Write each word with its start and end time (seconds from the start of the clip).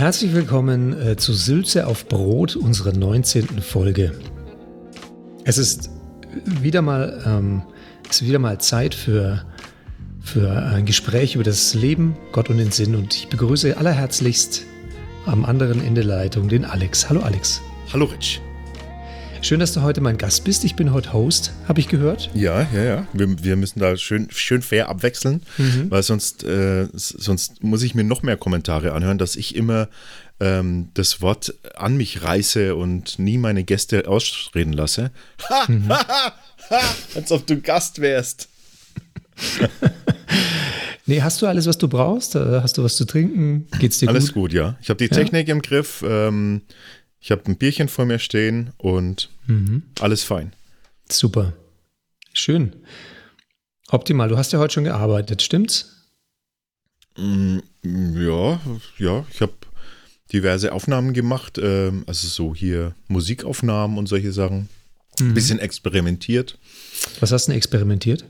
Herzlich 0.00 0.32
willkommen 0.32 0.98
äh, 0.98 1.16
zu 1.16 1.34
Sülze 1.34 1.86
auf 1.86 2.08
Brot, 2.08 2.56
unserer 2.56 2.94
19. 2.94 3.60
Folge. 3.60 4.12
Es 5.44 5.58
ist 5.58 5.90
wieder 6.46 6.80
mal, 6.80 7.22
ähm, 7.26 7.60
ist 8.08 8.24
wieder 8.24 8.38
mal 8.38 8.58
Zeit 8.58 8.94
für, 8.94 9.44
für 10.22 10.50
ein 10.52 10.86
Gespräch 10.86 11.34
über 11.34 11.44
das 11.44 11.74
Leben, 11.74 12.16
Gott 12.32 12.48
und 12.48 12.56
den 12.56 12.70
Sinn. 12.70 12.94
Und 12.94 13.14
ich 13.14 13.28
begrüße 13.28 13.76
allerherzlichst 13.76 14.64
am 15.26 15.44
anderen 15.44 15.84
Ende 15.84 16.00
der 16.00 16.16
Leitung 16.16 16.48
den 16.48 16.64
Alex. 16.64 17.10
Hallo 17.10 17.20
Alex. 17.20 17.60
Hallo 17.92 18.06
Rich. 18.06 18.40
Schön, 19.42 19.58
dass 19.58 19.72
du 19.72 19.80
heute 19.80 20.02
mein 20.02 20.18
Gast 20.18 20.44
bist. 20.44 20.64
Ich 20.64 20.76
bin 20.76 20.92
heute 20.92 21.14
Host, 21.14 21.52
habe 21.66 21.80
ich 21.80 21.88
gehört. 21.88 22.30
Ja, 22.34 22.68
ja, 22.74 22.82
ja. 22.82 23.06
Wir, 23.14 23.42
wir 23.42 23.56
müssen 23.56 23.80
da 23.80 23.96
schön, 23.96 24.28
schön 24.30 24.60
fair 24.60 24.88
abwechseln, 24.90 25.42
mhm. 25.56 25.90
weil 25.90 26.02
sonst, 26.02 26.44
äh, 26.44 26.88
sonst 26.92 27.64
muss 27.64 27.82
ich 27.82 27.94
mir 27.94 28.04
noch 28.04 28.22
mehr 28.22 28.36
Kommentare 28.36 28.92
anhören, 28.92 29.16
dass 29.16 29.36
ich 29.36 29.56
immer 29.56 29.88
ähm, 30.40 30.90
das 30.92 31.22
Wort 31.22 31.54
an 31.74 31.96
mich 31.96 32.22
reiße 32.22 32.76
und 32.76 33.18
nie 33.18 33.38
meine 33.38 33.64
Gäste 33.64 34.06
ausreden 34.06 34.74
lasse. 34.74 35.10
Ha, 35.48 35.64
mhm. 35.68 35.88
ha, 35.88 36.06
ha, 36.06 36.32
ha, 36.70 36.80
als 37.14 37.32
ob 37.32 37.46
du 37.46 37.60
Gast 37.60 38.00
wärst. 38.02 38.48
nee, 41.06 41.22
hast 41.22 41.40
du 41.40 41.46
alles, 41.46 41.66
was 41.66 41.78
du 41.78 41.88
brauchst? 41.88 42.34
Äh, 42.34 42.60
hast 42.60 42.76
du 42.76 42.84
was 42.84 42.94
zu 42.94 43.06
trinken? 43.06 43.66
Geht's 43.78 43.98
dir 43.98 44.10
alles 44.10 44.34
gut? 44.34 44.52
Alles 44.52 44.52
gut, 44.52 44.52
ja. 44.52 44.76
Ich 44.82 44.90
habe 44.90 44.98
die 44.98 45.08
Technik 45.08 45.48
ja? 45.48 45.54
im 45.54 45.62
Griff. 45.62 46.04
Ähm, 46.06 46.60
ich 47.20 47.30
habe 47.30 47.42
ein 47.46 47.56
Bierchen 47.56 47.88
vor 47.88 48.06
mir 48.06 48.18
stehen 48.18 48.72
und 48.78 49.30
mhm. 49.46 49.82
alles 50.00 50.22
fein. 50.24 50.52
Super. 51.08 51.52
Schön. 52.32 52.76
Optimal. 53.88 54.28
Du 54.28 54.38
hast 54.38 54.52
ja 54.52 54.58
heute 54.58 54.74
schon 54.74 54.84
gearbeitet, 54.84 55.42
stimmt's? 55.42 56.08
Mm, 57.16 57.58
ja, 57.82 58.60
ja. 58.98 59.26
Ich 59.32 59.40
habe 59.40 59.52
diverse 60.32 60.72
Aufnahmen 60.72 61.12
gemacht, 61.12 61.58
äh, 61.58 61.92
also 62.06 62.28
so 62.28 62.54
hier 62.54 62.94
Musikaufnahmen 63.08 63.98
und 63.98 64.06
solche 64.06 64.32
Sachen. 64.32 64.68
Mhm. 65.18 65.28
Ein 65.28 65.34
bisschen 65.34 65.58
experimentiert. 65.58 66.58
Was 67.18 67.32
hast 67.32 67.46
du 67.46 67.50
denn 67.50 67.58
experimentiert? 67.58 68.24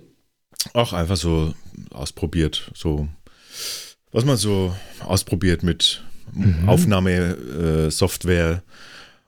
Auch 0.73 0.93
einfach 0.93 1.17
so 1.17 1.55
ausprobiert, 1.91 2.71
so 2.75 3.09
was 4.13 4.25
man 4.25 4.37
so 4.37 4.75
ausprobiert 5.01 5.63
mit 5.63 6.03
mhm. 6.33 6.69
Aufnahmesoftware 6.69 8.51
äh, 8.53 8.61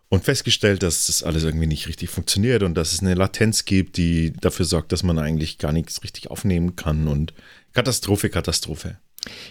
und 0.09 0.25
festgestellt, 0.25 0.83
dass 0.83 1.07
das 1.07 1.23
alles 1.23 1.43
irgendwie 1.43 1.67
nicht 1.67 1.89
richtig 1.89 2.11
funktioniert 2.11 2.63
und 2.63 2.75
dass 2.75 2.93
es 2.93 3.01
eine 3.01 3.15
Latenz 3.15 3.65
gibt, 3.65 3.97
die 3.97 4.33
dafür 4.33 4.67
sorgt, 4.67 4.93
dass 4.93 5.03
man 5.03 5.19
eigentlich 5.19 5.59
gar 5.59 5.73
nichts 5.73 6.03
richtig 6.03 6.31
aufnehmen 6.31 6.77
kann 6.77 7.09
und 7.09 7.33
Katastrophe, 7.73 8.29
Katastrophe. 8.29 8.99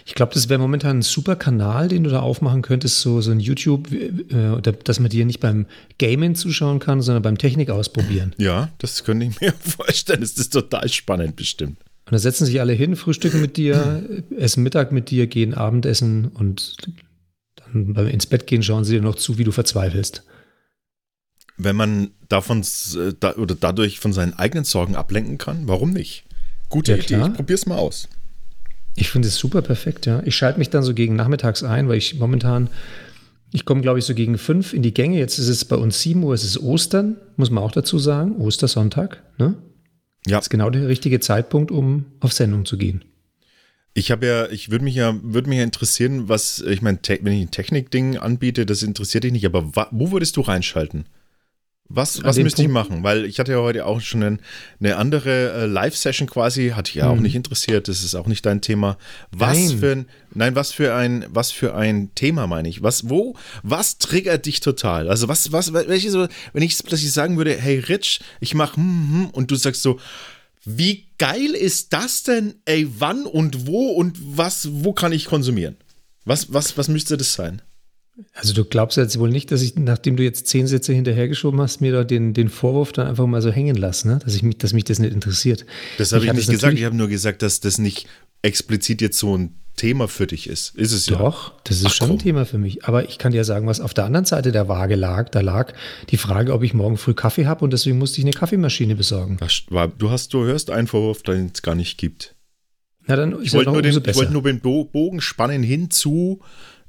Ich 0.04 0.14
glaube, 0.14 0.34
das 0.34 0.48
wäre 0.48 0.60
momentan 0.60 0.98
ein 0.98 1.02
super 1.02 1.34
Kanal, 1.34 1.88
den 1.88 2.04
du 2.04 2.10
da 2.10 2.20
aufmachen 2.20 2.62
könntest, 2.62 3.00
so, 3.00 3.20
so 3.20 3.30
ein 3.30 3.40
YouTube, 3.40 3.90
äh, 3.90 4.60
dass 4.84 5.00
man 5.00 5.10
dir 5.10 5.24
nicht 5.24 5.40
beim 5.40 5.66
Gaming 5.98 6.34
zuschauen 6.34 6.78
kann, 6.78 7.00
sondern 7.00 7.22
beim 7.22 7.38
Technik 7.38 7.70
ausprobieren. 7.70 8.34
Ja, 8.42 8.70
das 8.78 9.04
könnte 9.04 9.26
ich 9.26 9.40
mir 9.40 9.52
vorstellen. 9.52 10.20
Das 10.20 10.32
ist 10.32 10.52
total 10.52 10.88
spannend 10.88 11.36
bestimmt. 11.36 11.78
Und 12.06 12.12
da 12.12 12.18
setzen 12.18 12.44
sich 12.44 12.60
alle 12.60 12.72
hin, 12.72 12.96
frühstücken 12.96 13.40
mit 13.40 13.56
dir, 13.56 14.02
essen 14.36 14.62
Mittag 14.62 14.92
mit 14.92 15.10
dir, 15.10 15.26
gehen 15.26 15.54
Abendessen 15.54 16.26
und 16.28 16.76
dann 17.72 17.94
beim 17.94 18.08
ins 18.08 18.26
Bett 18.26 18.46
gehen 18.46 18.62
schauen 18.62 18.84
sie 18.84 18.94
dir 18.94 19.02
noch 19.02 19.16
zu, 19.16 19.38
wie 19.38 19.44
du 19.44 19.52
verzweifelst. 19.52 20.24
Wenn 21.56 21.76
man 21.76 22.10
davon 22.28 22.62
äh, 22.62 23.12
da, 23.18 23.34
oder 23.34 23.54
dadurch 23.54 24.00
von 24.00 24.12
seinen 24.12 24.34
eigenen 24.34 24.64
Sorgen 24.64 24.96
ablenken 24.96 25.38
kann, 25.38 25.68
warum 25.68 25.92
nicht? 25.92 26.24
Gute 26.68 26.92
ja, 26.92 26.98
Idee, 26.98 27.06
klar. 27.06 27.28
ich 27.28 27.34
probier's 27.34 27.66
mal 27.66 27.78
aus. 27.78 28.08
Ich 28.94 29.10
finde 29.10 29.28
es 29.28 29.36
super 29.36 29.62
perfekt, 29.62 30.06
ja. 30.06 30.22
Ich 30.24 30.36
schalte 30.36 30.58
mich 30.58 30.70
dann 30.70 30.82
so 30.82 30.94
gegen 30.94 31.16
nachmittags 31.16 31.62
ein, 31.62 31.88
weil 31.88 31.98
ich 31.98 32.18
momentan, 32.18 32.68
ich 33.52 33.64
komme, 33.64 33.80
glaube 33.80 33.98
ich, 33.98 34.04
so 34.04 34.14
gegen 34.14 34.38
fünf 34.38 34.72
in 34.72 34.82
die 34.82 34.94
Gänge. 34.94 35.18
Jetzt 35.18 35.38
ist 35.38 35.48
es 35.48 35.64
bei 35.64 35.76
uns 35.76 36.00
sieben 36.00 36.22
Uhr, 36.24 36.34
es 36.34 36.44
ist 36.44 36.58
Ostern, 36.58 37.16
muss 37.36 37.50
man 37.50 37.62
auch 37.64 37.72
dazu 37.72 37.98
sagen, 37.98 38.36
Ostersonntag, 38.36 39.22
ne? 39.38 39.54
Ja. 40.26 40.36
Das 40.36 40.46
ist 40.46 40.50
genau 40.50 40.70
der 40.70 40.88
richtige 40.88 41.20
Zeitpunkt, 41.20 41.70
um 41.70 42.04
auf 42.20 42.32
Sendung 42.32 42.64
zu 42.64 42.76
gehen. 42.76 43.04
Ich 43.94 44.10
habe 44.10 44.26
ja, 44.26 44.48
ich 44.48 44.70
würde 44.70 44.84
mich 44.84 44.94
ja, 44.94 45.14
würde 45.22 45.48
mich 45.48 45.58
ja 45.58 45.64
interessieren, 45.64 46.28
was, 46.28 46.60
ich 46.60 46.80
meine, 46.80 46.98
wenn 47.20 47.32
ich 47.32 47.42
ein 47.42 47.50
Technik-Ding 47.50 48.16
anbiete, 48.16 48.64
das 48.64 48.82
interessiert 48.82 49.24
dich 49.24 49.32
nicht, 49.32 49.46
aber 49.46 49.70
wo 49.90 50.12
würdest 50.12 50.36
du 50.36 50.40
reinschalten? 50.40 51.04
Was, 51.94 52.22
was 52.24 52.38
müsste 52.38 52.62
ich 52.62 52.68
machen? 52.68 53.02
Weil 53.02 53.26
ich 53.26 53.38
hatte 53.38 53.52
ja 53.52 53.58
heute 53.58 53.84
auch 53.84 54.00
schon 54.00 54.22
eine, 54.22 54.38
eine 54.80 54.96
andere 54.96 55.52
äh, 55.52 55.66
Live-Session 55.66 56.26
quasi, 56.26 56.70
hat 56.70 56.86
dich 56.88 56.94
ja 56.94 57.04
hm. 57.04 57.18
auch 57.18 57.20
nicht 57.20 57.34
interessiert, 57.34 57.86
das 57.86 58.02
ist 58.02 58.14
auch 58.14 58.26
nicht 58.26 58.46
dein 58.46 58.62
Thema. 58.62 58.96
Was 59.30 59.58
nein. 59.58 59.78
für 59.78 59.92
ein, 59.92 60.06
nein, 60.32 60.54
was 60.54 60.72
für 60.72 60.94
ein, 60.94 61.26
was 61.28 61.50
für 61.50 61.74
ein 61.74 62.14
Thema 62.14 62.46
meine 62.46 62.68
ich? 62.68 62.82
Was, 62.82 63.10
wo, 63.10 63.36
was 63.62 63.98
triggert 63.98 64.46
dich 64.46 64.60
total? 64.60 65.10
Also 65.10 65.28
was, 65.28 65.52
was, 65.52 65.74
welche 65.74 66.10
so, 66.10 66.28
wenn 66.54 66.62
ich 66.62 66.78
plötzlich 66.78 67.12
sagen 67.12 67.36
würde, 67.36 67.54
hey 67.58 67.78
Rich, 67.78 68.20
ich 68.40 68.54
mache 68.54 68.76
hm, 68.76 69.08
hm, 69.10 69.30
und 69.30 69.50
du 69.50 69.56
sagst 69.56 69.82
so, 69.82 70.00
wie 70.64 71.08
geil 71.18 71.50
ist 71.50 71.92
das 71.92 72.22
denn? 72.22 72.54
Ey, 72.64 72.88
wann 72.98 73.26
und 73.26 73.66
wo 73.66 73.90
und 73.90 74.18
was, 74.20 74.68
wo 74.70 74.92
kann 74.92 75.12
ich 75.12 75.26
konsumieren? 75.26 75.76
Was, 76.24 76.52
was, 76.52 76.78
was 76.78 76.88
müsste 76.88 77.16
das 77.16 77.34
sein? 77.34 77.62
Also 78.34 78.52
du 78.52 78.64
glaubst 78.64 78.98
jetzt 78.98 79.18
wohl 79.18 79.30
nicht, 79.30 79.50
dass 79.50 79.62
ich, 79.62 79.74
nachdem 79.76 80.16
du 80.16 80.22
jetzt 80.22 80.46
zehn 80.46 80.66
Sätze 80.66 80.92
hinterhergeschoben 80.92 81.60
hast, 81.60 81.80
mir 81.80 81.92
da 81.92 82.04
den, 82.04 82.34
den 82.34 82.48
Vorwurf 82.48 82.92
dann 82.92 83.06
einfach 83.06 83.26
mal 83.26 83.42
so 83.42 83.50
hängen 83.50 83.74
lasse, 83.74 84.06
ne? 84.06 84.18
dass, 84.22 84.34
ich 84.34 84.42
mich, 84.42 84.58
dass 84.58 84.72
mich 84.72 84.84
das 84.84 84.98
nicht 84.98 85.14
interessiert. 85.14 85.64
Das 85.98 86.12
habe 86.12 86.24
ich, 86.24 86.30
ich 86.30 86.36
nicht 86.36 86.50
gesagt, 86.50 86.78
ich 86.78 86.84
habe 86.84 86.94
nur 86.94 87.08
gesagt, 87.08 87.42
dass 87.42 87.60
das 87.60 87.78
nicht 87.78 88.06
explizit 88.42 89.00
jetzt 89.00 89.18
so 89.18 89.36
ein 89.36 89.61
Thema 89.76 90.08
für 90.08 90.26
dich 90.26 90.48
ist. 90.48 90.74
Ist 90.76 90.92
es 90.92 91.06
Doch, 91.06 91.18
ja. 91.18 91.24
Doch, 91.24 91.52
das 91.64 91.78
ist 91.78 91.86
Ach, 91.86 91.92
schon 91.92 92.08
komm. 92.08 92.16
ein 92.16 92.20
Thema 92.20 92.46
für 92.46 92.58
mich. 92.58 92.84
Aber 92.84 93.08
ich 93.08 93.18
kann 93.18 93.32
dir 93.32 93.44
sagen, 93.44 93.66
was 93.66 93.80
auf 93.80 93.94
der 93.94 94.04
anderen 94.04 94.24
Seite 94.24 94.52
der 94.52 94.68
Waage 94.68 94.94
lag. 94.94 95.28
Da 95.30 95.40
lag 95.40 95.72
die 96.10 96.16
Frage, 96.16 96.52
ob 96.52 96.62
ich 96.62 96.74
morgen 96.74 96.96
früh 96.96 97.14
Kaffee 97.14 97.46
habe 97.46 97.64
und 97.64 97.72
deswegen 97.72 97.98
musste 97.98 98.18
ich 98.18 98.24
eine 98.24 98.32
Kaffeemaschine 98.32 98.94
besorgen. 98.94 99.38
War, 99.70 99.88
du 99.88 100.10
hast, 100.10 100.34
du 100.34 100.44
hörst 100.44 100.70
einen 100.70 100.86
Vorwurf, 100.86 101.22
den 101.22 101.50
es 101.52 101.62
gar 101.62 101.74
nicht 101.74 101.98
gibt. 101.98 102.34
Na 103.06 103.16
dann, 103.16 103.42
ich 103.42 103.52
wollte 103.52 103.72
nur, 103.72 103.82
den, 103.82 104.02
ich 104.06 104.14
wollte 104.14 104.32
nur 104.32 104.42
den 104.42 104.60
Bogen 104.60 105.20
spannen 105.20 105.62
hinzu, 105.62 106.40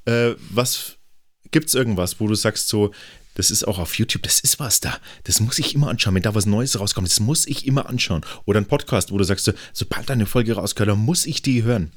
äh, 0.06 0.34
was 0.52 0.98
Gibt 1.54 1.68
es 1.68 1.76
irgendwas, 1.76 2.20
wo 2.20 2.28
du 2.28 2.34
sagst 2.34 2.68
so, 2.68 2.92
das 3.36 3.52
ist 3.52 3.68
auch 3.68 3.78
auf 3.78 3.94
YouTube, 4.00 4.24
das 4.24 4.40
ist 4.40 4.60
was 4.60 4.80
da. 4.80 4.98
Das 5.24 5.40
muss 5.40 5.60
ich 5.60 5.76
immer 5.76 5.88
anschauen. 5.88 6.16
Wenn 6.16 6.24
da 6.24 6.34
was 6.34 6.48
Neues 6.48 6.80
rauskommt, 6.80 7.08
das 7.08 7.20
muss 7.20 7.46
ich 7.46 7.68
immer 7.68 7.88
anschauen. 7.88 8.26
Oder 8.46 8.60
ein 8.60 8.66
Podcast, 8.66 9.12
wo 9.12 9.20
du 9.20 9.24
sagst, 9.24 9.46
so, 9.46 9.54
sobald 9.72 10.10
eine 10.10 10.26
Folge 10.26 10.54
rauskommt, 10.54 10.90
dann 10.90 10.98
muss 10.98 11.28
ich 11.28 11.44
die 11.44 11.62
hören. 11.62 11.92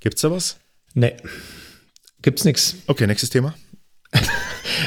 Gibt's 0.00 0.22
da 0.22 0.30
was? 0.30 0.58
Nee. 0.94 1.14
Gibt's 2.22 2.44
nichts. 2.44 2.76
Okay, 2.86 3.06
nächstes 3.06 3.30
Thema. 3.30 3.54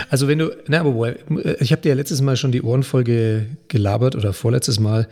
Also 0.10 0.28
wenn 0.28 0.40
du, 0.40 0.56
na, 0.68 0.82
aber 0.82 1.16
ich 1.62 1.72
habe 1.72 1.82
dir 1.82 1.90
ja 1.90 1.96
letztes 1.96 2.22
Mal 2.22 2.36
schon 2.36 2.52
die 2.52 2.62
Ohrenfolge 2.62 3.46
gelabert 3.68 4.16
oder 4.16 4.34
vorletztes 4.34 4.80
Mal 4.80 5.08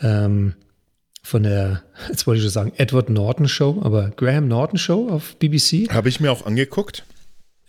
ähm, 0.00 0.54
von 1.22 1.42
der, 1.42 1.82
jetzt 2.08 2.26
wollte 2.26 2.38
ich 2.38 2.44
schon 2.44 2.52
sagen, 2.52 2.72
Edward 2.76 3.10
Norton 3.10 3.48
Show, 3.48 3.80
aber 3.82 4.10
Graham 4.16 4.48
Norton 4.48 4.78
Show 4.78 5.08
auf 5.10 5.36
BBC. 5.36 5.90
Habe 5.90 6.08
ich 6.08 6.20
mir 6.20 6.32
auch 6.32 6.46
angeguckt. 6.46 7.04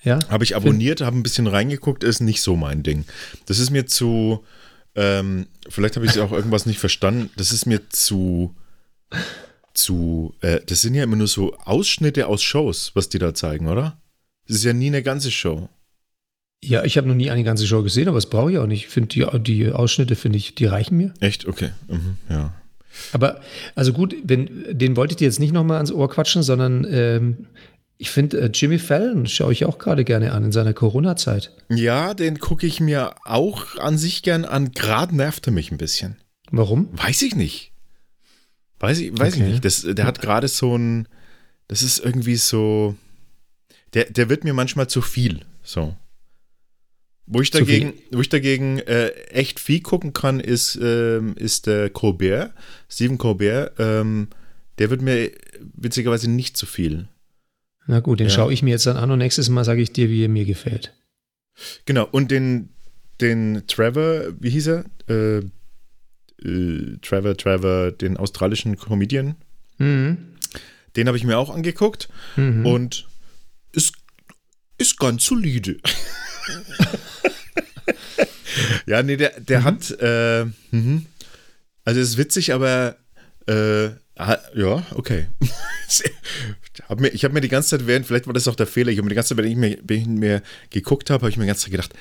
Ja. 0.03 0.19
Habe 0.29 0.43
ich 0.43 0.55
abonniert, 0.55 1.01
habe 1.01 1.17
ein 1.17 1.23
bisschen 1.23 1.47
reingeguckt, 1.47 2.03
ist 2.03 2.21
nicht 2.21 2.41
so 2.41 2.55
mein 2.55 2.83
Ding. 2.83 3.05
Das 3.45 3.59
ist 3.59 3.69
mir 3.69 3.85
zu, 3.85 4.43
ähm, 4.95 5.47
vielleicht 5.69 5.95
habe 5.95 6.05
ich 6.05 6.19
auch 6.19 6.31
irgendwas 6.31 6.65
nicht 6.65 6.79
verstanden. 6.79 7.29
Das 7.37 7.51
ist 7.51 7.65
mir 7.65 7.89
zu, 7.89 8.55
zu, 9.73 10.33
äh, 10.41 10.59
das 10.65 10.81
sind 10.81 10.95
ja 10.95 11.03
immer 11.03 11.15
nur 11.15 11.27
so 11.27 11.55
Ausschnitte 11.57 12.27
aus 12.27 12.43
Shows, 12.43 12.91
was 12.93 13.09
die 13.09 13.19
da 13.19 13.33
zeigen, 13.33 13.67
oder? 13.67 14.01
Das 14.47 14.57
ist 14.57 14.63
ja 14.63 14.73
nie 14.73 14.87
eine 14.87 15.03
ganze 15.03 15.31
Show. 15.31 15.69
Ja, 16.63 16.83
ich 16.83 16.97
habe 16.97 17.07
noch 17.07 17.15
nie 17.15 17.31
eine 17.31 17.43
ganze 17.43 17.65
Show 17.65 17.81
gesehen, 17.81 18.07
aber 18.07 18.17
das 18.17 18.29
brauche 18.29 18.51
ich 18.51 18.57
auch 18.59 18.67
nicht. 18.67 18.85
Ich 18.85 18.89
finde 18.89 19.09
die, 19.09 19.39
die 19.39 19.71
Ausschnitte, 19.71 20.15
finde 20.15 20.37
ich, 20.37 20.53
die 20.53 20.65
reichen 20.65 20.97
mir. 20.97 21.13
Echt? 21.19 21.47
Okay. 21.47 21.71
Mhm, 21.87 22.17
ja. 22.29 22.53
Aber, 23.13 23.41
also 23.73 23.93
gut, 23.93 24.15
wenn, 24.23 24.65
den 24.69 24.95
wollte 24.95 25.13
ich 25.13 25.17
dir 25.17 25.25
jetzt 25.25 25.39
nicht 25.39 25.53
nochmal 25.53 25.77
ans 25.77 25.91
Ohr 25.91 26.09
quatschen, 26.09 26.43
sondern 26.43 26.85
ähm, 26.89 27.47
ich 27.97 28.09
finde, 28.09 28.41
äh, 28.41 28.51
Jimmy 28.53 28.79
Fallon 28.79 29.27
schaue 29.27 29.53
ich 29.53 29.65
auch 29.65 29.77
gerade 29.77 30.03
gerne 30.03 30.33
an 30.33 30.45
in 30.45 30.51
seiner 30.51 30.73
Corona-Zeit. 30.73 31.51
Ja, 31.69 32.13
den 32.13 32.39
gucke 32.39 32.67
ich 32.67 32.79
mir 32.79 33.15
auch 33.25 33.77
an 33.77 33.97
sich 33.97 34.23
gern 34.23 34.43
an. 34.43 34.71
Gerade 34.71 35.15
nervt 35.15 35.47
er 35.47 35.53
mich 35.53 35.71
ein 35.71 35.77
bisschen. 35.77 36.17
Warum? 36.51 36.89
Weiß 36.93 37.21
ich 37.21 37.35
nicht. 37.35 37.70
Weiß 38.81 38.99
ich, 38.99 39.17
weiß 39.17 39.35
okay. 39.35 39.43
ich 39.43 39.49
nicht. 39.51 39.65
Das, 39.65 39.83
der 39.87 40.05
hat 40.05 40.21
gerade 40.21 40.47
so 40.47 40.75
ein, 40.75 41.07
das 41.67 41.83
ist 41.83 41.99
irgendwie 41.99 42.35
so, 42.35 42.95
der, 43.93 44.05
der 44.05 44.27
wird 44.27 44.43
mir 44.43 44.53
manchmal 44.53 44.89
zu 44.89 45.01
viel. 45.01 45.41
So. 45.61 45.95
Wo 47.27 47.41
ich 47.41 47.51
dagegen, 47.51 47.93
wo 48.11 48.21
ich 48.21 48.29
dagegen 48.29 48.79
äh, 48.79 49.09
echt 49.29 49.59
viel 49.59 49.81
gucken 49.81 50.13
kann, 50.13 50.39
ist, 50.39 50.79
ähm, 50.81 51.35
ist 51.37 51.67
der 51.67 51.91
Colbert, 51.91 52.53
Stephen 52.89 53.19
Colbert. 53.19 53.73
Ähm, 53.77 54.29
der 54.79 54.89
wird 54.89 55.01
mir 55.01 55.31
witzigerweise 55.75 56.29
nicht 56.29 56.57
zu 56.57 56.65
viel. 56.65 57.07
Na 57.85 57.99
gut, 57.99 58.19
den 58.19 58.27
ja. 58.27 58.33
schaue 58.33 58.51
ich 58.51 58.63
mir 58.63 58.71
jetzt 58.71 58.87
dann 58.87 58.97
an 58.97 59.11
und 59.11 59.19
nächstes 59.19 59.47
Mal 59.49 59.63
sage 59.63 59.81
ich 59.81 59.93
dir, 59.93 60.09
wie 60.09 60.25
er 60.25 60.29
mir 60.29 60.45
gefällt. 60.45 60.93
Genau, 61.85 62.07
und 62.11 62.31
den, 62.31 62.69
den 63.21 63.63
Trevor, 63.67 64.33
wie 64.39 64.49
hieß 64.49 64.67
er? 64.67 64.85
Äh, 65.07 65.43
äh, 66.43 66.97
Trevor, 67.01 67.37
Trevor, 67.37 67.91
den 67.91 68.17
australischen 68.17 68.77
Comedian. 68.77 69.35
Mhm. 69.77 70.17
Den 70.95 71.07
habe 71.07 71.17
ich 71.17 71.23
mir 71.23 71.37
auch 71.37 71.49
angeguckt 71.49 72.09
mhm. 72.35 72.65
und 72.65 73.07
ist 73.71 73.93
ist 74.77 74.99
ganz 74.99 75.25
solide. 75.25 75.77
ja, 78.87 79.03
nee, 79.03 79.15
der, 79.15 79.39
der 79.39 79.61
mhm. 79.61 79.63
hat, 79.63 79.95
äh, 79.99 80.45
mh. 80.71 81.03
also 81.85 81.99
ist 81.99 82.17
witzig, 82.17 82.53
aber 82.53 82.97
äh, 83.47 83.89
ja, 84.55 84.85
okay. 84.95 85.27
mir, 86.97 87.09
ich 87.09 87.23
habe 87.23 87.33
mir 87.33 87.41
die 87.41 87.47
ganze 87.47 87.69
Zeit 87.69 87.87
während, 87.87 88.05
vielleicht 88.05 88.27
war 88.27 88.33
das 88.33 88.47
auch 88.47 88.55
der 88.55 88.67
Fehler, 88.67 88.91
ich 88.91 88.97
habe 88.97 89.05
mir 89.05 89.09
die 89.09 89.15
ganze 89.15 89.35
Zeit, 89.35 89.43
wenn 89.43 89.51
ich 89.51 89.57
mir, 89.57 89.77
wenn 89.83 90.01
ich 90.01 90.07
mir 90.07 90.41
geguckt 90.69 91.09
habe, 91.09 91.21
habe 91.21 91.29
ich 91.29 91.37
mir 91.37 91.43
die 91.43 91.47
ganze 91.47 91.63
Zeit 91.63 91.71
gedacht, 91.71 91.93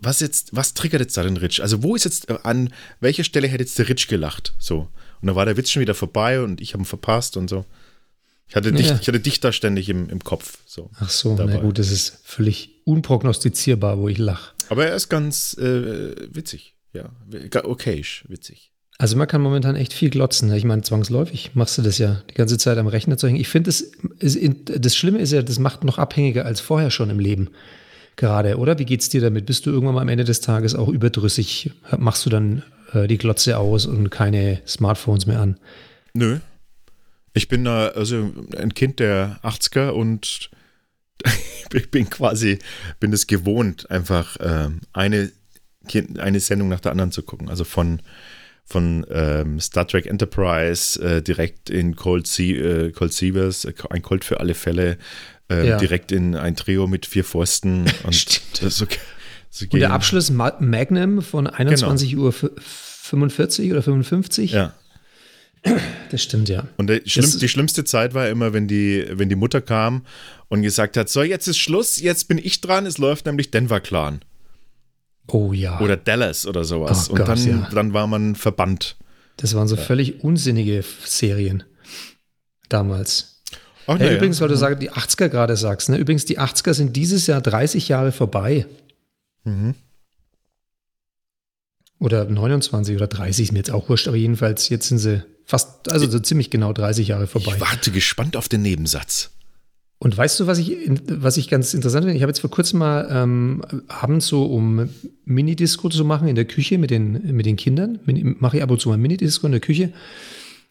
was 0.00 0.20
jetzt, 0.20 0.54
was 0.54 0.74
triggert 0.74 1.00
jetzt 1.00 1.16
da 1.16 1.22
den 1.22 1.36
Rich? 1.36 1.62
Also 1.62 1.82
wo 1.82 1.94
ist 1.94 2.04
jetzt, 2.04 2.28
äh, 2.30 2.38
an 2.42 2.72
welcher 3.00 3.24
Stelle 3.24 3.48
hätte 3.48 3.62
jetzt 3.62 3.78
der 3.78 3.88
Rich 3.88 4.08
gelacht? 4.08 4.54
So. 4.58 4.88
Und 5.20 5.26
dann 5.26 5.36
war 5.36 5.44
der 5.44 5.56
Witz 5.56 5.70
schon 5.70 5.80
wieder 5.80 5.94
vorbei 5.94 6.40
und 6.40 6.60
ich 6.60 6.72
habe 6.72 6.82
ihn 6.82 6.86
verpasst 6.86 7.36
und 7.36 7.48
so. 7.48 7.64
Ich 8.48 8.56
hatte, 8.56 8.72
dich, 8.72 8.90
ich 8.90 9.06
hatte 9.06 9.20
dich 9.20 9.38
da 9.38 9.52
ständig 9.52 9.88
im, 9.88 10.08
im 10.08 10.24
Kopf. 10.24 10.58
So, 10.66 10.90
Ach 10.98 11.08
so, 11.08 11.36
dabei. 11.36 11.54
na 11.54 11.60
gut, 11.60 11.78
das 11.78 11.92
ist 11.92 12.18
völlig 12.24 12.80
unprognostizierbar, 12.84 13.98
wo 13.98 14.08
ich 14.08 14.18
lache. 14.18 14.54
Aber 14.68 14.86
er 14.86 14.96
ist 14.96 15.08
ganz 15.08 15.54
äh, 15.54 16.16
witzig, 16.34 16.74
ja. 16.92 17.10
Okayisch 17.62 18.24
witzig. 18.26 18.72
Also 18.98 19.16
man 19.16 19.28
kann 19.28 19.40
momentan 19.40 19.76
echt 19.76 19.92
viel 19.92 20.10
glotzen. 20.10 20.52
Ich 20.52 20.64
meine, 20.64 20.82
zwangsläufig 20.82 21.52
machst 21.54 21.78
du 21.78 21.82
das 21.82 21.98
ja 21.98 22.22
die 22.28 22.34
ganze 22.34 22.58
Zeit 22.58 22.76
am 22.76 22.88
Rechner 22.88 23.16
zu 23.16 23.28
hängen. 23.28 23.40
Ich 23.40 23.48
finde, 23.48 23.68
das, 23.68 23.92
das 24.20 24.96
Schlimme 24.96 25.20
ist 25.20 25.32
ja, 25.32 25.42
das 25.42 25.58
macht 25.58 25.84
noch 25.84 25.98
abhängiger 25.98 26.44
als 26.44 26.60
vorher 26.60 26.90
schon 26.90 27.08
im 27.08 27.18
Leben. 27.18 27.50
Gerade, 28.20 28.58
oder? 28.58 28.78
Wie 28.78 28.84
geht's 28.84 29.08
dir 29.08 29.22
damit? 29.22 29.46
Bist 29.46 29.64
du 29.64 29.70
irgendwann 29.70 29.94
mal 29.94 30.02
am 30.02 30.10
Ende 30.10 30.24
des 30.24 30.42
Tages 30.42 30.74
auch 30.74 30.88
überdrüssig? 30.88 31.70
Machst 31.96 32.26
du 32.26 32.28
dann 32.28 32.62
äh, 32.92 33.06
die 33.06 33.16
Glotze 33.16 33.56
aus 33.56 33.86
und 33.86 34.10
keine 34.10 34.60
Smartphones 34.66 35.24
mehr 35.24 35.40
an? 35.40 35.58
Nö. 36.12 36.40
Ich 37.32 37.48
bin 37.48 37.64
da 37.64 37.88
also 37.88 38.30
ein 38.58 38.74
Kind 38.74 38.98
der 38.98 39.40
80er 39.42 39.92
und 39.92 40.50
ich 41.72 41.90
bin 41.90 42.10
quasi, 42.10 42.58
bin 42.98 43.10
es 43.14 43.26
gewohnt, 43.26 43.90
einfach 43.90 44.36
äh, 44.36 44.68
eine, 44.92 45.32
eine 46.18 46.40
Sendung 46.40 46.68
nach 46.68 46.80
der 46.80 46.92
anderen 46.92 47.12
zu 47.12 47.22
gucken. 47.22 47.48
Also 47.48 47.64
von 47.64 48.02
von 48.66 49.04
ähm, 49.10 49.58
Star 49.58 49.88
Trek 49.88 50.06
Enterprise 50.06 51.02
äh, 51.02 51.22
direkt 51.22 51.70
in 51.70 51.96
Cold, 51.96 52.28
sea, 52.28 52.54
äh, 52.54 52.92
Cold 52.92 53.12
Seavers, 53.12 53.64
äh, 53.64 53.72
ein 53.88 54.02
Cold 54.02 54.24
für 54.24 54.38
alle 54.38 54.54
Fälle, 54.54 54.96
ähm, 55.50 55.66
ja. 55.66 55.78
direkt 55.78 56.12
in 56.12 56.34
ein 56.36 56.56
Trio 56.56 56.86
mit 56.86 57.06
vier 57.06 57.24
Pfosten. 57.24 57.84
Und, 58.04 58.40
okay. 58.82 58.98
und 59.72 59.80
der 59.80 59.92
Abschluss 59.92 60.30
Magnum 60.30 61.22
von 61.22 61.46
21 61.46 62.10
genau. 62.10 62.24
Uhr 62.24 62.32
45 62.32 63.72
oder 63.72 63.82
55? 63.82 64.52
Ja. 64.52 64.74
Das 66.10 66.22
stimmt, 66.22 66.48
ja. 66.48 66.66
Und 66.78 66.90
schlimm, 67.04 67.38
die 67.38 67.48
schlimmste 67.48 67.84
Zeit 67.84 68.14
war 68.14 68.28
immer, 68.28 68.54
wenn 68.54 68.66
die, 68.66 69.06
wenn 69.10 69.28
die 69.28 69.34
Mutter 69.34 69.60
kam 69.60 70.06
und 70.48 70.62
gesagt 70.62 70.96
hat: 70.96 71.10
So, 71.10 71.22
jetzt 71.22 71.48
ist 71.48 71.58
Schluss, 71.58 72.00
jetzt 72.00 72.28
bin 72.28 72.38
ich 72.38 72.60
dran, 72.60 72.86
es 72.86 72.96
läuft 72.96 73.26
nämlich 73.26 73.50
Denver 73.50 73.80
Clan. 73.80 74.20
Oh 75.26 75.52
ja. 75.52 75.78
Oder 75.80 75.96
Dallas 75.96 76.46
oder 76.46 76.64
sowas. 76.64 77.08
Oh, 77.08 77.12
und 77.12 77.18
Gott, 77.18 77.28
dann, 77.28 77.46
ja. 77.46 77.68
dann 77.72 77.92
war 77.92 78.06
man 78.06 78.34
verbannt. 78.36 78.96
Das 79.36 79.54
waren 79.54 79.68
so 79.68 79.76
ja. 79.76 79.82
völlig 79.82 80.24
unsinnige 80.24 80.82
Serien 81.04 81.64
damals. 82.68 83.39
Ach, 83.86 83.98
hey, 83.98 84.16
übrigens, 84.16 84.40
weil 84.40 84.48
du 84.48 84.56
sagst, 84.56 84.82
die 84.82 84.90
80er 84.90 85.28
gerade 85.28 85.56
sagst, 85.56 85.88
ne? 85.88 85.96
übrigens, 85.96 86.24
die 86.24 86.38
80er 86.38 86.74
sind 86.74 86.96
dieses 86.96 87.26
Jahr 87.26 87.40
30 87.40 87.88
Jahre 87.88 88.12
vorbei. 88.12 88.66
Mhm. 89.44 89.74
Oder 91.98 92.24
29 92.24 92.96
oder 92.96 93.06
30 93.06 93.46
ist 93.46 93.52
mir 93.52 93.58
jetzt 93.58 93.70
auch 93.70 93.88
wurscht, 93.88 94.08
aber 94.08 94.16
jedenfalls 94.16 94.68
jetzt 94.70 94.88
sind 94.88 94.98
sie 94.98 95.22
fast, 95.44 95.90
also 95.92 96.08
so 96.08 96.18
ziemlich 96.18 96.50
genau 96.50 96.72
30 96.72 97.08
Jahre 97.08 97.26
vorbei. 97.26 97.52
Ich 97.54 97.60
warte 97.60 97.90
gespannt 97.90 98.36
auf 98.36 98.48
den 98.48 98.62
Nebensatz. 98.62 99.30
Und 100.02 100.16
weißt 100.16 100.40
du, 100.40 100.46
was 100.46 100.58
ich, 100.58 100.78
was 101.10 101.36
ich 101.36 101.50
ganz 101.50 101.74
interessant 101.74 102.04
finde? 102.04 102.16
Ich 102.16 102.22
habe 102.22 102.30
jetzt 102.30 102.40
vor 102.40 102.50
kurzem 102.50 102.78
mal 102.78 103.06
ähm, 103.10 103.62
abends 103.88 104.28
so, 104.28 104.46
um 104.46 104.88
Minidisco 105.26 105.90
zu 105.90 106.06
machen 106.06 106.26
in 106.26 106.36
der 106.36 106.46
Küche 106.46 106.78
mit 106.78 106.90
den, 106.90 107.36
mit 107.36 107.44
den 107.44 107.56
Kindern, 107.56 107.98
mache 108.38 108.56
ich 108.56 108.62
ab 108.62 108.70
und 108.70 108.80
zu 108.80 108.88
mal 108.88 108.96
Minidisco 108.96 109.44
in 109.44 109.52
der 109.52 109.60
Küche, 109.60 109.92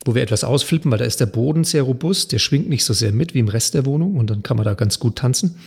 wo 0.05 0.15
wir 0.15 0.21
etwas 0.21 0.43
ausflippen, 0.43 0.91
weil 0.91 0.99
da 0.99 1.05
ist 1.05 1.19
der 1.19 1.25
Boden 1.25 1.63
sehr 1.63 1.83
robust, 1.83 2.31
der 2.31 2.39
schwingt 2.39 2.69
nicht 2.69 2.85
so 2.85 2.93
sehr 2.93 3.11
mit 3.11 3.33
wie 3.33 3.39
im 3.39 3.49
Rest 3.49 3.73
der 3.73 3.85
Wohnung 3.85 4.15
und 4.15 4.29
dann 4.29 4.43
kann 4.43 4.57
man 4.57 4.65
da 4.65 4.73
ganz 4.73 4.99
gut 4.99 5.17
tanzen. 5.17 5.59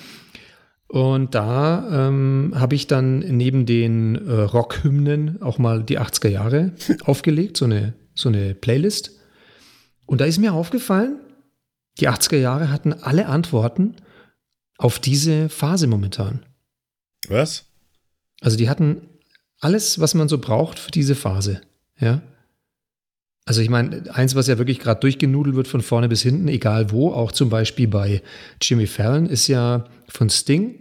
Und 0.88 1.34
da 1.34 2.08
ähm, 2.08 2.52
habe 2.54 2.74
ich 2.74 2.86
dann 2.86 3.20
neben 3.20 3.64
den 3.64 4.14
äh, 4.26 4.32
Rockhymnen 4.42 5.40
auch 5.40 5.58
mal 5.58 5.82
die 5.82 5.98
80er 5.98 6.28
Jahre 6.28 6.72
aufgelegt, 7.04 7.56
so 7.56 7.64
eine, 7.64 7.94
so 8.14 8.28
eine 8.28 8.54
Playlist. 8.54 9.12
Und 10.06 10.20
da 10.20 10.26
ist 10.26 10.38
mir 10.38 10.52
aufgefallen, 10.52 11.18
die 11.98 12.08
80er 12.08 12.36
Jahre 12.36 12.70
hatten 12.70 12.92
alle 12.92 13.26
Antworten 13.26 13.96
auf 14.76 14.98
diese 14.98 15.48
Phase 15.48 15.86
momentan. 15.86 16.44
Was? 17.28 17.66
Also 18.40 18.56
die 18.56 18.68
hatten 18.68 19.08
alles, 19.60 20.00
was 20.00 20.14
man 20.14 20.28
so 20.28 20.38
braucht 20.38 20.78
für 20.78 20.90
diese 20.90 21.14
Phase. 21.14 21.60
Ja. 21.98 22.20
Also 23.44 23.60
ich 23.60 23.70
meine, 23.70 24.14
eins, 24.14 24.34
was 24.34 24.46
ja 24.46 24.58
wirklich 24.58 24.78
gerade 24.78 25.00
durchgenudelt 25.00 25.56
wird 25.56 25.68
von 25.68 25.80
vorne 25.80 26.08
bis 26.08 26.22
hinten, 26.22 26.48
egal 26.48 26.90
wo, 26.92 27.12
auch 27.12 27.32
zum 27.32 27.50
Beispiel 27.50 27.88
bei 27.88 28.22
Jimmy 28.60 28.86
Fallon, 28.86 29.26
ist 29.26 29.48
ja 29.48 29.84
von 30.08 30.30
Sting, 30.30 30.78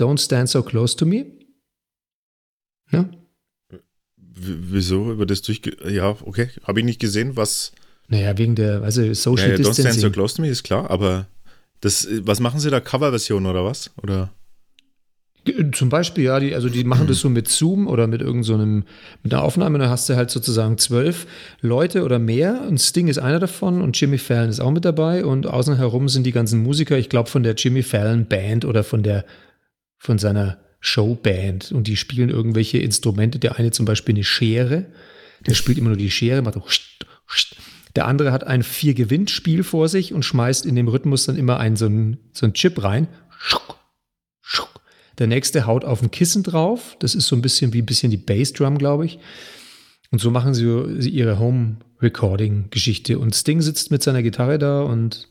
Don't 0.00 0.18
Stand 0.18 0.48
So 0.48 0.62
Close 0.62 0.96
to 0.96 1.06
Me. 1.06 1.26
Ja. 2.90 3.08
wieso 4.34 5.12
über 5.12 5.26
das 5.26 5.42
durchge... 5.42 5.76
Ja, 5.90 6.10
okay. 6.10 6.48
Habe 6.64 6.80
ich 6.80 6.84
nicht 6.84 7.00
gesehen, 7.00 7.36
was... 7.36 7.72
Naja, 8.08 8.36
wegen 8.36 8.54
der, 8.54 8.82
also 8.82 9.00
Social 9.14 9.46
ja, 9.46 9.52
ja, 9.52 9.56
Distancing. 9.56 9.84
Don't 9.84 9.88
Stand 9.90 10.00
So 10.00 10.10
Close 10.10 10.36
to 10.36 10.42
Me 10.42 10.48
ist 10.48 10.64
klar, 10.64 10.90
aber 10.90 11.26
das, 11.80 12.06
was 12.22 12.40
machen 12.40 12.60
sie 12.60 12.70
da? 12.70 12.80
Coverversion 12.80 13.46
oder 13.46 13.64
was? 13.64 13.90
Oder? 14.02 14.32
Zum 15.72 15.88
Beispiel, 15.88 16.24
ja, 16.24 16.38
die, 16.38 16.54
also 16.54 16.68
die 16.68 16.84
machen 16.84 17.08
das 17.08 17.18
so 17.18 17.28
mit 17.28 17.48
Zoom 17.48 17.88
oder 17.88 18.06
mit 18.06 18.20
irgendeinem, 18.20 18.84
so 18.84 18.86
mit 19.24 19.32
einer 19.32 19.42
Aufnahme, 19.42 19.78
da 19.78 19.88
hast 19.88 20.08
du 20.08 20.14
halt 20.14 20.30
sozusagen 20.30 20.78
zwölf 20.78 21.26
Leute 21.60 22.04
oder 22.04 22.20
mehr 22.20 22.62
und 22.68 22.80
Sting 22.80 23.08
ist 23.08 23.18
einer 23.18 23.40
davon 23.40 23.82
und 23.82 24.00
Jimmy 24.00 24.18
Fallon 24.18 24.50
ist 24.50 24.60
auch 24.60 24.70
mit 24.70 24.84
dabei 24.84 25.24
und 25.24 25.48
außen 25.48 25.76
herum 25.76 26.08
sind 26.08 26.24
die 26.24 26.32
ganzen 26.32 26.62
Musiker, 26.62 26.96
ich 26.96 27.08
glaube 27.08 27.28
von 27.28 27.42
der 27.42 27.54
Jimmy 27.54 27.82
Fallon 27.82 28.26
Band 28.26 28.64
oder 28.64 28.84
von 28.84 29.02
der, 29.02 29.24
von 29.98 30.18
seiner 30.18 30.58
Showband 30.78 31.72
und 31.72 31.88
die 31.88 31.96
spielen 31.96 32.28
irgendwelche 32.28 32.78
Instrumente, 32.78 33.40
der 33.40 33.58
eine 33.58 33.72
zum 33.72 33.84
Beispiel 33.84 34.14
eine 34.14 34.24
Schere, 34.24 34.86
der 35.44 35.54
spielt 35.54 35.78
immer 35.78 35.88
nur 35.88 35.98
die 35.98 36.10
Schere, 36.10 36.42
macht 36.42 36.54
so 36.54 36.62
der 37.96 38.06
andere 38.06 38.32
hat 38.32 38.46
ein 38.46 38.62
Vier-Gewinn-Spiel 38.62 39.64
vor 39.64 39.88
sich 39.88 40.14
und 40.14 40.24
schmeißt 40.24 40.66
in 40.66 40.76
dem 40.76 40.88
Rhythmus 40.88 41.26
dann 41.26 41.36
immer 41.36 41.58
einen 41.58 41.76
so 41.76 41.86
einen, 41.86 42.18
so 42.32 42.46
einen 42.46 42.54
Chip 42.54 42.82
rein. 42.82 43.08
Der 45.18 45.26
nächste 45.26 45.66
haut 45.66 45.84
auf 45.84 46.02
ein 46.02 46.10
Kissen 46.10 46.42
drauf. 46.42 46.96
Das 46.98 47.14
ist 47.14 47.26
so 47.26 47.36
ein 47.36 47.42
bisschen 47.42 47.72
wie 47.72 47.82
ein 47.82 47.86
bisschen 47.86 48.10
die 48.10 48.16
Bassdrum, 48.16 48.78
glaube 48.78 49.06
ich. 49.06 49.18
Und 50.10 50.20
so 50.20 50.30
machen 50.30 50.54
sie 50.54 51.08
ihre 51.08 51.38
Home-Recording-Geschichte. 51.38 53.18
Und 53.18 53.34
Sting 53.34 53.62
sitzt 53.62 53.90
mit 53.90 54.02
seiner 54.02 54.22
Gitarre 54.22 54.58
da 54.58 54.82
und, 54.82 55.28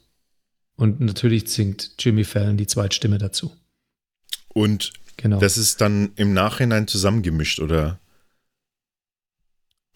und 0.75 0.99
natürlich 0.99 1.47
singt 1.49 1.91
Jimmy 1.99 2.23
Fallon 2.23 2.57
die 2.57 2.67
Zweitstimme 2.67 3.19
dazu. 3.19 3.51
Und 4.49 4.91
genau. 5.17 5.39
das 5.39 5.57
ist 5.57 5.81
dann 5.81 6.11
im 6.15 6.33
Nachhinein 6.33 6.87
zusammengemischt, 6.87 7.59
oder? 7.59 7.99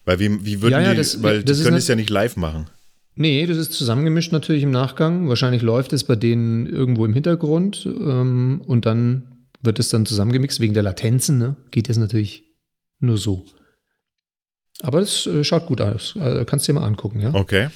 Weil 0.04 0.20
wie, 0.20 0.44
wie 0.44 0.62
würden 0.62 0.74
ja, 0.74 0.80
ja, 0.80 0.94
das, 0.94 1.16
die, 1.16 1.22
weil 1.22 1.42
das 1.42 1.58
die 1.58 1.64
können 1.64 1.76
es 1.76 1.88
ja 1.88 1.96
nicht 1.96 2.10
live 2.10 2.36
machen. 2.36 2.70
Nee, 3.16 3.46
das 3.46 3.56
ist 3.56 3.72
zusammengemischt 3.72 4.30
natürlich 4.30 4.62
im 4.62 4.70
Nachgang. 4.70 5.28
Wahrscheinlich 5.28 5.62
läuft 5.62 5.92
es 5.94 6.04
bei 6.04 6.16
denen 6.16 6.66
irgendwo 6.66 7.04
im 7.06 7.14
Hintergrund 7.14 7.86
ähm, 7.86 8.62
und 8.66 8.86
dann 8.86 9.35
wird 9.66 9.78
es 9.78 9.90
dann 9.90 10.06
zusammengemixt. 10.06 10.60
Wegen 10.60 10.74
der 10.74 10.82
Latenzen 10.82 11.38
ne? 11.38 11.56
geht 11.70 11.90
es 11.90 11.98
natürlich 11.98 12.44
nur 12.98 13.18
so. 13.18 13.44
Aber 14.80 15.00
das 15.00 15.26
äh, 15.26 15.44
schaut 15.44 15.66
gut 15.66 15.80
aus. 15.80 16.14
Also, 16.18 16.44
kannst 16.44 16.66
du 16.66 16.72
dir 16.72 16.80
mal 16.80 16.86
angucken, 16.86 17.20
ja? 17.20 17.34
Okay. 17.34 17.68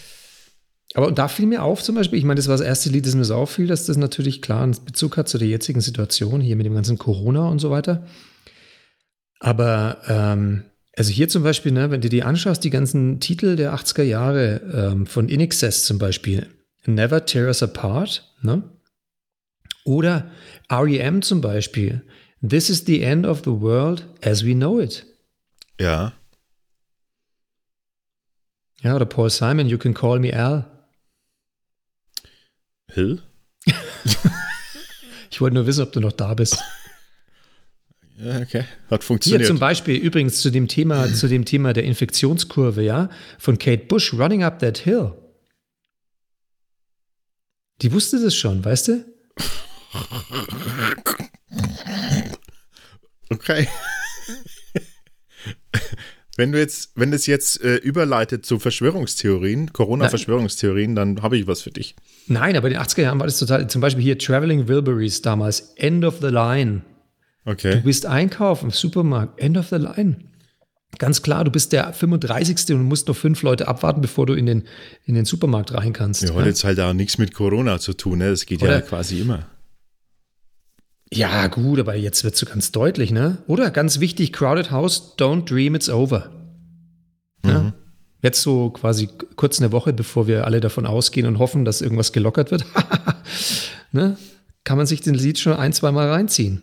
Aber 0.94 1.12
da 1.12 1.28
fiel 1.28 1.46
mir 1.46 1.62
auf 1.62 1.82
zum 1.82 1.94
Beispiel, 1.94 2.18
ich 2.18 2.24
meine, 2.24 2.38
das 2.38 2.48
war 2.48 2.56
das 2.56 2.66
erste 2.66 2.90
Lied, 2.90 3.06
das 3.06 3.14
mir 3.14 3.24
so 3.24 3.36
auffiel, 3.36 3.66
dass 3.66 3.86
das 3.86 3.96
natürlich 3.96 4.42
klar 4.42 4.62
einen 4.62 4.76
Bezug 4.84 5.16
hat 5.16 5.28
zu 5.28 5.38
der 5.38 5.46
jetzigen 5.46 5.80
Situation, 5.80 6.40
hier 6.40 6.56
mit 6.56 6.66
dem 6.66 6.74
ganzen 6.74 6.98
Corona 6.98 7.48
und 7.48 7.60
so 7.60 7.70
weiter. 7.70 8.06
Aber 9.38 9.98
ähm, 10.08 10.64
also 10.96 11.12
hier 11.12 11.28
zum 11.28 11.44
Beispiel, 11.44 11.72
ne, 11.72 11.90
wenn 11.90 12.00
du 12.00 12.08
dir 12.08 12.26
anschaust, 12.26 12.64
die 12.64 12.70
ganzen 12.70 13.20
Titel 13.20 13.56
der 13.56 13.74
80er 13.74 14.02
Jahre 14.02 14.60
ähm, 14.74 15.06
von 15.06 15.28
In 15.28 15.40
Excess 15.40 15.84
zum 15.84 15.98
Beispiel, 15.98 16.48
Never 16.86 17.24
Tear 17.24 17.46
Us 17.46 17.62
Apart, 17.62 18.34
ne? 18.42 18.62
Oder 19.84 20.30
REM 20.70 21.22
zum 21.22 21.40
Beispiel, 21.40 22.02
This 22.42 22.70
is 22.70 22.84
the 22.86 23.02
end 23.02 23.26
of 23.26 23.42
the 23.44 23.50
world 23.50 24.06
as 24.22 24.44
we 24.44 24.54
know 24.54 24.80
it. 24.80 25.04
Ja. 25.78 26.14
Ja, 28.82 28.96
oder 28.96 29.04
Paul 29.04 29.28
Simon, 29.28 29.68
You 29.68 29.76
can 29.76 29.92
call 29.92 30.18
me 30.18 30.32
Al. 30.34 30.64
Hill? 32.92 33.22
ich 35.30 35.40
wollte 35.40 35.54
nur 35.54 35.66
wissen, 35.66 35.82
ob 35.82 35.92
du 35.92 36.00
noch 36.00 36.12
da 36.12 36.32
bist. 36.34 36.58
Ja, 38.16 38.40
okay. 38.40 38.64
Hat 38.90 39.04
funktioniert. 39.04 39.42
Hier 39.42 39.48
zum 39.48 39.58
Beispiel 39.58 39.96
übrigens 39.96 40.40
zu 40.40 40.50
dem 40.50 40.68
Thema, 40.68 41.12
zu 41.12 41.28
dem 41.28 41.44
Thema 41.44 41.72
der 41.72 41.84
Infektionskurve, 41.84 42.82
ja, 42.82 43.10
von 43.38 43.58
Kate 43.58 43.86
Bush, 43.86 44.12
Running 44.12 44.42
Up 44.42 44.58
That 44.58 44.78
Hill. 44.78 45.12
Die 47.82 47.92
wusste 47.92 48.22
das 48.22 48.34
schon, 48.34 48.64
weißt 48.64 48.88
du? 48.88 49.04
Okay. 53.32 53.68
Wenn 56.36 56.52
du 56.52 56.58
jetzt, 56.58 56.92
wenn 56.94 57.10
das 57.10 57.26
jetzt 57.26 57.62
äh, 57.62 57.76
überleitet 57.76 58.46
zu 58.46 58.58
Verschwörungstheorien, 58.58 59.72
Corona-Verschwörungstheorien, 59.72 60.94
dann 60.94 61.22
habe 61.22 61.36
ich 61.36 61.46
was 61.46 61.60
für 61.62 61.70
dich. 61.70 61.96
Nein, 62.28 62.56
aber 62.56 62.68
in 62.68 62.74
den 62.74 62.82
80er 62.82 63.02
Jahren 63.02 63.18
war 63.18 63.26
das 63.26 63.38
total, 63.38 63.68
zum 63.68 63.80
Beispiel 63.82 64.02
hier 64.02 64.18
Traveling 64.18 64.66
Wilburys 64.66 65.20
damals, 65.22 65.74
End 65.76 66.04
of 66.04 66.18
the 66.20 66.28
Line. 66.28 66.82
Okay. 67.44 67.72
Du 67.76 67.82
bist 67.82 68.06
einkaufen 68.06 68.66
im 68.66 68.70
Supermarkt, 68.70 69.38
End 69.38 69.58
of 69.58 69.68
the 69.68 69.76
Line. 69.76 70.16
Ganz 70.98 71.22
klar, 71.22 71.44
du 71.44 71.50
bist 71.50 71.72
der 71.72 71.92
35. 71.92 72.74
und 72.74 72.84
musst 72.84 73.08
noch 73.08 73.16
fünf 73.16 73.42
Leute 73.42 73.68
abwarten, 73.68 74.00
bevor 74.00 74.26
du 74.26 74.34
in 74.34 74.46
den, 74.46 74.64
in 75.04 75.14
den 75.14 75.24
Supermarkt 75.24 75.74
rein 75.74 75.92
kannst. 75.92 76.22
Ja, 76.22 76.34
hat 76.34 76.46
jetzt 76.46 76.64
halt 76.64 76.80
auch 76.80 76.92
nichts 76.92 77.18
mit 77.18 77.34
Corona 77.34 77.78
zu 77.78 77.92
tun, 77.92 78.18
ne? 78.18 78.30
Das 78.30 78.46
geht 78.46 78.62
Oder- 78.62 78.76
ja 78.76 78.80
quasi 78.80 79.20
immer. 79.20 79.46
Ja, 81.12 81.48
gut, 81.48 81.80
aber 81.80 81.96
jetzt 81.96 82.22
wird 82.22 82.34
es 82.34 82.40
so 82.40 82.46
ganz 82.46 82.70
deutlich, 82.70 83.10
ne? 83.10 83.38
Oder 83.46 83.70
ganz 83.70 83.98
wichtig, 83.98 84.32
Crowded 84.32 84.70
House, 84.70 85.16
don't 85.18 85.44
dream 85.44 85.74
it's 85.74 85.88
over. 85.88 86.30
Ja? 87.44 87.72
Jetzt 88.22 88.42
so 88.42 88.70
quasi 88.70 89.08
kurz 89.34 89.60
eine 89.60 89.72
Woche, 89.72 89.92
bevor 89.92 90.26
wir 90.26 90.44
alle 90.44 90.60
davon 90.60 90.86
ausgehen 90.86 91.26
und 91.26 91.38
hoffen, 91.38 91.64
dass 91.64 91.80
irgendwas 91.80 92.12
gelockert 92.12 92.50
wird, 92.50 92.64
ne? 93.92 94.16
kann 94.62 94.76
man 94.76 94.86
sich 94.86 95.00
den 95.00 95.14
Lied 95.14 95.38
schon 95.38 95.54
ein, 95.54 95.72
zwei 95.72 95.90
Mal 95.90 96.10
reinziehen. 96.10 96.62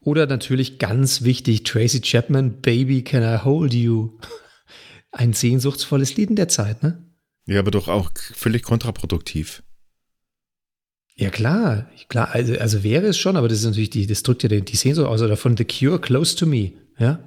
Oder 0.00 0.26
natürlich 0.26 0.78
ganz 0.78 1.22
wichtig, 1.22 1.64
Tracy 1.64 2.00
Chapman, 2.02 2.60
Baby 2.60 3.02
Can 3.02 3.22
I 3.22 3.42
Hold 3.42 3.72
You. 3.72 4.18
Ein 5.10 5.32
sehnsuchtsvolles 5.32 6.16
Lied 6.16 6.28
in 6.30 6.36
der 6.36 6.48
Zeit, 6.48 6.82
ne? 6.82 7.02
Ja, 7.46 7.60
aber 7.60 7.70
doch 7.70 7.88
auch 7.88 8.10
völlig 8.34 8.62
kontraproduktiv. 8.62 9.62
Ja, 11.16 11.30
klar, 11.30 11.88
klar, 12.08 12.30
also, 12.32 12.58
also 12.58 12.82
wäre 12.82 13.06
es 13.06 13.18
schon, 13.18 13.36
aber 13.36 13.48
das 13.48 13.58
ist 13.58 13.64
natürlich, 13.66 13.90
die, 13.90 14.06
das 14.06 14.22
drückt 14.24 14.42
ja 14.42 14.48
die, 14.48 14.62
die 14.62 14.76
Sehnsucht 14.76 15.06
aus, 15.06 15.22
oder 15.22 15.36
von 15.36 15.56
The 15.56 15.64
Cure, 15.64 16.00
Close 16.00 16.34
to 16.36 16.46
Me, 16.46 16.72
ja? 16.98 17.20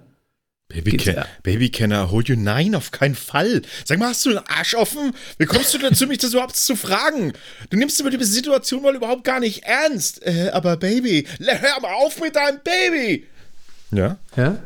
Baby 0.70 0.92
Geht's 0.92 1.06
can, 1.06 1.16
ja. 1.16 1.26
Baby 1.44 1.70
can 1.70 1.92
I 1.92 2.10
hold 2.12 2.28
you? 2.28 2.36
Nein, 2.36 2.76
auf 2.76 2.92
keinen 2.92 3.16
Fall. 3.16 3.62
Sag 3.86 4.00
mal, 4.00 4.10
hast 4.10 4.26
du 4.26 4.32
einen 4.32 4.40
Arsch 4.50 4.76
offen? 4.76 5.14
Wie 5.38 5.46
kommst 5.46 5.74
du 5.74 5.78
dazu, 5.78 6.08
mich 6.08 6.18
das 6.18 6.34
überhaupt 6.34 6.58
zu 6.58 6.76
fragen? 6.76 7.32
Du 7.70 7.78
nimmst 7.78 7.98
über 8.02 8.10
die 8.10 8.22
Situation 8.26 8.82
mal 8.82 8.94
überhaupt 8.94 9.24
gar 9.24 9.40
nicht 9.40 9.64
ernst. 9.64 10.22
Äh, 10.28 10.50
aber 10.52 10.76
Baby, 10.76 11.26
hör 11.40 11.80
mal 11.80 11.94
auf 11.94 12.20
mit 12.20 12.36
deinem 12.36 12.60
Baby. 12.66 13.26
Ja, 13.92 14.18
Ja? 14.36 14.62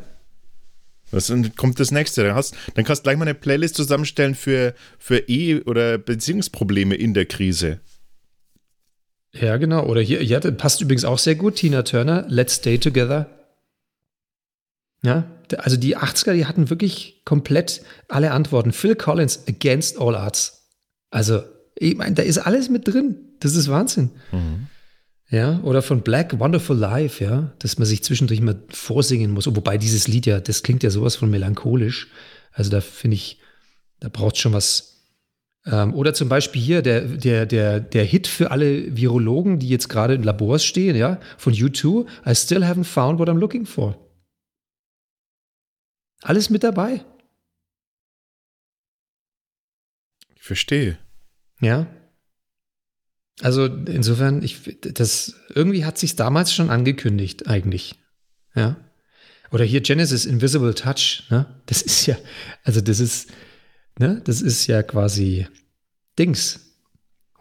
das 1.12 1.28
dann 1.28 1.56
kommt 1.56 1.80
das 1.80 1.92
nächste. 1.92 2.24
Dann, 2.24 2.34
hast, 2.34 2.56
dann 2.74 2.84
kannst 2.84 3.02
du 3.02 3.04
gleich 3.04 3.18
mal 3.18 3.26
eine 3.26 3.36
Playlist 3.36 3.76
zusammenstellen 3.76 4.34
für, 4.34 4.74
für 4.98 5.20
Ehe- 5.30 5.64
oder 5.66 6.00
Beziehungsprobleme 6.00 6.96
in 6.96 7.14
der 7.14 7.28
Krise. 7.28 7.80
Ja, 9.34 9.58
genau. 9.58 9.86
Oder 9.86 10.02
hier, 10.02 10.24
ja, 10.24 10.40
das 10.40 10.56
passt 10.58 10.82
übrigens 10.82 11.06
auch 11.06 11.18
sehr 11.18 11.36
gut. 11.36 11.56
Tina 11.56 11.84
Turner, 11.84 12.26
Let's 12.28 12.56
Stay 12.56 12.78
Together. 12.78 13.30
Ja, 15.04 15.26
also 15.58 15.78
die 15.78 15.98
80er, 15.98 16.34
die 16.34 16.46
hatten 16.46 16.70
wirklich 16.70 17.22
komplett 17.26 17.82
alle 18.08 18.32
Antworten. 18.32 18.72
Phil 18.72 18.96
Collins, 18.96 19.48
Against 19.48 20.00
All 20.00 20.16
Arts. 20.16 20.70
Also, 21.10 21.44
ich 21.76 21.96
meine, 21.96 22.16
da 22.16 22.24
ist 22.24 22.38
alles 22.38 22.70
mit 22.70 22.88
drin. 22.88 23.18
Das 23.40 23.56
ist 23.56 23.70
Wahnsinn. 23.70 24.12
Ja, 25.30 25.60
oder 25.62 25.82
von 25.82 26.02
Black 26.02 26.40
Wonderful 26.40 26.78
Life, 26.78 27.24
ja, 27.24 27.54
dass 27.60 27.78
man 27.78 27.86
sich 27.86 28.04
zwischendurch 28.04 28.42
mal 28.42 28.62
vorsingen 28.70 29.32
muss. 29.32 29.48
Wobei 29.48 29.78
dieses 29.78 30.08
Lied 30.08 30.26
ja, 30.26 30.42
das 30.42 30.62
klingt 30.62 30.84
ja 30.84 30.90
sowas 30.90 31.16
von 31.16 31.30
melancholisch. 31.30 32.10
Also 32.52 32.70
da 32.70 32.82
finde 32.82 33.16
ich, 33.16 33.40
da 34.02 34.10
braucht 34.10 34.38
schon 34.38 34.54
was. 34.54 34.91
Ähm, 35.66 35.94
oder 35.94 36.14
zum 36.14 36.28
Beispiel 36.28 36.62
hier 36.62 36.82
der, 36.82 37.02
der, 37.02 37.46
der, 37.46 37.80
der 37.80 38.04
Hit 38.04 38.28
für 38.28 38.52
alle 38.52 38.96
Virologen, 38.96 39.60
die 39.60 39.70
jetzt 39.70 39.90
gerade 39.90 40.16
in 40.16 40.24
Labors 40.24 40.66
stehen, 40.66 40.96
ja, 40.96 41.20
von 41.38 41.54
U2, 41.54 42.08
I 42.26 42.36
still 42.36 42.64
haven't 42.64 42.86
found 42.86 43.20
what 43.20 43.30
I'm 43.30 43.38
looking 43.38 43.66
for. 43.66 43.96
Alles 46.24 46.50
mit 46.50 46.64
dabei. 46.64 47.04
Ich 50.36 50.44
verstehe. 50.44 50.98
Ja. 51.60 51.88
Also 53.42 53.66
insofern, 53.66 54.44
ich, 54.44 54.80
das 54.82 55.36
irgendwie 55.50 55.86
hat 55.86 55.98
sich 55.98 56.16
damals 56.16 56.54
schon 56.54 56.70
angekündigt, 56.70 57.48
eigentlich. 57.48 57.96
Ja. 58.56 58.78
Oder 59.52 59.66
hier 59.66 59.82
Genesis 59.82 60.26
Invisible 60.26 60.74
Touch, 60.74 61.24
ne? 61.30 61.62
Das 61.66 61.82
ist 61.82 62.06
ja, 62.06 62.18
also 62.64 62.82
das 62.82 63.00
ist, 63.00 63.32
ne, 64.00 64.22
das 64.24 64.42
ist 64.42 64.68
ja 64.68 64.84
quasi 64.84 65.48
Dings, 66.18 66.60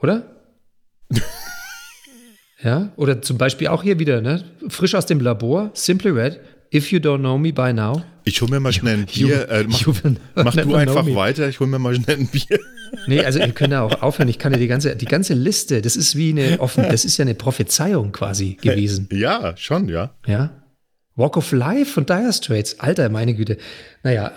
oder? 0.00 0.37
ja, 2.62 2.92
oder 2.97 3.23
zum 3.23 3.38
Beispiel 3.38 3.69
auch 3.69 3.83
hier 3.83 3.99
wieder, 3.99 4.21
ne? 4.21 4.45
Frisch 4.69 4.95
aus 4.95 5.07
dem 5.07 5.21
Labor, 5.21 5.71
Simply 5.75 6.11
Red, 6.11 6.40
If 6.73 6.92
You 6.92 7.00
Don't 7.00 7.19
Know 7.19 7.37
Me 7.37 7.52
By 7.52 7.73
Now. 7.73 8.02
Ich 8.25 8.40
hol 8.40 8.49
mir 8.49 8.61
mal 8.61 8.73
schnell 8.73 8.99
ein 8.99 9.07
Bier. 9.07 9.49
Äh, 9.49 9.64
mach 9.69 9.87
mach 10.35 10.54
du 10.54 10.75
einfach 10.75 11.07
weiter, 11.07 11.49
ich 11.49 11.59
hol 11.59 11.66
mir 11.66 11.78
mal 11.78 11.95
schnell 11.95 12.19
ein 12.19 12.28
Bier. 12.28 12.59
Nee, 13.07 13.21
also 13.21 13.38
ihr 13.38 13.52
könnt 13.52 13.73
ja 13.73 13.83
auch 13.83 14.02
aufhören. 14.02 14.28
Ich 14.28 14.40
kann 14.40 14.52
ja 14.52 14.59
die 14.59 14.66
ganze, 14.66 14.97
die 14.97 15.07
ganze 15.07 15.35
Liste, 15.35 15.80
das 15.80 15.95
ist 15.95 16.16
wie 16.16 16.30
eine 16.30 16.59
offen, 16.59 16.83
das 16.90 17.04
ist 17.04 17.19
ja 17.19 17.23
eine 17.23 17.37
Prophezeiung 17.37 18.11
quasi 18.11 18.54
gewesen. 18.61 19.09
Ja, 19.12 19.57
schon, 19.57 19.88
ja. 19.88 20.11
Ja. 20.26 20.60
Walk 21.21 21.37
of 21.37 21.53
Life 21.53 21.93
von 21.93 22.07
Dire 22.07 22.33
Straits. 22.33 22.81
Alter, 22.81 23.09
meine 23.11 23.35
Güte. 23.35 23.59
Naja, 24.03 24.33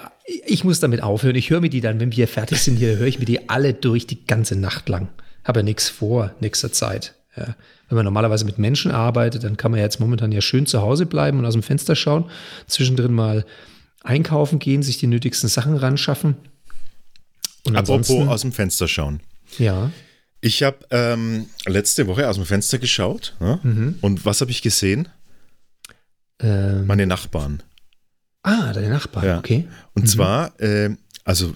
ich 0.46 0.64
muss 0.64 0.80
damit 0.80 1.02
aufhören. 1.02 1.36
Ich 1.36 1.50
höre 1.50 1.62
mir 1.62 1.70
die 1.70 1.82
dann, 1.82 2.00
wenn 2.00 2.16
wir 2.16 2.28
fertig 2.28 2.60
sind 2.62 2.76
hier, 2.76 2.98
höre 2.98 3.08
ich 3.08 3.20
mir 3.20 3.26
die 3.26 3.50
alle 3.50 3.74
durch 3.74 4.06
die 4.06 4.26
ganze 4.26 4.56
Nacht 4.56 4.90
lang. 4.90 5.08
Habe 5.44 5.62
ja 5.62 5.64
nichts 5.64 5.90
vor, 5.90 6.36
nächster 6.42 6.72
Zeit. 6.72 7.16
Ja. 7.36 7.56
Wenn 7.90 7.96
man 7.96 8.06
normalerweise 8.06 8.46
mit 8.46 8.58
Menschen 8.60 8.92
arbeitet, 8.92 9.44
dann 9.44 9.58
kann 9.58 9.72
man 9.72 9.80
ja 9.80 9.86
jetzt 9.86 10.00
momentan 10.00 10.32
ja 10.32 10.42
schön 10.42 10.66
zu 10.66 10.82
Hause 10.82 11.06
bleiben 11.06 11.40
und 11.40 11.46
aus 11.46 11.54
dem 11.54 11.64
Fenster 11.64 11.96
schauen. 11.96 12.30
Zwischendrin 12.68 13.14
mal 13.14 13.46
einkaufen 14.04 14.60
gehen, 14.60 14.84
sich 14.84 14.98
die 14.98 15.08
nötigsten 15.08 15.50
Sachen 15.50 15.78
ran 15.78 15.98
schaffen. 15.98 16.36
Und 17.66 17.78
Apropos 17.78 18.28
aus 18.28 18.42
dem 18.42 18.52
Fenster 18.52 18.88
schauen. 18.88 19.22
ja. 19.58 19.90
Ich 20.46 20.62
habe 20.62 20.80
ähm, 20.92 21.46
letzte 21.66 22.06
Woche 22.08 22.28
aus 22.28 22.36
dem 22.36 22.44
Fenster 22.44 22.78
geschaut 22.78 23.34
ne? 23.40 23.96
und 24.02 24.26
was 24.26 24.42
habe 24.42 24.52
ich 24.52 24.62
gesehen? 24.62 25.08
Ähm, 26.40 26.86
Meine 26.88 27.06
Nachbarn. 27.08 27.64
ah, 28.44 28.74
deine 28.74 28.90
Nachbarn, 28.90 29.26
Ja. 29.26 29.38
okay. 29.40 29.68
Und 29.94 30.08
zwar, 30.10 30.60
äh, 30.60 30.96
also 31.24 31.56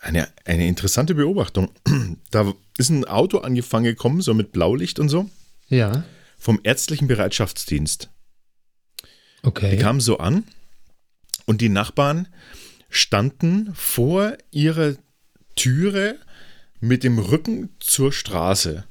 eine, 0.00 0.28
eine 0.44 0.66
interessante 0.66 1.14
Beobachtung. 1.14 1.70
Da 2.30 2.52
ist 2.78 2.90
ein 2.90 3.04
Auto 3.04 3.38
angefangen 3.38 3.84
gekommen, 3.86 4.20
so 4.22 4.34
mit 4.34 4.52
Blaulicht 4.52 4.98
und 5.00 5.08
so, 5.08 5.28
Ja, 5.68 6.04
vom 6.38 6.60
ärztlichen 6.62 7.08
Bereitschaftsdienst. 7.08 8.08
okay. 9.42 9.70
Die 9.76 9.82
kamen 9.82 10.00
so 10.00 10.18
an 10.18 10.44
und 11.46 11.60
die 11.60 11.68
Nachbarn 11.68 12.28
standen 12.88 13.74
vor 13.74 14.36
ihrer 14.50 14.94
Türe 15.56 16.16
mit 16.80 17.04
dem 17.04 17.18
Rücken 17.18 17.70
zur 17.80 18.12
Straße. 18.12 18.84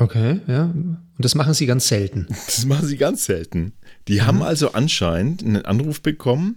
Okay, 0.00 0.40
ja. 0.46 0.64
Und 0.64 1.10
das 1.18 1.34
machen 1.34 1.52
sie 1.52 1.66
ganz 1.66 1.86
selten. 1.86 2.26
Das 2.46 2.64
machen 2.64 2.86
sie 2.86 2.96
ganz 2.96 3.26
selten. 3.26 3.74
Die 4.08 4.22
haben 4.22 4.42
also 4.42 4.72
anscheinend 4.72 5.42
einen 5.42 5.66
Anruf 5.66 6.00
bekommen. 6.00 6.56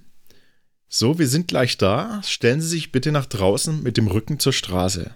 So, 0.88 1.20
wir 1.20 1.28
sind 1.28 1.50
gleich 1.50 1.78
da. 1.78 2.22
Stellen 2.24 2.62
Sie 2.62 2.70
sich 2.70 2.94
bitte 2.94 3.12
nach 3.12 3.26
draußen 3.26 3.84
mit 3.84 3.98
dem 3.98 4.08
Rücken 4.08 4.40
zur 4.40 4.54
Straße. 4.54 5.12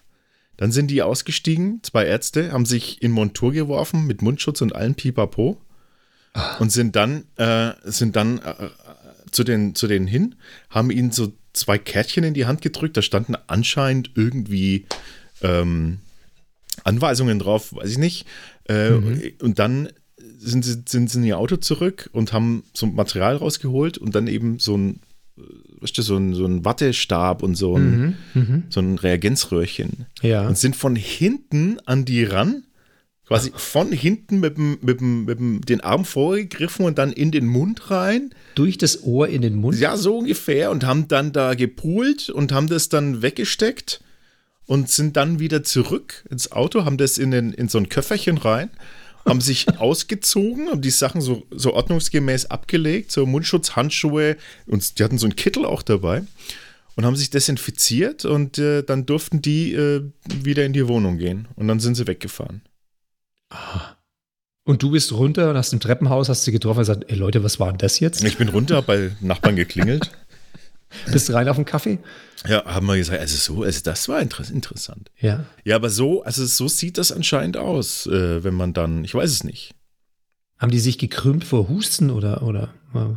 Dann 0.58 0.74
sind 0.74 0.92
die 0.92 1.04
ausgestiegen, 1.04 1.80
zwei 1.84 2.06
Ärzte, 2.06 2.52
haben 2.52 2.66
sich 2.66 3.02
in 3.02 3.12
Montur 3.12 3.54
geworfen 3.54 4.06
mit 4.06 4.22
Mundschutz 4.22 4.60
und 4.62 4.76
allen 4.76 4.96
Pipapo 4.96 5.62
und 6.60 6.72
sind 6.72 6.96
dann, 6.96 7.26
äh, 7.38 7.74
sind 7.84 8.16
dann 8.18 8.40
äh, 8.40 8.70
zu, 9.32 9.46
den, 9.46 9.74
zu 9.76 9.88
denen 9.88 10.08
hin, 10.08 10.36
haben 10.70 10.92
ihnen 10.92 11.12
so 11.12 11.32
zwei 11.54 11.78
Kärtchen 11.78 12.26
in 12.26 12.34
die 12.34 12.46
Hand 12.46 12.62
gedrückt. 12.62 12.98
Da 12.98 13.02
standen 13.02 13.36
anscheinend 13.48 14.12
irgendwie 14.16 14.86
ähm, 15.42 16.00
Anweisungen 16.88 17.40
drauf, 17.40 17.76
weiß 17.76 17.92
ich 17.92 17.98
nicht. 17.98 18.26
Äh, 18.66 18.92
Und 19.42 19.60
dann 19.60 19.90
sind 20.40 20.66
sie, 20.66 20.84
sind 20.88 21.10
sie 21.10 21.20
in 21.20 21.26
ihr 21.26 21.38
Auto 21.38 21.58
zurück 21.58 22.10
und 22.14 22.34
haben 22.34 22.64
so 22.74 22.86
Material 22.88 23.36
rausgeholt 23.36 23.98
und 23.98 24.16
dann 24.16 24.28
eben 24.28 24.60
so 24.60 24.78
ein, 24.78 25.00
äh, 25.38 25.42
weißt 25.82 25.98
du, 25.98 26.02
so 26.02 26.16
ein, 26.18 26.34
so 26.34 26.46
ein 26.46 26.66
Wattestab 26.66 27.44
und 27.44 27.56
so 27.56 27.76
ein, 27.76 28.18
so 28.70 28.80
ein 28.80 28.98
Reagenzröhrchen. 28.98 30.06
Ja. 30.22 30.48
Und 30.48 30.58
sind 30.58 30.76
von 30.76 30.96
hinten 30.96 31.80
an 31.86 32.06
die 32.06 32.24
ran, 32.24 32.64
quasi 33.28 33.52
von 33.56 33.92
hinten 33.92 34.40
mit, 34.40 34.58
dem, 34.58 34.78
mit, 34.82 35.02
dem, 35.02 35.26
mit 35.26 35.40
dem, 35.40 35.62
den 35.62 35.82
Arm 35.82 36.06
vorgegriffen 36.06 36.86
und 36.86 36.98
dann 36.98 37.12
in 37.12 37.32
den 37.32 37.46
Mund 37.46 37.92
rein. 37.92 38.32
Durch 38.56 38.78
das 38.78 39.04
Ohr 39.04 39.28
in 39.28 39.42
den 39.42 39.56
Mund. 39.56 39.78
Ja, 39.80 39.98
so 39.98 40.18
ungefähr. 40.18 40.72
Und 40.72 40.86
haben 40.86 41.08
dann 41.08 41.32
da 41.34 41.54
gepult 41.54 42.30
und 42.30 42.52
haben 42.52 42.68
das 42.68 42.90
dann 42.90 43.22
weggesteckt 43.22 44.02
und 44.68 44.90
sind 44.90 45.18
dann 45.18 45.40
wieder 45.40 45.64
zurück 45.64 46.26
ins 46.30 46.52
Auto, 46.52 46.86
haben 46.86 46.98
das 46.98 47.18
in, 47.18 47.32
den, 47.32 47.54
in 47.54 47.70
so 47.70 47.80
ein 47.80 47.90
Köfferchen 47.90 48.38
rein, 48.38 48.70
haben 49.26 49.42
sich 49.42 49.68
ausgezogen, 49.80 50.70
haben 50.70 50.82
die 50.82 50.92
Sachen 50.92 51.22
so, 51.22 51.48
so 51.50 51.74
ordnungsgemäß 51.74 52.46
abgelegt, 52.46 53.12
so 53.12 53.26
Mundschutz, 53.26 53.72
Handschuhe 53.76 54.38
und 54.68 55.00
die 55.00 55.04
hatten 55.04 55.18
so 55.18 55.26
einen 55.26 55.36
Kittel 55.36 55.66
auch 55.66 55.82
dabei 55.82 56.24
und 56.96 57.06
haben 57.06 57.16
sich 57.16 57.30
desinfiziert 57.30 58.26
und 58.26 58.58
äh, 58.58 58.84
dann 58.84 59.06
durften 59.06 59.42
die 59.42 59.74
äh, 59.74 60.04
wieder 60.44 60.66
in 60.66 60.74
die 60.74 60.88
Wohnung 60.88 61.18
gehen 61.18 61.48
und 61.56 61.68
dann 61.68 61.80
sind 61.80 61.96
sie 61.96 62.06
weggefahren. 62.06 62.62
Und 64.66 64.84
du 64.84 64.92
bist 64.92 65.14
runter 65.14 65.50
und 65.50 65.56
hast 65.56 65.72
im 65.72 65.80
Treppenhaus, 65.80 66.28
hast 66.28 66.44
sie 66.44 66.52
getroffen 66.52 66.80
und 66.80 66.82
gesagt, 66.82 67.06
ey 67.08 67.16
Leute, 67.16 67.42
was 67.42 67.58
war 67.58 67.70
denn 67.70 67.78
das 67.78 68.02
jetzt? 68.02 68.22
Ich 68.24 68.38
bin 68.38 68.50
runter, 68.50 68.82
bei 68.82 69.12
Nachbarn 69.22 69.56
geklingelt. 69.56 70.12
Bist 71.12 71.32
rein 71.34 71.48
auf 71.50 71.56
den 71.56 71.66
Kaffee? 71.66 72.00
Ja, 72.48 72.64
haben 72.66 72.88
wir 72.88 72.98
gesagt, 72.98 73.20
also 73.20 73.36
so, 73.36 73.64
also 73.64 73.82
das 73.84 74.08
war 74.08 74.22
interessant. 74.22 75.12
Ja. 75.20 75.46
Ja, 75.64 75.76
aber 75.76 75.90
so, 75.90 76.24
also 76.24 76.46
so 76.46 76.68
sieht 76.68 76.98
das 76.98 77.12
anscheinend 77.12 77.58
aus, 77.58 78.08
äh, 78.08 78.44
wenn 78.44 78.54
man 78.54 78.74
dann, 78.74 79.04
ich 79.04 79.14
weiß 79.14 79.32
es 79.32 79.44
nicht. 79.44 79.74
Haben 80.58 80.72
die 80.72 80.80
sich 80.80 80.98
gekrümmt 80.98 81.44
vor 81.44 81.70
Husten 81.70 82.10
oder, 82.10 82.44
oder 82.44 82.74
äh, 82.96 83.16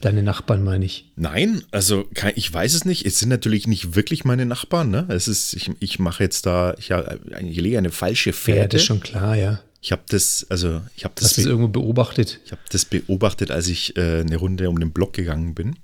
deine 0.00 0.22
Nachbarn, 0.22 0.62
meine 0.62 0.84
ich? 0.84 1.12
Nein, 1.16 1.62
also 1.70 2.08
ich 2.34 2.52
weiß 2.52 2.74
es 2.74 2.84
nicht. 2.84 3.06
Es 3.06 3.18
sind 3.18 3.28
natürlich 3.28 3.66
nicht 3.66 3.94
wirklich 3.94 4.24
meine 4.24 4.46
Nachbarn, 4.46 4.90
ne? 4.90 5.06
Es 5.08 5.28
ist, 5.28 5.54
ich, 5.54 5.70
ich 5.80 5.98
mache 5.98 6.22
jetzt 6.22 6.44
da, 6.46 6.74
ich, 6.78 6.90
ich 6.90 7.60
lege 7.60 7.78
eine 7.78 7.90
falsche 7.90 8.32
Fährte. 8.32 8.60
Ja, 8.60 8.68
das 8.68 8.80
ist 8.82 8.86
schon 8.86 9.00
klar, 9.00 9.36
ja. 9.36 9.60
Ich 9.80 9.92
habe 9.92 10.02
das, 10.08 10.46
also 10.48 10.80
ich 10.96 11.04
habe 11.04 11.14
das, 11.16 11.26
Hast 11.26 11.38
das 11.38 11.44
irgendwo 11.44 11.68
beobachtet. 11.68 12.40
Ich 12.44 12.52
habe 12.52 12.62
das 12.70 12.86
beobachtet, 12.86 13.50
als 13.50 13.68
ich 13.68 13.96
äh, 13.96 14.20
eine 14.20 14.36
Runde 14.36 14.70
um 14.70 14.80
den 14.80 14.92
Block 14.92 15.12
gegangen 15.12 15.54
bin. 15.54 15.76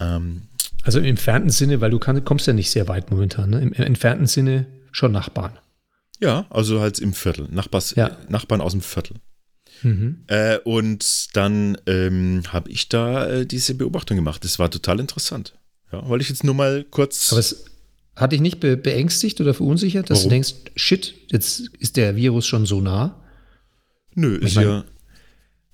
Ähm, 0.00 0.42
also 0.82 0.98
im 0.98 1.04
entfernten 1.04 1.50
Sinne, 1.50 1.80
weil 1.80 1.90
du 1.90 1.98
kann, 1.98 2.24
kommst 2.24 2.46
ja 2.46 2.52
nicht 2.52 2.70
sehr 2.70 2.88
weit 2.88 3.10
momentan, 3.10 3.50
ne? 3.50 3.60
Im, 3.60 3.72
Im, 3.72 3.82
entfernten 3.82 4.26
Sinne 4.26 4.66
schon 4.92 5.12
Nachbarn. 5.12 5.58
Ja, 6.20 6.46
also 6.50 6.80
halt 6.80 6.98
im 6.98 7.12
Viertel, 7.12 7.48
Nachbars, 7.50 7.94
ja. 7.94 8.16
Nachbarn 8.28 8.60
aus 8.60 8.72
dem 8.72 8.80
Viertel. 8.80 9.16
Mhm. 9.82 10.24
Äh, 10.28 10.58
und 10.58 11.36
dann 11.36 11.76
ähm, 11.86 12.42
habe 12.48 12.70
ich 12.70 12.88
da 12.88 13.28
äh, 13.28 13.46
diese 13.46 13.74
Beobachtung 13.74 14.16
gemacht. 14.16 14.44
Das 14.44 14.58
war 14.58 14.70
total 14.70 15.00
interessant. 15.00 15.54
Ja, 15.92 16.08
wollte 16.08 16.22
ich 16.22 16.28
jetzt 16.28 16.44
nur 16.44 16.54
mal 16.54 16.84
kurz. 16.90 17.32
Aber 17.32 17.40
es 17.40 17.66
hat 18.14 18.32
dich 18.32 18.40
nicht 18.40 18.60
be 18.60 18.76
beängstigt 18.76 19.40
oder 19.40 19.54
verunsichert, 19.54 20.08
dass 20.08 20.20
Warum? 20.20 20.30
du 20.30 20.34
denkst, 20.34 20.54
shit, 20.74 21.14
jetzt 21.30 21.68
ist 21.78 21.96
der 21.96 22.16
Virus 22.16 22.46
schon 22.46 22.64
so 22.64 22.80
nah? 22.80 23.22
Nö, 24.14 24.36
ist 24.36 24.54
meine, 24.56 24.68
ja, 24.68 24.84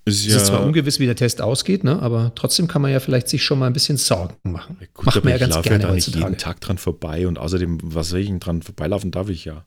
ist 0.05 0.27
es 0.27 0.35
ist 0.35 0.47
zwar 0.47 0.65
ungewiss, 0.65 0.99
wie 0.99 1.05
der 1.05 1.15
Test 1.15 1.41
ausgeht, 1.41 1.83
ne? 1.83 2.01
aber 2.01 2.33
trotzdem 2.35 2.67
kann 2.67 2.81
man 2.81 2.91
ja 2.91 2.99
vielleicht 2.99 3.29
sich 3.29 3.43
schon 3.43 3.59
mal 3.59 3.67
ein 3.67 3.73
bisschen 3.73 3.97
Sorgen 3.97 4.51
machen. 4.51 4.77
Ja, 4.81 4.87
gut, 4.93 5.05
Macht 5.05 5.23
man 5.23 5.31
ja 5.31 5.37
ganz 5.37 5.61
gerne 5.61 5.81
ja 5.81 5.89
da 5.89 5.93
nicht 5.93 6.13
jeden 6.13 6.37
Tag 6.37 6.59
dran 6.59 6.77
vorbei 6.77 7.27
und 7.27 7.37
außerdem, 7.37 7.79
was 7.81 8.09
soll 8.09 8.19
ich 8.19 8.27
denn 8.27 8.39
dran 8.39 8.61
vorbeilaufen 8.61 9.11
darf 9.11 9.29
ich 9.29 9.45
ja. 9.45 9.65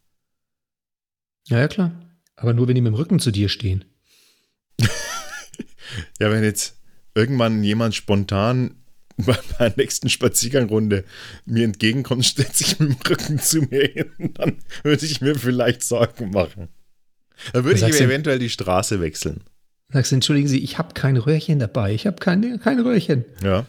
Ja, 1.48 1.60
ja, 1.60 1.68
klar. 1.68 1.92
Aber 2.34 2.52
nur, 2.52 2.68
wenn 2.68 2.74
die 2.74 2.80
mit 2.80 2.92
dem 2.92 2.96
Rücken 2.96 3.18
zu 3.18 3.30
dir 3.30 3.48
stehen. 3.48 3.84
ja, 6.20 6.30
wenn 6.30 6.44
jetzt 6.44 6.76
irgendwann 7.14 7.62
jemand 7.64 7.94
spontan 7.94 8.74
bei 9.16 9.38
der 9.58 9.72
nächsten 9.76 10.10
Spaziergangrunde 10.10 11.04
mir 11.46 11.64
entgegenkommt, 11.64 12.24
stellt 12.26 12.54
sich 12.54 12.78
mit 12.78 12.90
dem 12.90 12.96
Rücken 13.08 13.38
zu 13.38 13.62
mir 13.62 13.86
hin, 13.86 14.34
dann 14.34 14.58
würde 14.82 15.06
ich 15.06 15.20
mir 15.20 15.34
vielleicht 15.34 15.82
Sorgen 15.82 16.30
machen. 16.30 16.68
Dann 17.52 17.64
würde 17.64 17.88
ich 17.88 18.00
eventuell 18.00 18.38
die 18.38 18.50
Straße 18.50 19.00
wechseln. 19.00 19.42
Sagst 19.92 20.10
du, 20.10 20.16
entschuldigen 20.16 20.48
Sie, 20.48 20.58
ich 20.58 20.78
habe 20.78 20.94
kein 20.94 21.16
Röhrchen 21.16 21.58
dabei. 21.58 21.94
Ich 21.94 22.06
habe 22.06 22.16
keine, 22.16 22.58
kein 22.58 22.80
Röhrchen. 22.80 23.24
Ja. 23.42 23.66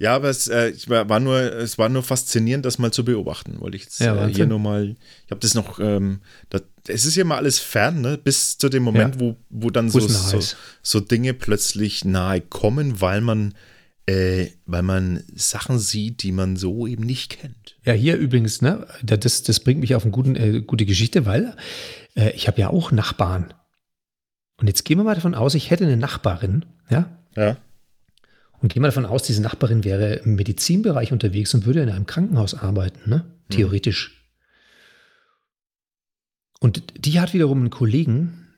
Ja, 0.00 0.14
aber 0.14 0.28
es, 0.28 0.46
äh, 0.46 0.72
war 0.86 1.18
nur, 1.18 1.40
es 1.40 1.76
war 1.76 1.88
nur 1.88 2.04
faszinierend, 2.04 2.64
das 2.64 2.78
mal 2.78 2.92
zu 2.92 3.04
beobachten, 3.04 3.60
wollte 3.60 3.76
ich 3.76 3.84
jetzt 3.84 4.00
ja, 4.00 4.28
äh, 4.28 4.32
hier 4.32 4.46
nur 4.46 4.60
mal. 4.60 4.94
Ich 5.24 5.30
habe 5.30 5.40
das 5.40 5.54
noch, 5.54 5.80
ähm, 5.80 6.20
das, 6.50 6.62
es 6.86 7.04
ist 7.04 7.16
ja 7.16 7.24
mal 7.24 7.36
alles 7.36 7.58
fern, 7.58 8.00
ne? 8.00 8.16
bis 8.16 8.58
zu 8.58 8.68
dem 8.68 8.84
Moment, 8.84 9.16
ja. 9.16 9.20
wo, 9.20 9.36
wo 9.50 9.70
dann 9.70 9.90
so, 9.90 9.98
so, 9.98 10.40
so, 10.82 11.00
Dinge 11.00 11.34
plötzlich 11.34 12.04
nahe 12.04 12.40
kommen, 12.40 13.00
weil 13.00 13.20
man, 13.20 13.54
äh, 14.06 14.46
weil 14.66 14.82
man 14.82 15.24
Sachen 15.34 15.80
sieht, 15.80 16.22
die 16.22 16.32
man 16.32 16.54
so 16.54 16.86
eben 16.86 17.04
nicht 17.04 17.30
kennt. 17.30 17.76
Ja, 17.84 17.92
hier 17.92 18.16
übrigens, 18.16 18.62
ne, 18.62 18.86
das, 19.02 19.42
das 19.42 19.58
bringt 19.58 19.80
mich 19.80 19.96
auf 19.96 20.04
eine 20.04 20.12
guten, 20.12 20.36
äh, 20.36 20.60
gute 20.60 20.86
Geschichte, 20.86 21.26
weil 21.26 21.56
äh, 22.14 22.30
ich 22.36 22.46
habe 22.46 22.60
ja 22.60 22.70
auch 22.70 22.92
Nachbarn. 22.92 23.52
Und 24.58 24.66
jetzt 24.66 24.84
gehen 24.84 24.98
wir 24.98 25.04
mal 25.04 25.14
davon 25.14 25.34
aus, 25.34 25.54
ich 25.54 25.70
hätte 25.70 25.84
eine 25.84 25.96
Nachbarin, 25.96 26.64
ja? 26.90 27.08
Ja. 27.36 27.56
Und 28.60 28.72
gehen 28.72 28.82
wir 28.82 28.88
davon 28.88 29.06
aus, 29.06 29.22
diese 29.22 29.40
Nachbarin 29.40 29.84
wäre 29.84 30.14
im 30.14 30.34
Medizinbereich 30.34 31.12
unterwegs 31.12 31.54
und 31.54 31.64
würde 31.64 31.82
in 31.82 31.90
einem 31.90 32.06
Krankenhaus 32.06 32.54
arbeiten, 32.54 33.08
ne? 33.08 33.24
Mhm. 33.24 33.54
Theoretisch. 33.54 34.10
Mhm. 34.10 34.18
Und 36.60 36.82
die 36.96 37.20
hat 37.20 37.34
wiederum 37.34 37.58
einen 37.60 37.70
Kollegen, 37.70 38.48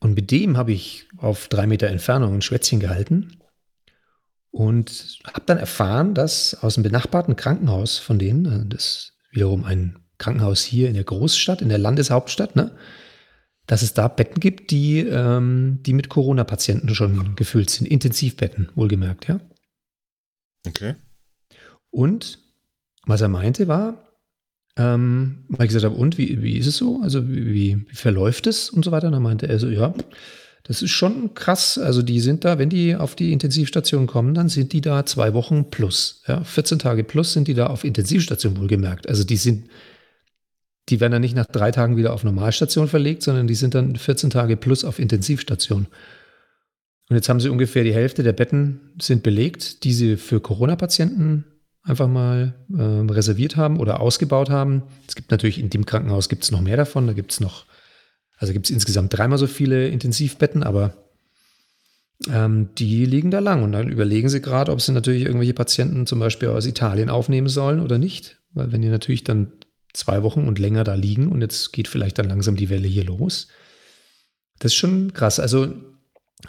und 0.00 0.14
mit 0.14 0.30
dem 0.30 0.56
habe 0.56 0.72
ich 0.72 1.06
auf 1.18 1.48
drei 1.48 1.66
Meter 1.66 1.88
Entfernung 1.88 2.34
ein 2.34 2.42
Schwätzchen 2.42 2.80
gehalten 2.80 3.38
und 4.50 5.18
habe 5.24 5.42
dann 5.46 5.58
erfahren, 5.58 6.14
dass 6.14 6.54
aus 6.62 6.74
dem 6.74 6.82
benachbarten 6.82 7.36
Krankenhaus 7.36 7.98
von 7.98 8.18
denen, 8.18 8.46
äh, 8.46 8.66
das 8.66 9.12
wiederum 9.30 9.64
ein 9.64 9.98
Krankenhaus 10.18 10.62
hier 10.62 10.88
in 10.88 10.94
der 10.94 11.04
Großstadt, 11.04 11.62
in 11.62 11.68
der 11.68 11.78
Landeshauptstadt, 11.78 12.56
ne, 12.56 12.72
dass 13.70 13.82
es 13.82 13.94
da 13.94 14.08
Betten 14.08 14.40
gibt, 14.40 14.72
die, 14.72 14.98
ähm, 14.98 15.78
die 15.86 15.92
mit 15.92 16.08
Corona-Patienten 16.08 16.92
schon 16.92 17.36
gefüllt 17.36 17.70
sind. 17.70 17.86
Intensivbetten, 17.86 18.68
wohlgemerkt, 18.74 19.28
ja. 19.28 19.38
Okay. 20.66 20.96
Und 21.88 22.40
was 23.06 23.20
er 23.20 23.28
meinte 23.28 23.68
war, 23.68 24.08
ähm, 24.76 25.44
weil 25.50 25.66
ich 25.66 25.68
gesagt 25.68 25.84
habe, 25.84 25.94
und 25.94 26.18
wie, 26.18 26.42
wie 26.42 26.56
ist 26.58 26.66
es 26.66 26.78
so? 26.78 27.00
Also 27.00 27.28
wie, 27.28 27.54
wie, 27.54 27.86
verläuft 27.94 28.48
es 28.48 28.70
und 28.70 28.84
so 28.84 28.90
weiter? 28.90 29.06
Und 29.06 29.12
dann 29.12 29.22
meinte 29.22 29.46
er 29.46 29.60
so, 29.60 29.68
ja, 29.68 29.94
das 30.64 30.82
ist 30.82 30.90
schon 30.90 31.34
krass. 31.34 31.78
Also 31.78 32.02
die 32.02 32.18
sind 32.18 32.44
da, 32.44 32.58
wenn 32.58 32.70
die 32.70 32.96
auf 32.96 33.14
die 33.14 33.32
Intensivstation 33.32 34.08
kommen, 34.08 34.34
dann 34.34 34.48
sind 34.48 34.72
die 34.72 34.80
da 34.80 35.06
zwei 35.06 35.32
Wochen 35.32 35.70
plus. 35.70 36.24
Ja, 36.26 36.42
14 36.42 36.80
Tage 36.80 37.04
plus 37.04 37.34
sind 37.34 37.46
die 37.46 37.54
da 37.54 37.68
auf 37.68 37.84
Intensivstation 37.84 38.56
wohlgemerkt. 38.56 39.08
Also 39.08 39.22
die 39.22 39.36
sind 39.36 39.68
die 40.88 41.00
werden 41.00 41.12
dann 41.12 41.22
nicht 41.22 41.36
nach 41.36 41.46
drei 41.46 41.70
Tagen 41.70 41.96
wieder 41.96 42.12
auf 42.12 42.24
Normalstation 42.24 42.88
verlegt, 42.88 43.22
sondern 43.22 43.46
die 43.46 43.54
sind 43.54 43.74
dann 43.74 43.96
14 43.96 44.30
Tage 44.30 44.56
plus 44.56 44.84
auf 44.84 44.98
Intensivstation. 44.98 45.86
Und 47.08 47.16
jetzt 47.16 47.28
haben 47.28 47.40
sie 47.40 47.48
ungefähr 47.48 47.84
die 47.84 47.94
Hälfte 47.94 48.22
der 48.22 48.32
Betten 48.32 48.92
sind 49.00 49.22
belegt, 49.22 49.84
die 49.84 49.92
sie 49.92 50.16
für 50.16 50.40
Corona-Patienten 50.40 51.44
einfach 51.82 52.08
mal 52.08 52.54
äh, 52.76 53.12
reserviert 53.12 53.56
haben 53.56 53.78
oder 53.78 54.00
ausgebaut 54.00 54.50
haben. 54.50 54.84
Es 55.08 55.16
gibt 55.16 55.30
natürlich 55.30 55.58
in 55.58 55.70
dem 55.70 55.86
Krankenhaus 55.86 56.28
gibt 56.28 56.44
es 56.44 56.50
noch 56.50 56.60
mehr 56.60 56.76
davon. 56.76 57.06
Da 57.06 57.12
gibt 57.12 57.32
es 57.32 57.40
noch, 57.40 57.66
also 58.36 58.52
gibt 58.52 58.66
es 58.66 58.70
insgesamt 58.70 59.16
dreimal 59.16 59.38
so 59.38 59.46
viele 59.46 59.88
Intensivbetten, 59.88 60.62
aber 60.62 60.94
ähm, 62.28 62.68
die 62.76 63.06
liegen 63.06 63.30
da 63.30 63.38
lang 63.38 63.62
und 63.62 63.72
dann 63.72 63.88
überlegen 63.88 64.28
sie 64.28 64.42
gerade, 64.42 64.72
ob 64.72 64.80
sie 64.80 64.92
natürlich 64.92 65.24
irgendwelche 65.24 65.54
Patienten 65.54 66.06
zum 66.06 66.20
Beispiel 66.20 66.48
aus 66.48 66.66
Italien 66.66 67.08
aufnehmen 67.08 67.48
sollen 67.48 67.80
oder 67.80 67.98
nicht. 67.98 68.38
Weil 68.52 68.72
wenn 68.72 68.82
die 68.82 68.88
natürlich 68.88 69.24
dann 69.24 69.52
zwei 69.92 70.22
Wochen 70.22 70.46
und 70.46 70.58
länger 70.58 70.84
da 70.84 70.94
liegen 70.94 71.28
und 71.28 71.40
jetzt 71.40 71.72
geht 71.72 71.88
vielleicht 71.88 72.18
dann 72.18 72.28
langsam 72.28 72.56
die 72.56 72.70
Welle 72.70 72.88
hier 72.88 73.04
los. 73.04 73.48
Das 74.58 74.72
ist 74.72 74.78
schon 74.78 75.12
krass. 75.12 75.40
Also 75.40 75.74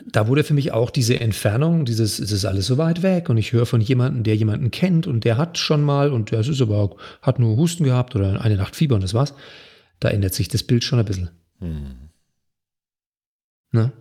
da 0.06 0.28
wurde 0.28 0.44
für 0.44 0.54
mich 0.54 0.72
auch 0.72 0.90
diese 0.90 1.20
Entfernung, 1.20 1.86
dieses, 1.86 2.20
es 2.20 2.32
ist 2.32 2.46
alles 2.46 2.66
so 2.66 2.78
weit 2.78 3.04
weg 3.04 3.30
und 3.30 3.38
ich 3.38 3.52
höre 3.52 3.66
von 3.66 3.82
jemandem, 3.82 4.24
der 4.24 4.36
jemanden 4.36 4.72
kennt 4.72 5.08
und 5.08 5.24
der 5.26 5.38
hat 5.38 5.58
schon 5.58 5.82
mal 5.82 6.12
und 6.12 6.32
der 6.32 6.42
ist 6.42 6.62
aber 6.62 6.96
hat 7.22 7.40
nur 7.40 7.58
Husten 7.58 7.84
gehabt 7.84 8.16
oder 8.16 8.42
eine 8.42 8.56
Nacht 8.56 8.76
Fieber 8.76 8.96
und 8.96 9.04
das 9.04 9.14
war's. 9.14 9.34
Da 10.00 10.10
ändert 10.10 10.34
sich 10.34 10.48
das 10.48 10.64
Bild 10.64 10.84
schon 10.84 11.00
ein 11.00 11.06
bisschen. 11.06 11.30
Hm. 11.60 12.10
Ne? 13.72 13.92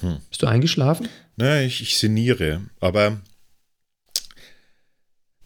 Hm. 0.00 0.18
Bist 0.28 0.42
du 0.42 0.46
eingeschlafen? 0.46 1.08
Na, 1.36 1.62
ich, 1.62 1.80
ich 1.80 1.96
sinniere, 1.96 2.62
aber 2.80 3.20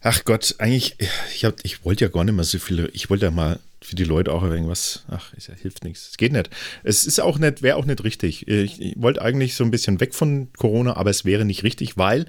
Ach 0.01 0.23
Gott, 0.25 0.55
eigentlich, 0.59 0.95
ich, 1.33 1.45
hab, 1.45 1.55
ich 1.63 1.83
wollte 1.83 2.05
ja 2.05 2.09
gar 2.09 2.23
nicht 2.23 2.35
mehr 2.35 2.43
so 2.43 2.59
viele, 2.59 2.87
ich 2.89 3.09
wollte 3.09 3.25
ja 3.25 3.31
mal 3.31 3.59
für 3.81 3.95
die 3.95 4.03
Leute 4.03 4.33
auch 4.33 4.43
irgendwas, 4.43 5.05
ach, 5.07 5.33
es 5.37 5.49
hilft 5.61 5.83
nichts. 5.83 6.09
Es 6.09 6.17
geht 6.17 6.33
nicht. 6.33 6.49
Es 6.83 7.05
ist 7.05 7.19
auch 7.19 7.37
nicht, 7.39 7.61
wäre 7.61 7.77
auch 7.77 7.85
nicht 7.85 8.03
richtig. 8.03 8.47
Ich, 8.47 8.81
ich, 8.81 8.93
wollte 8.97 9.21
eigentlich 9.21 9.55
so 9.55 9.63
ein 9.63 9.71
bisschen 9.71 9.99
weg 9.99 10.13
von 10.13 10.49
Corona, 10.57 10.97
aber 10.97 11.09
es 11.09 11.25
wäre 11.25 11.45
nicht 11.45 11.63
richtig, 11.63 11.95
weil 11.97 12.25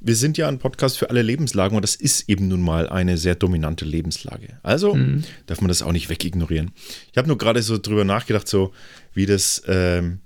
wir 0.00 0.16
sind 0.16 0.36
ja 0.38 0.48
ein 0.48 0.58
Podcast 0.58 0.98
für 0.98 1.10
alle 1.10 1.22
Lebenslagen 1.22 1.76
und 1.76 1.82
das 1.82 1.94
ist 1.94 2.28
eben 2.28 2.48
nun 2.48 2.60
mal 2.60 2.88
eine 2.88 3.16
sehr 3.16 3.34
dominante 3.34 3.84
Lebenslage. 3.84 4.58
Also 4.62 4.94
mhm. 4.94 5.24
darf 5.46 5.60
man 5.60 5.68
das 5.68 5.82
auch 5.82 5.92
nicht 5.92 6.10
wegignorieren. 6.10 6.72
Ich 7.10 7.16
habe 7.16 7.28
nur 7.28 7.38
gerade 7.38 7.62
so 7.62 7.78
drüber 7.78 8.04
nachgedacht, 8.04 8.48
so 8.48 8.72
wie 9.14 9.26
das, 9.26 9.62
ähm, 9.66 10.20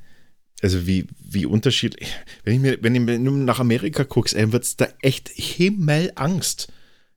also 0.62 0.86
wie, 0.86 1.06
wie 1.20 1.46
unterschiedlich, 1.46 2.08
wenn 2.44 2.54
ich 2.54 2.60
mir, 2.60 2.78
wenn 2.82 3.24
du 3.24 3.30
nach 3.30 3.60
Amerika 3.60 4.02
guckst, 4.02 4.34
wird 4.34 4.64
es 4.64 4.76
da 4.76 4.88
echt 5.00 5.28
Himmelangst. 5.28 6.72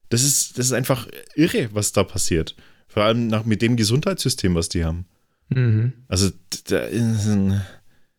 Das 0.10 0.24
ist, 0.24 0.58
das 0.58 0.68
ist 0.68 0.74
einfach 0.74 1.08
irre, 1.36 1.70
was 1.74 1.92
da 1.92 2.04
passiert. 2.04 2.56
Vor 2.88 3.04
allem 3.04 3.28
nach, 3.28 3.46
mit 3.46 3.62
dem 3.62 3.76
Gesundheitssystem, 3.76 4.56
was 4.56 4.70
die 4.70 4.86
haben. 4.86 5.06
Mhm. 5.50 5.94
Also, 6.08 6.30
da 6.68 6.80
ist 6.82 7.26
ein. 7.28 7.62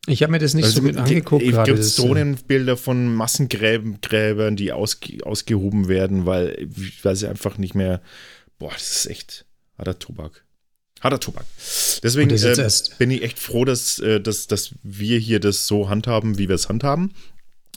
Ich 0.09 0.23
habe 0.23 0.31
mir 0.31 0.39
das 0.39 0.55
nicht 0.55 0.67
also, 0.67 0.81
so 0.81 0.87
gut 0.87 0.97
angeguckt. 0.97 1.45
Es 1.45 1.65
gibt 1.65 1.79
äh, 1.79 2.03
Drohnenbilder 2.03 2.77
von 2.77 3.13
Massengräbern, 3.15 4.55
die 4.55 4.73
ausge, 4.73 5.25
ausgehoben 5.27 5.89
werden, 5.89 6.27
weil, 6.27 6.69
weil 7.03 7.17
sie 7.17 7.29
einfach 7.29 7.59
nicht 7.59 7.75
mehr. 7.75 8.01
Boah, 8.59 8.73
das 8.73 8.99
ist 8.99 9.07
echt 9.07 9.47
harter 9.77 9.99
Tobak. 9.99 10.45
Harter 11.01 11.21
Tobak. 11.21 11.45
Deswegen 12.03 12.31
äh, 12.31 12.71
bin 12.99 13.11
ich 13.11 13.23
echt 13.23 13.39
froh, 13.39 13.65
dass, 13.65 13.99
äh, 13.99 14.21
dass, 14.21 14.47
dass 14.47 14.75
wir 14.83 15.19
hier 15.19 15.41
das 15.41 15.67
so 15.67 15.89
handhaben, 15.89 16.39
wie 16.39 16.49
wir 16.49 16.55
es 16.55 16.69
handhaben. 16.69 17.13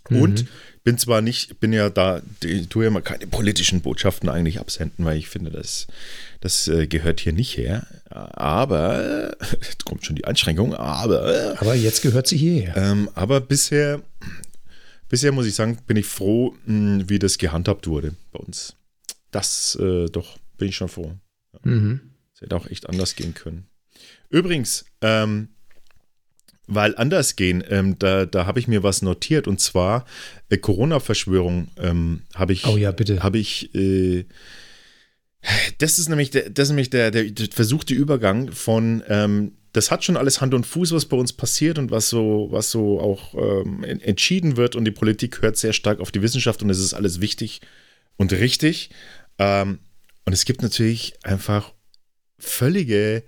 Mhm. 0.09 0.21
Und 0.21 0.45
bin 0.83 0.97
zwar 0.97 1.21
nicht, 1.21 1.59
bin 1.59 1.73
ja 1.73 1.89
da, 1.89 2.21
ich 2.43 2.67
tue 2.69 2.85
ja 2.85 2.89
mal 2.89 3.01
keine 3.01 3.27
politischen 3.27 3.81
Botschaften 3.81 4.29
eigentlich 4.29 4.59
absenden, 4.59 5.05
weil 5.05 5.17
ich 5.17 5.27
finde, 5.27 5.51
das, 5.51 5.87
das 6.41 6.67
äh, 6.67 6.87
gehört 6.87 7.19
hier 7.19 7.33
nicht 7.33 7.57
her. 7.57 7.85
Aber, 8.09 9.35
jetzt 9.61 9.85
kommt 9.85 10.05
schon 10.05 10.15
die 10.15 10.25
Einschränkung, 10.25 10.73
aber. 10.73 11.55
Aber 11.59 11.75
jetzt 11.75 12.01
gehört 12.01 12.27
sie 12.27 12.37
hierher. 12.37 12.75
Ähm, 12.77 13.09
aber 13.13 13.41
bisher, 13.41 14.01
bisher 15.09 15.31
muss 15.31 15.45
ich 15.45 15.55
sagen, 15.55 15.77
bin 15.85 15.97
ich 15.97 16.05
froh, 16.05 16.55
mh, 16.65 17.05
wie 17.07 17.19
das 17.19 17.37
gehandhabt 17.37 17.87
wurde 17.87 18.15
bei 18.31 18.39
uns. 18.39 18.75
Das, 19.31 19.77
äh, 19.79 20.07
doch, 20.07 20.37
bin 20.57 20.69
ich 20.69 20.75
schon 20.75 20.89
froh. 20.89 21.13
Mhm. 21.63 22.01
Es 22.33 22.41
hätte 22.41 22.55
auch 22.55 22.67
echt 22.67 22.87
anders 22.89 23.15
gehen 23.15 23.33
können. 23.33 23.67
Übrigens, 24.29 24.85
ähm, 25.01 25.49
weil 26.69 26.95
anders 26.95 27.35
gehen, 27.35 27.63
ähm, 27.69 27.97
da, 27.99 28.25
da 28.25 28.45
habe 28.45 28.59
ich 28.59 28.67
mir 28.67 28.83
was 28.83 29.01
notiert 29.01 29.47
und 29.47 29.59
zwar 29.59 30.05
äh, 30.49 30.57
Corona-Verschwörung 30.57 31.69
ähm, 31.77 32.21
habe 32.35 32.53
ich. 32.53 32.65
Oh 32.67 32.77
ja, 32.77 32.91
bitte. 32.91 33.23
Habe 33.23 33.39
ich. 33.39 33.73
Äh, 33.75 34.25
das 35.77 35.99
ist 35.99 36.09
nämlich 36.09 36.31
der, 36.31 36.49
das 36.49 36.67
ist 36.67 36.69
nämlich 36.69 36.89
der, 36.89 37.11
der, 37.11 37.23
der 37.23 37.47
versuchte 37.51 37.93
Übergang 37.93 38.51
von, 38.51 39.03
ähm, 39.07 39.53
das 39.71 39.89
hat 39.89 40.03
schon 40.03 40.17
alles 40.17 40.41
Hand 40.41 40.53
und 40.53 40.65
Fuß, 40.65 40.91
was 40.91 41.05
bei 41.05 41.17
uns 41.17 41.33
passiert 41.33 41.79
und 41.79 41.91
was 41.91 42.09
so, 42.09 42.49
was 42.51 42.71
so 42.71 42.99
auch 42.99 43.33
ähm, 43.35 43.83
entschieden 43.83 44.57
wird 44.57 44.75
und 44.75 44.85
die 44.85 44.91
Politik 44.91 45.41
hört 45.41 45.57
sehr 45.57 45.73
stark 45.73 46.01
auf 46.01 46.11
die 46.11 46.21
Wissenschaft 46.21 46.61
und 46.61 46.69
es 46.69 46.79
ist 46.79 46.93
alles 46.93 47.21
wichtig 47.21 47.61
und 48.17 48.33
richtig. 48.33 48.89
Ähm, 49.37 49.79
und 50.25 50.33
es 50.33 50.45
gibt 50.45 50.61
natürlich 50.61 51.13
einfach 51.23 51.73
völlige 52.37 53.23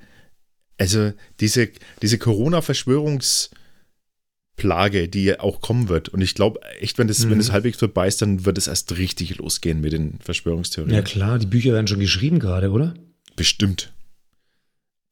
also 0.82 1.14
diese, 1.40 1.70
diese 2.02 2.18
Corona-Verschwörungsplage, 2.18 5.10
die 5.10 5.40
auch 5.40 5.62
kommen 5.62 5.90
wird. 5.90 6.10
Und 6.10 6.22
ich 6.22 6.34
glaube 6.34 6.60
echt, 6.80 6.98
wenn 6.98 7.08
das, 7.08 7.24
mhm. 7.24 7.30
wenn 7.30 7.38
das 7.38 7.52
halbwegs 7.52 7.78
vorbei 7.78 8.08
ist, 8.08 8.24
dann 8.24 8.46
wird 8.46 8.58
es 8.58 8.66
erst 8.66 8.98
richtig 8.98 9.38
losgehen 9.38 9.80
mit 9.80 9.94
den 9.94 10.18
Verschwörungstheorien. 10.24 10.96
Ja 10.96 11.04
klar, 11.04 11.38
die 11.38 11.46
Bücher 11.46 11.74
werden 11.74 11.86
schon 11.86 12.00
geschrieben 12.00 12.40
gerade, 12.40 12.72
oder? 12.72 12.96
Bestimmt. 13.36 13.94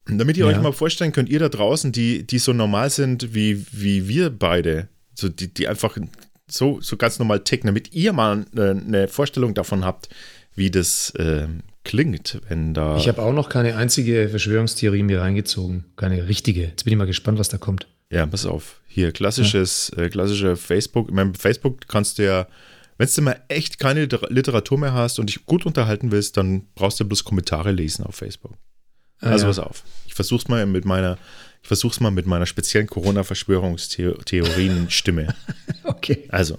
Damit 0.06 0.36
ihr 0.36 0.46
ja. 0.46 0.50
euch 0.50 0.60
mal 0.60 0.72
vorstellen 0.72 1.12
könnt, 1.12 1.28
ihr 1.28 1.38
da 1.38 1.48
draußen, 1.48 1.92
die, 1.92 2.26
die 2.26 2.40
so 2.40 2.52
normal 2.52 2.90
sind 2.90 3.32
wie, 3.32 3.64
wie 3.70 4.08
wir 4.08 4.30
beide, 4.30 4.88
so 5.14 5.28
die, 5.28 5.54
die 5.54 5.68
einfach 5.68 5.96
so, 6.48 6.80
so 6.80 6.96
ganz 6.96 7.20
normal 7.20 7.44
ticken, 7.44 7.68
damit 7.68 7.94
ihr 7.94 8.12
mal 8.12 8.44
eine, 8.50 8.70
eine 8.70 9.06
Vorstellung 9.06 9.54
davon 9.54 9.84
habt, 9.84 10.08
wie 10.56 10.72
das 10.72 11.10
äh, 11.10 11.46
klingt, 11.84 12.40
wenn 12.48 12.74
da. 12.74 12.96
Ich 12.96 13.08
habe 13.08 13.22
auch 13.22 13.32
noch 13.32 13.48
keine 13.48 13.76
einzige 13.76 14.28
Verschwörungstheorie 14.28 15.02
mir 15.02 15.20
reingezogen. 15.20 15.84
Keine 15.96 16.28
richtige. 16.28 16.62
Jetzt 16.62 16.84
bin 16.84 16.92
ich 16.92 16.98
mal 16.98 17.06
gespannt, 17.06 17.38
was 17.38 17.48
da 17.48 17.58
kommt. 17.58 17.86
Ja, 18.10 18.26
pass 18.26 18.46
auf. 18.46 18.80
Hier, 18.86 19.12
klassisches, 19.12 19.92
ja. 19.96 20.04
äh, 20.04 20.10
klassische 20.10 20.56
Facebook. 20.56 21.08
Ich 21.08 21.14
meine, 21.14 21.34
Facebook 21.34 21.86
kannst 21.86 22.18
du 22.18 22.24
ja, 22.24 22.48
wenn 22.98 23.08
du 23.14 23.22
mal 23.22 23.40
echt 23.48 23.78
keine 23.78 24.08
Literatur 24.28 24.78
mehr 24.78 24.92
hast 24.92 25.20
und 25.20 25.28
dich 25.28 25.46
gut 25.46 25.64
unterhalten 25.64 26.10
willst, 26.10 26.36
dann 26.36 26.66
brauchst 26.74 26.98
du 26.98 27.04
bloß 27.04 27.22
Kommentare 27.24 27.70
lesen 27.70 28.04
auf 28.04 28.16
Facebook. 28.16 28.54
Ah, 29.20 29.30
also 29.30 29.44
ja. 29.44 29.50
pass 29.50 29.60
auf. 29.60 29.84
Ich 30.06 30.14
versuch's 30.14 30.48
mal 30.48 30.66
mit 30.66 30.84
meiner, 30.84 31.18
ich 31.62 31.68
versuch's 31.68 32.00
mal 32.00 32.10
mit 32.10 32.26
meiner 32.26 32.46
speziellen 32.46 32.88
Corona-Verschwörungstheorien-Stimme. 32.88 35.36
okay. 35.84 36.26
Also, 36.30 36.58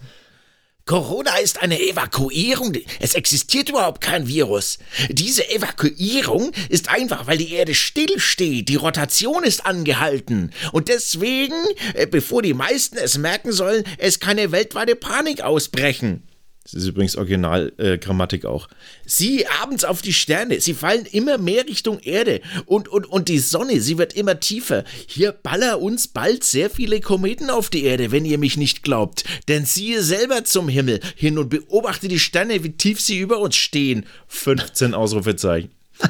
Corona 0.92 1.38
ist 1.38 1.62
eine 1.62 1.80
Evakuierung. 1.80 2.74
Es 3.00 3.14
existiert 3.14 3.70
überhaupt 3.70 4.02
kein 4.02 4.28
Virus. 4.28 4.78
Diese 5.08 5.50
Evakuierung 5.50 6.52
ist 6.68 6.90
einfach, 6.90 7.28
weil 7.28 7.38
die 7.38 7.54
Erde 7.54 7.74
stillsteht. 7.74 8.68
Die 8.68 8.76
Rotation 8.76 9.46
ist 9.46 9.66
angehalten. 9.66 10.52
Und 10.74 10.90
deswegen, 10.90 11.56
äh, 11.94 12.08
bevor 12.08 12.42
die 12.42 12.54
meisten 12.54 12.98
es 12.98 13.18
merken 13.18 13.54
sollen, 13.54 13.86
es 14.00 14.20
keine 14.20 14.52
weltweite 14.52 14.98
Panik 14.98 15.40
ausbrechen. 15.40 16.24
Das 16.64 16.76
ist 16.76 16.88
übrigens 16.88 17.16
Originalgrammatik 17.16 18.44
äh, 18.44 18.48
auch. 18.48 18.68
Sieh 19.06 19.48
abends 19.62 19.84
auf 19.84 20.02
die 20.02 20.14
Sterne. 20.14 20.62
Sie 20.62 20.76
fallen 20.76 21.06
immer 21.06 21.38
mehr 21.40 21.66
Richtung 21.66 22.00
Erde. 22.00 22.42
Und, 22.66 22.88
und, 22.88 23.08
und 23.08 23.30
die 23.30 23.40
Sonne, 23.40 23.82
sie 23.82 23.98
wird 23.98 24.14
immer 24.14 24.40
tiefer. 24.40 24.84
Hier 25.08 25.32
baller 25.32 25.82
uns 25.82 26.08
bald 26.08 26.44
sehr 26.44 26.70
viele 26.70 27.02
Kometen 27.02 27.50
auf 27.50 27.72
die 27.72 27.84
Erde, 27.84 28.12
wenn 28.12 28.26
ihr 28.26 28.38
mich 28.38 28.58
nicht 28.58 28.84
glaubt. 28.84 29.24
Denn 29.48 29.66
siehe 29.66 30.04
selber 30.04 30.44
zum 30.44 30.70
Himmel 30.70 31.00
hin 31.16 31.40
und 31.40 31.50
beobachte 31.50 32.08
die 32.08 32.20
Sterne, 32.20 32.64
wie 32.64 32.74
tief 32.74 33.02
sie 33.02 33.18
über 33.18 33.40
uns 33.40 33.56
stehen. 33.56 34.06
15 34.28 34.94
Ausrufezeichen. 34.94 35.72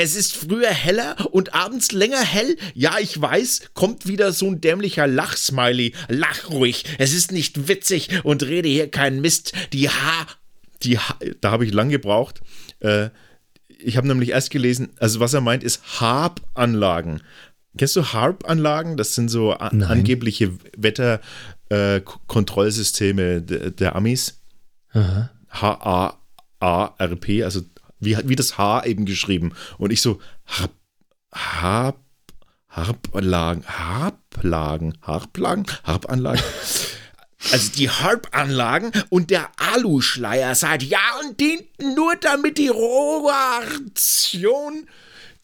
Es 0.00 0.14
ist 0.14 0.36
früher 0.36 0.70
heller 0.70 1.16
und 1.32 1.54
abends 1.54 1.90
länger 1.90 2.20
hell. 2.20 2.56
Ja, 2.74 2.98
ich 3.00 3.20
weiß, 3.20 3.70
kommt 3.74 4.06
wieder 4.06 4.32
so 4.32 4.46
ein 4.46 4.60
dämlicher 4.60 5.08
Lachsmiley. 5.08 5.92
Lach 6.06 6.50
ruhig. 6.50 6.84
Es 6.98 7.12
ist 7.12 7.32
nicht 7.32 7.66
witzig 7.66 8.08
und 8.22 8.44
rede 8.44 8.68
hier 8.68 8.92
keinen 8.92 9.20
Mist. 9.20 9.54
Die 9.72 9.88
Ha. 9.88 10.26
Die 10.84 11.00
ha 11.00 11.16
da 11.40 11.50
habe 11.50 11.66
ich 11.66 11.74
lang 11.74 11.88
gebraucht. 11.88 12.42
Äh, 12.78 13.08
ich 13.80 13.96
habe 13.96 14.06
nämlich 14.06 14.30
erst 14.30 14.50
gelesen, 14.50 14.90
also 15.00 15.18
was 15.18 15.34
er 15.34 15.40
meint, 15.40 15.64
ist 15.64 16.00
Harp-Anlagen. 16.00 17.20
Kennst 17.76 17.96
du 17.96 18.04
Harp-Anlagen? 18.04 18.96
Das 18.96 19.16
sind 19.16 19.28
so 19.28 19.52
angebliche 19.52 20.52
Wetterkontrollsysteme 20.76 23.22
äh, 23.22 23.40
der, 23.40 23.70
der 23.70 23.96
Amis. 23.96 24.40
H-A-A-R-P, 25.50 27.44
also 27.44 27.62
wie, 28.00 28.16
wie 28.24 28.36
das 28.36 28.58
H 28.58 28.84
eben 28.84 29.06
geschrieben. 29.06 29.54
Und 29.78 29.92
ich 29.92 30.02
so, 30.02 30.20
Harp, 30.46 30.72
Harp, 31.32 31.98
Harplagen, 32.68 33.64
Harplagen, 33.66 34.98
Harplagen, 35.02 35.66
Harpanlagen. 35.84 36.42
Also 37.52 37.70
die 37.70 37.88
Harp-Anlagen 37.88 38.90
und 39.10 39.30
der 39.30 39.48
Aluschleier 39.58 40.56
seit 40.56 40.82
Jahren 40.82 41.36
dienten 41.36 41.94
nur 41.94 42.16
damit 42.16 42.58
die 42.58 42.66
Rotation 42.66 44.08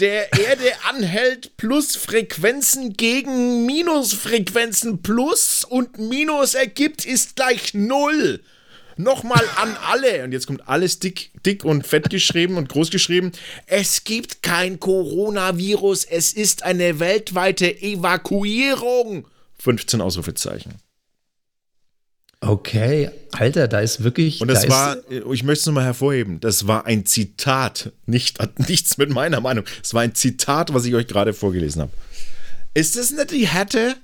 der 0.00 0.32
Erde 0.32 0.72
anhält, 0.88 1.56
plus 1.56 1.94
Frequenzen 1.94 2.94
gegen 2.94 3.64
Minusfrequenzen 3.64 5.02
plus 5.02 5.64
und 5.64 5.98
Minus 5.98 6.54
ergibt 6.54 7.04
ist 7.04 7.36
gleich 7.36 7.74
Null. 7.74 8.42
Nochmal 8.96 9.44
an 9.56 9.76
alle, 9.90 10.24
und 10.24 10.32
jetzt 10.32 10.46
kommt 10.46 10.68
alles 10.68 10.98
dick, 11.00 11.30
dick 11.44 11.64
und 11.64 11.86
fett 11.86 12.10
geschrieben 12.10 12.56
und 12.56 12.68
groß 12.68 12.90
geschrieben. 12.90 13.32
Es 13.66 14.04
gibt 14.04 14.42
kein 14.42 14.78
Coronavirus, 14.78 16.04
es 16.04 16.32
ist 16.32 16.62
eine 16.62 17.00
weltweite 17.00 17.80
Evakuierung. 17.80 19.26
15 19.58 20.00
Ausrufezeichen. 20.00 20.74
Okay, 22.40 23.10
Alter, 23.32 23.68
da 23.68 23.80
ist 23.80 24.04
wirklich. 24.04 24.42
Und 24.42 24.48
das 24.48 24.62
da 24.62 24.68
war, 24.68 24.96
ich 25.08 25.44
möchte 25.44 25.60
es 25.60 25.66
nochmal 25.66 25.84
hervorheben, 25.84 26.40
das 26.40 26.66
war 26.66 26.84
ein 26.84 27.06
Zitat, 27.06 27.92
nicht, 28.04 28.38
hat 28.38 28.58
nichts 28.68 28.98
mit 28.98 29.10
meiner 29.10 29.40
Meinung. 29.40 29.64
Es 29.82 29.94
war 29.94 30.02
ein 30.02 30.14
Zitat, 30.14 30.74
was 30.74 30.84
ich 30.84 30.94
euch 30.94 31.06
gerade 31.06 31.32
vorgelesen 31.32 31.82
habe. 31.82 31.92
Ist 32.74 32.96
das 32.96 33.12
nicht 33.12 33.30
die 33.30 33.48
Hätte? 33.48 33.96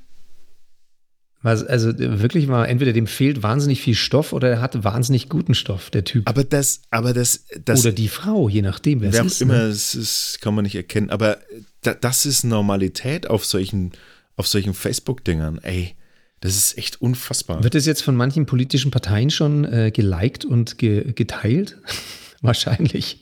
Also 1.43 1.99
wirklich 1.99 2.47
mal, 2.47 2.67
entweder 2.67 2.93
dem 2.93 3.07
fehlt 3.07 3.43
wahnsinnig 3.43 3.81
viel 3.81 3.95
Stoff 3.95 4.35
oder 4.35 4.51
er 4.51 4.61
hat 4.61 4.85
wahnsinnig 4.85 5.31
guten 5.31 5.55
Stoff, 5.55 5.89
der 5.89 6.05
Typ. 6.05 6.29
Aber 6.29 6.45
das, 6.45 6.83
aber 6.91 7.15
das, 7.15 7.47
das 7.65 7.81
Oder 7.81 7.93
die 7.93 8.09
Frau, 8.09 8.51
je 8.51 8.61
nachdem, 8.61 9.01
wer, 9.01 9.13
wer 9.13 9.25
es 9.25 9.35
ist. 9.35 9.43
immer, 9.43 9.55
ne? 9.55 9.63
es 9.65 9.95
ist, 9.95 10.39
kann 10.43 10.55
man 10.55 10.65
nicht 10.65 10.75
erkennen. 10.75 11.09
Aber 11.09 11.39
das 11.83 12.27
ist 12.27 12.45
Normalität 12.45 13.29
auf 13.31 13.47
solchen, 13.47 13.93
auf 14.37 14.47
solchen 14.47 14.75
Facebook-Dingern. 14.75 15.61
Ey, 15.63 15.95
das 16.41 16.57
ist 16.57 16.77
echt 16.77 17.01
unfassbar. 17.01 17.63
Wird 17.63 17.75
es 17.75 17.87
jetzt 17.87 18.03
von 18.03 18.17
manchen 18.17 18.45
politischen 18.45 18.91
Parteien 18.91 19.31
schon 19.31 19.65
äh, 19.65 19.91
geliked 19.91 20.45
und 20.45 20.77
ge 20.77 21.13
geteilt? 21.15 21.79
Wahrscheinlich. 22.43 23.20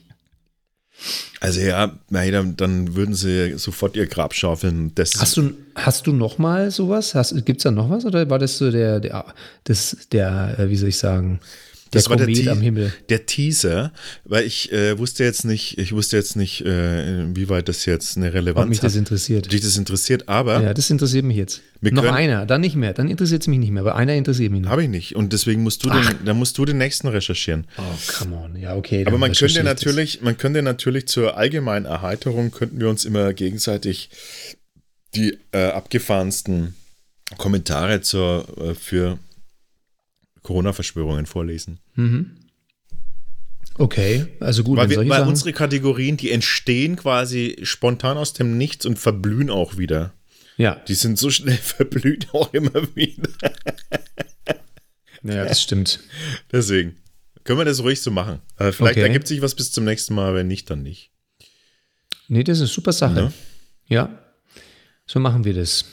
Also 1.41 1.61
ja, 1.61 1.93
dann, 2.11 2.57
dann 2.57 2.97
würden 2.97 3.15
sie 3.15 3.57
sofort 3.59 3.97
ihr 3.97 4.07
Grab 4.07 4.35
schaufeln. 4.35 4.93
Das 4.95 5.21
hast 5.21 5.37
du, 5.37 5.55
hast 5.75 6.07
du 6.07 6.13
noch 6.13 6.39
mal 6.39 6.71
sowas? 6.71 7.15
Gibt 7.45 7.59
es 7.59 7.63
da 7.65 7.71
noch 7.71 7.91
was? 7.91 8.05
Oder 8.05 8.29
war 8.29 8.39
das 8.39 8.59
so 8.59 8.71
der, 8.71 8.99
der, 8.99 9.25
das, 9.65 9.97
der 10.11 10.59
äh, 10.59 10.69
wie 10.69 10.77
soll 10.77 10.89
ich 10.89 10.99
sagen, 10.99 11.41
das 11.91 12.05
der 12.05 12.11
war 12.11 12.17
Komet 12.19 12.45
der, 12.45 12.53
am 12.53 12.61
Himmel. 12.61 12.93
Der 13.09 13.27
Teaser, 13.27 13.93
weil 14.25 14.45
ich 14.45 14.73
äh, 14.73 14.99
wusste 14.99 15.25
jetzt 15.25 15.45
nicht, 15.45 15.79
ich 15.79 15.93
wusste 15.93 16.17
jetzt 16.17 16.37
nicht, 16.37 16.65
äh, 16.65 17.23
inwieweit 17.23 17.69
das 17.69 17.85
jetzt 17.87 18.17
eine 18.17 18.33
Relevanz 18.35 18.65
Ob 18.65 18.69
mich 18.69 18.79
hat. 18.79 18.85
das 18.85 18.97
interessiert. 18.97 19.51
Dich 19.51 19.61
das 19.61 19.77
interessiert, 19.77 20.29
aber. 20.29 20.63
Ja, 20.63 20.75
das 20.75 20.91
interessiert 20.91 21.25
mich 21.25 21.37
jetzt. 21.37 21.63
Noch 21.81 22.05
einer, 22.05 22.45
dann 22.45 22.61
nicht 22.61 22.75
mehr, 22.75 22.93
dann 22.93 23.09
interessiert 23.09 23.43
es 23.43 23.49
mich 23.49 23.59
nicht 23.59 23.71
mehr, 23.71 23.83
aber 23.83 23.95
einer 23.95 24.15
interessiert 24.15 24.51
mich 24.51 24.63
noch. 24.63 24.71
Habe 24.71 24.83
ich 24.83 24.89
nicht. 24.89 25.15
Und 25.15 25.33
deswegen 25.33 25.63
musst 25.63 25.85
du 25.85 25.91
den, 25.91 26.05
dann 26.25 26.37
musst 26.37 26.59
du 26.59 26.65
den 26.65 26.79
nächsten 26.79 27.07
recherchieren. 27.09 27.67
Oh, 27.79 27.83
come 28.19 28.37
on. 28.37 28.57
Ja, 28.57 28.75
okay. 28.75 29.05
Aber 29.07 29.19
man 29.19 29.33
könnte 29.33 29.63
natürlich, 29.63 30.21
man 30.21 30.37
könnte 30.37 30.63
natürlich 30.63 31.07
zur 31.07 31.37
allgemeinen 31.37 31.87
Erheiterung 31.87 32.51
könnten 32.51 32.81
wir 32.81 32.89
uns 32.89 33.05
immer 33.05 33.33
gegenseitig 33.33 34.11
die 35.15 35.39
äh, 35.53 35.67
abgefahrensten 35.69 36.75
Kommentare 37.37 38.01
zur, 38.01 38.47
äh, 38.59 38.75
für 38.75 39.19
Corona-Verschwörungen 40.49 41.27
vorlesen. 41.27 41.79
Mhm. 41.95 42.31
Okay, 43.75 44.27
also 44.41 44.65
gut. 44.65 44.79
Weil, 44.79 44.89
wir, 44.89 45.09
weil 45.09 45.23
unsere 45.29 45.53
Kategorien, 45.53 46.17
die 46.17 46.33
entstehen 46.33 46.97
quasi 46.97 47.59
spontan 47.63 48.17
aus 48.17 48.33
dem 48.33 48.57
Nichts 48.57 48.87
und 48.87 48.99
verblühen 48.99 49.51
auch 49.51 49.77
wieder. 49.77 50.15
Ja. 50.57 50.77
Die 50.89 50.95
sind 50.95 51.19
so 51.19 51.31
schnell 51.31 51.57
verblüht 51.63 52.29
auch 52.33 52.53
immer 52.55 52.73
wieder. 52.97 53.29
Ja, 55.23 55.45
das 55.45 55.61
stimmt. 55.63 56.01
Deswegen 56.51 56.97
können 57.45 57.59
wir 57.61 57.65
das 57.67 57.83
ruhig 57.83 58.01
so 58.01 58.11
machen. 58.11 58.41
Vielleicht 58.57 58.97
Okay. 58.97 59.03
ergibt 59.03 59.27
sich 59.29 59.43
was 59.43 59.55
bis 59.55 59.71
zum 59.71 59.85
nächsten 59.85 60.15
Mal, 60.15 60.35
wenn 60.35 60.49
nicht, 60.49 60.71
dann 60.71 60.83
nicht. 60.83 61.11
Nee, 62.29 62.43
das 62.45 62.59
ist 62.59 62.63
eine 62.63 62.69
super 62.69 62.93
Sache. 62.93 63.33
Ja. 63.87 64.09
Ja, 64.09 64.19
so 65.07 65.21
machen 65.21 65.45
wir 65.45 65.55
das. 65.55 65.85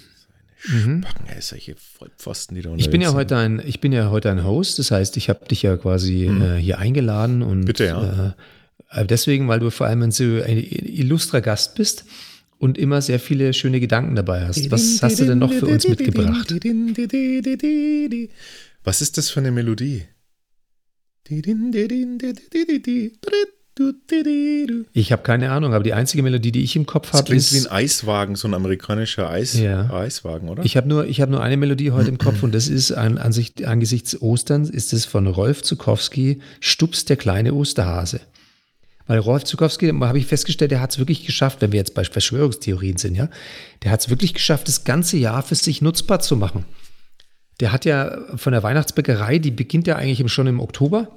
Packen, 1.01 1.27
ey, 1.27 1.41
solche 1.41 1.75
Vollpfosten, 1.75 2.55
die 2.55 2.61
da 2.61 2.69
Mhm. 2.69 2.79
Ich 2.79 2.89
bin 2.89 3.01
ja 3.01 3.13
heute 3.13 3.37
ein, 3.37 3.61
ich 3.65 3.79
bin 3.79 3.91
ja 3.91 4.09
heute 4.09 4.31
ein 4.31 4.43
Host, 4.43 4.79
das 4.79 4.91
heißt, 4.91 5.17
ich 5.17 5.29
habe 5.29 5.45
dich 5.47 5.61
ja 5.61 5.77
quasi 5.77 6.25
äh, 6.25 6.57
hier 6.57 6.79
eingeladen 6.79 7.41
und 7.41 7.61
Mhm. 7.61 7.65
Bitte, 7.65 7.85
ja. 7.85 8.35
äh, 8.91 9.05
deswegen, 9.05 9.47
weil 9.47 9.59
du 9.59 9.69
vor 9.69 9.87
allem 9.87 10.01
ein 10.03 10.11
so 10.11 10.23
ein 10.23 10.57
illustrer 10.57 11.41
Gast 11.41 11.75
bist 11.75 12.05
und 12.57 12.77
immer 12.77 13.01
sehr 13.01 13.19
viele 13.19 13.53
schöne 13.53 13.79
Gedanken 13.79 14.15
dabei 14.15 14.45
hast. 14.47 14.71
Was 14.71 15.01
hast 15.01 15.19
du 15.19 15.25
denn 15.25 15.39
noch 15.39 15.53
für 15.53 15.67
uns 15.67 15.87
mitgebracht? 15.87 16.53
Was 18.83 19.01
ist 19.01 19.17
das 19.17 19.29
für 19.29 19.39
eine 19.39 19.51
Melodie? 19.51 20.03
Ich 24.93 25.11
habe 25.11 25.21
keine 25.23 25.51
Ahnung, 25.51 25.73
aber 25.73 25.83
die 25.83 25.93
einzige 25.93 26.23
Melodie, 26.23 26.51
die 26.51 26.63
ich 26.63 26.75
im 26.75 26.85
Kopf 26.85 27.11
Das 27.11 27.19
habe, 27.21 27.25
klingt 27.27 27.51
wie 27.51 27.57
ist 27.57 27.67
ein 27.67 27.71
Eiswagen, 27.75 28.35
so 28.35 28.47
ein 28.47 28.53
amerikanischer 28.53 29.29
Eis, 29.29 29.53
Ja. 29.53 29.89
Eiswagen, 29.91 30.47
oder? 30.49 30.63
Ich 30.63 30.77
habe 30.77 30.87
nur, 30.87 31.05
ich 31.05 31.21
habe 31.21 31.31
nur 31.31 31.41
eine 31.41 31.57
Melodie 31.57 31.91
heute 31.91 32.09
im 32.09 32.17
Kopf 32.17 32.41
und 32.43 32.53
das 32.55 32.67
ist 32.67 32.91
an, 32.91 33.17
an 33.17 33.31
sich, 33.33 33.67
angesichts 33.67 34.21
Osterns 34.21 34.69
ist 34.69 34.93
es 34.93 35.05
von 35.05 35.27
Rolf 35.27 35.61
Zukowski, 35.61 36.39
Stups 36.59 37.05
der 37.05 37.17
kleine 37.17 37.53
Osterhase. 37.53 38.21
Weil 39.07 39.19
Rolf 39.19 39.43
Zukowski, 39.43 39.87
da 39.87 40.07
habe 40.07 40.17
ich 40.17 40.25
festgestellt, 40.25 40.71
der 40.71 40.81
hat 40.81 40.91
es 40.91 40.97
wirklich 40.97 41.25
geschafft, 41.25 41.61
wenn 41.61 41.71
wir 41.71 41.77
jetzt 41.77 41.93
bei 41.93 42.03
Verschwörungstheorien 42.03 42.97
sind, 42.97 43.15
ja, 43.15 43.29
der 43.83 43.91
hat 43.91 43.99
es 43.99 44.09
wirklich 44.09 44.33
geschafft, 44.33 44.67
das 44.67 44.83
ganze 44.83 45.17
Jahr 45.17 45.43
für 45.43 45.55
sich 45.55 45.81
nutzbar 45.81 46.21
zu 46.21 46.35
machen. 46.37 46.65
Der 47.59 47.71
hat 47.71 47.85
ja 47.85 48.17
von 48.35 48.51
der 48.51 48.63
Weihnachtsbäckerei, 48.63 49.37
die 49.37 49.51
beginnt 49.51 49.85
ja 49.87 49.95
eigentlich 49.95 50.31
schon 50.31 50.47
im 50.47 50.59
Oktober. 50.59 51.09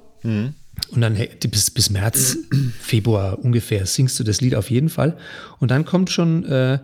Und 0.91 1.01
dann 1.01 1.15
bis, 1.15 1.71
bis 1.71 1.89
März, 1.89 2.37
Februar 2.79 3.39
ungefähr 3.39 3.85
singst 3.85 4.19
du 4.19 4.23
das 4.23 4.41
Lied 4.41 4.55
auf 4.55 4.71
jeden 4.71 4.89
Fall. 4.89 5.17
Und 5.59 5.71
dann 5.71 5.85
kommt 5.85 6.09
schon 6.09 6.45
äh, 6.45 6.79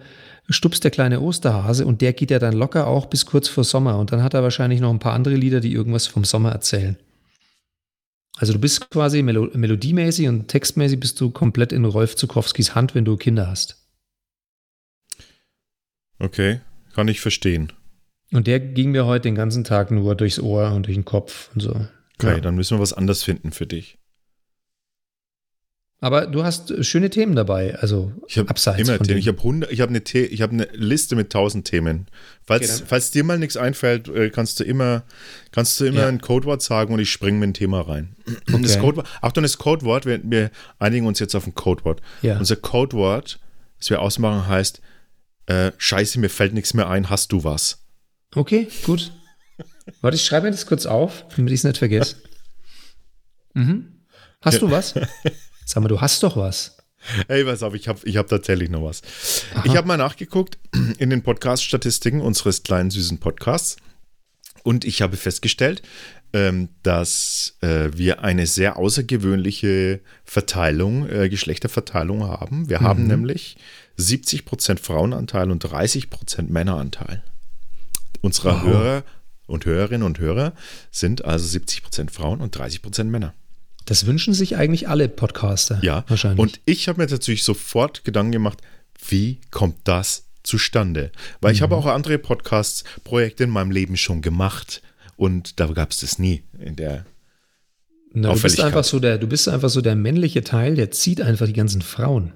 Stups 0.50 0.80
der 0.80 0.92
kleine 0.92 1.22
Osterhase 1.22 1.86
und 1.86 2.02
der 2.02 2.14
geht 2.14 2.32
ja 2.32 2.40
dann 2.40 2.54
locker 2.54 2.88
auch 2.88 3.08
bis 3.08 3.26
kurz 3.26 3.48
vor 3.48 3.64
Sommer. 3.64 3.98
Und 3.98 4.12
dann 4.12 4.22
hat 4.22 4.34
er 4.34 4.44
wahrscheinlich 4.44 4.80
noch 4.80 4.92
ein 4.92 5.00
paar 5.00 5.14
andere 5.14 5.36
Lieder, 5.36 5.60
die 5.60 5.74
irgendwas 5.74 6.08
vom 6.08 6.24
Sommer 6.24 6.52
erzählen. 6.52 6.98
Also 8.38 8.54
du 8.54 8.60
bist 8.60 8.90
quasi 8.90 9.22
melo 9.24 9.50
melodiemäßig 9.54 10.28
und 10.28 10.48
textmäßig 10.48 11.00
bist 11.00 11.20
du 11.22 11.32
komplett 11.32 11.72
in 11.72 11.86
Rolf 11.86 12.16
Zukowskis 12.16 12.76
Hand, 12.76 12.94
wenn 12.94 13.06
du 13.06 13.16
Kinder 13.16 13.48
hast. 13.48 13.82
Okay, 16.20 16.60
kann 16.94 17.08
ich 17.08 17.22
verstehen. 17.22 17.72
Und 18.32 18.48
der 18.48 18.60
ging 18.60 18.92
mir 18.92 19.06
heute 19.06 19.24
den 19.24 19.36
ganzen 19.36 19.64
Tag 19.64 19.92
nur 19.92 20.16
durchs 20.16 20.40
Ohr 20.40 20.72
und 20.72 20.86
durch 20.88 20.96
den 20.96 21.06
Kopf 21.06 21.50
und 21.54 21.62
so. 21.62 21.88
Okay, 22.18 22.36
Ja. 22.36 22.40
dann 22.40 22.56
müssen 22.56 22.78
wir 22.78 22.82
was 22.82 22.94
anderes 22.94 23.24
finden 23.24 23.52
für 23.52 23.68
dich. 23.68 23.98
Aber 26.02 26.28
du 26.28 26.44
hast 26.44 26.86
schöne 26.86 27.10
Themen 27.10 27.36
dabei, 27.36 27.76
also 27.80 28.12
Ich 28.28 28.38
habe 28.38 28.50
abseits 28.50 28.80
immer 28.88 28.98
von 28.98 29.08
Themen. 29.08 29.18
Ich 29.20 29.28
habe 29.28 29.40
habe 29.42 29.90
eine, 29.90 30.02
The- 30.06 30.26
ich 30.26 30.42
habe 30.42 30.54
eine 30.54 30.66
Liste 30.74 31.16
mit 31.16 31.32
tausend 31.32 31.66
Themen. 31.66 32.08
Falls, 32.46 32.76
Okay, 32.80 32.86
falls 32.88 33.12
dir 33.12 33.24
mal 33.24 33.40
nichts 33.40 33.58
einfällt, 33.58 34.08
äh, 34.10 34.30
kannst 34.30 34.60
du 34.60 34.66
immer, 34.66 35.04
kannst 35.52 35.80
du 35.80 35.86
immer 35.86 36.02
Ja. 36.02 36.08
ein 36.08 36.22
Codewort 36.22 36.62
sagen 36.62 36.94
und 36.94 37.00
ich 37.00 37.10
springe 37.10 37.40
mit 37.40 37.50
ein 37.50 37.54
Thema 37.54 37.82
rein. 37.82 38.16
Und 38.54 38.64
Das 38.64 38.74
Okay. 38.74 38.82
Codewort, 38.82 39.08
Achtung, 39.22 39.44
das 39.44 39.58
Codewort, 39.58 40.06
wir, 40.06 40.20
wir 40.24 40.52
einigen 40.80 41.08
uns 41.08 41.20
jetzt 41.20 41.34
auf 41.34 41.48
ein 41.48 41.56
Codewort. 41.56 42.02
Ja. 42.22 42.38
Unser 42.38 42.58
Codewort, 42.58 43.40
das 43.80 43.90
wir 43.90 44.02
ausmachen, 44.02 44.48
heißt, 44.48 44.82
äh, 45.48 45.72
Scheiße, 45.78 46.20
mir 46.20 46.30
fällt 46.30 46.54
nichts 46.54 46.74
mehr 46.74 46.88
ein, 46.90 47.10
hast 47.10 47.32
du 47.32 47.44
was? 47.46 47.84
Okay, 48.36 48.68
gut. 48.86 49.12
Warte, 50.02 50.16
ich 50.16 50.26
schreibe 50.26 50.46
mir 50.48 50.52
das 50.52 50.66
kurz 50.66 50.86
auf, 50.86 51.26
damit 51.36 51.54
ich 51.54 51.60
es 51.60 51.64
nicht 51.64 51.78
vergesse. 51.78 52.16
Mhm. 53.54 54.02
Hast 54.42 54.62
du 54.62 54.70
was? 54.70 54.94
Sag 55.66 55.82
mal, 55.82 55.90
du 55.90 56.02
hast 56.02 56.22
doch 56.24 56.38
was. 56.38 56.78
Hey, 57.28 57.44
pass 57.44 57.62
auf, 57.62 57.74
ich 57.76 57.88
habe 57.88 58.00
ich 58.04 58.18
hab 58.18 58.28
tatsächlich 58.28 58.70
noch 58.70 58.84
was. 58.84 59.02
Ich 59.64 59.76
habe 59.76 59.88
mal 59.88 59.98
nachgeguckt 59.98 60.58
in 60.98 61.10
den 61.12 61.22
Podcast-Statistiken 61.22 62.20
unseres 62.22 62.64
kleinen 62.64 62.90
süßen 62.90 63.20
Podcasts 63.20 63.78
und 64.64 64.86
ich 64.86 65.04
habe 65.04 65.16
festgestellt, 65.16 65.84
ähm, 66.34 66.70
dass 66.82 67.58
äh, 67.62 67.92
wir 67.94 68.24
eine 68.24 68.48
sehr 68.48 68.78
außergewöhnliche 68.78 70.02
Verteilung, 70.24 71.08
äh, 71.08 71.30
Geschlechterverteilung 71.30 72.24
haben. 72.24 72.70
Wir 72.70 72.82
haben 72.82 73.06
nämlich 73.08 73.58
70% 74.00 74.80
Frauenanteil 74.80 75.52
und 75.52 75.64
30% 75.64 76.50
Männeranteil. 76.50 77.24
Unserer 78.22 78.56
Wow. 78.56 78.64
Hörer 78.64 79.04
und 79.48 79.66
Hörerinnen 79.66 80.04
und 80.06 80.20
Hörer 80.20 80.54
sind 80.92 81.24
also 81.26 81.46
70% 81.58 82.12
Frauen 82.12 82.42
und 82.42 82.56
30% 82.58 83.06
Männer. 83.06 83.34
Das 83.86 84.06
wünschen 84.08 84.34
sich 84.34 84.56
eigentlich 84.58 84.90
alle 84.90 85.08
Podcaster. 85.10 85.80
Ja, 85.84 86.04
wahrscheinlich. 86.08 86.40
und 86.40 86.60
ich 86.66 86.88
habe 86.88 87.02
mir 87.02 87.08
natürlich 87.10 87.44
sofort 87.44 88.04
Gedanken 88.04 88.32
gemacht, 88.32 88.60
wie 89.10 89.40
kommt 89.52 89.78
das 89.84 90.24
zustande? 90.44 91.12
Weil 91.42 91.54
ich 91.54 91.60
Mhm. 91.60 91.64
habe 91.66 91.76
auch 91.76 91.86
andere 91.86 92.18
Podcasts, 92.18 92.84
Projekte 93.04 93.44
in 93.44 93.50
meinem 93.52 93.72
Leben 93.72 93.96
schon 93.98 94.22
gemacht 94.24 94.82
und 95.18 95.60
da 95.60 95.68
gab 95.68 95.92
es 95.92 95.98
das 95.98 96.18
nie 96.18 96.44
in 96.60 96.76
der. 96.76 97.06
Na, 98.14 98.34
du 98.34 98.42
bist 98.42 98.60
einfach 98.62 98.84
so 98.86 99.00
der, 99.00 99.18
du 99.18 99.28
bist 99.28 99.48
einfach 99.50 99.70
so 99.70 99.82
der 99.82 99.96
männliche 99.96 100.44
Teil, 100.44 100.76
der 100.76 100.90
zieht 100.90 101.22
einfach 101.22 101.46
die 101.46 101.54
ganzen 101.54 101.82
Frauen. 101.82 102.32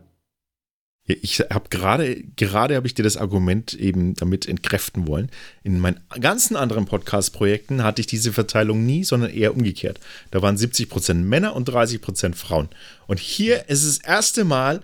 Ich 1.15 1.39
habe 1.39 1.69
gerade, 1.69 2.23
gerade 2.35 2.75
habe 2.75 2.85
ich 2.85 2.93
dir 2.93 3.01
das 3.01 3.17
Argument 3.17 3.73
eben 3.73 4.13
damit 4.13 4.47
entkräften 4.47 5.07
wollen. 5.07 5.31
In 5.63 5.79
meinen 5.79 5.99
ganzen 6.21 6.55
anderen 6.55 6.85
Podcast-Projekten 6.85 7.83
hatte 7.83 8.01
ich 8.01 8.07
diese 8.07 8.31
Verteilung 8.31 8.85
nie, 8.85 9.03
sondern 9.03 9.31
eher 9.31 9.55
umgekehrt. 9.55 9.99
Da 10.29 10.43
waren 10.43 10.55
70% 10.55 11.15
Männer 11.15 11.55
und 11.55 11.67
30% 11.67 12.35
Frauen. 12.35 12.69
Und 13.07 13.19
hier 13.19 13.69
ist 13.69 13.83
es 13.83 13.97
das 13.99 14.07
erste 14.07 14.43
Mal, 14.43 14.81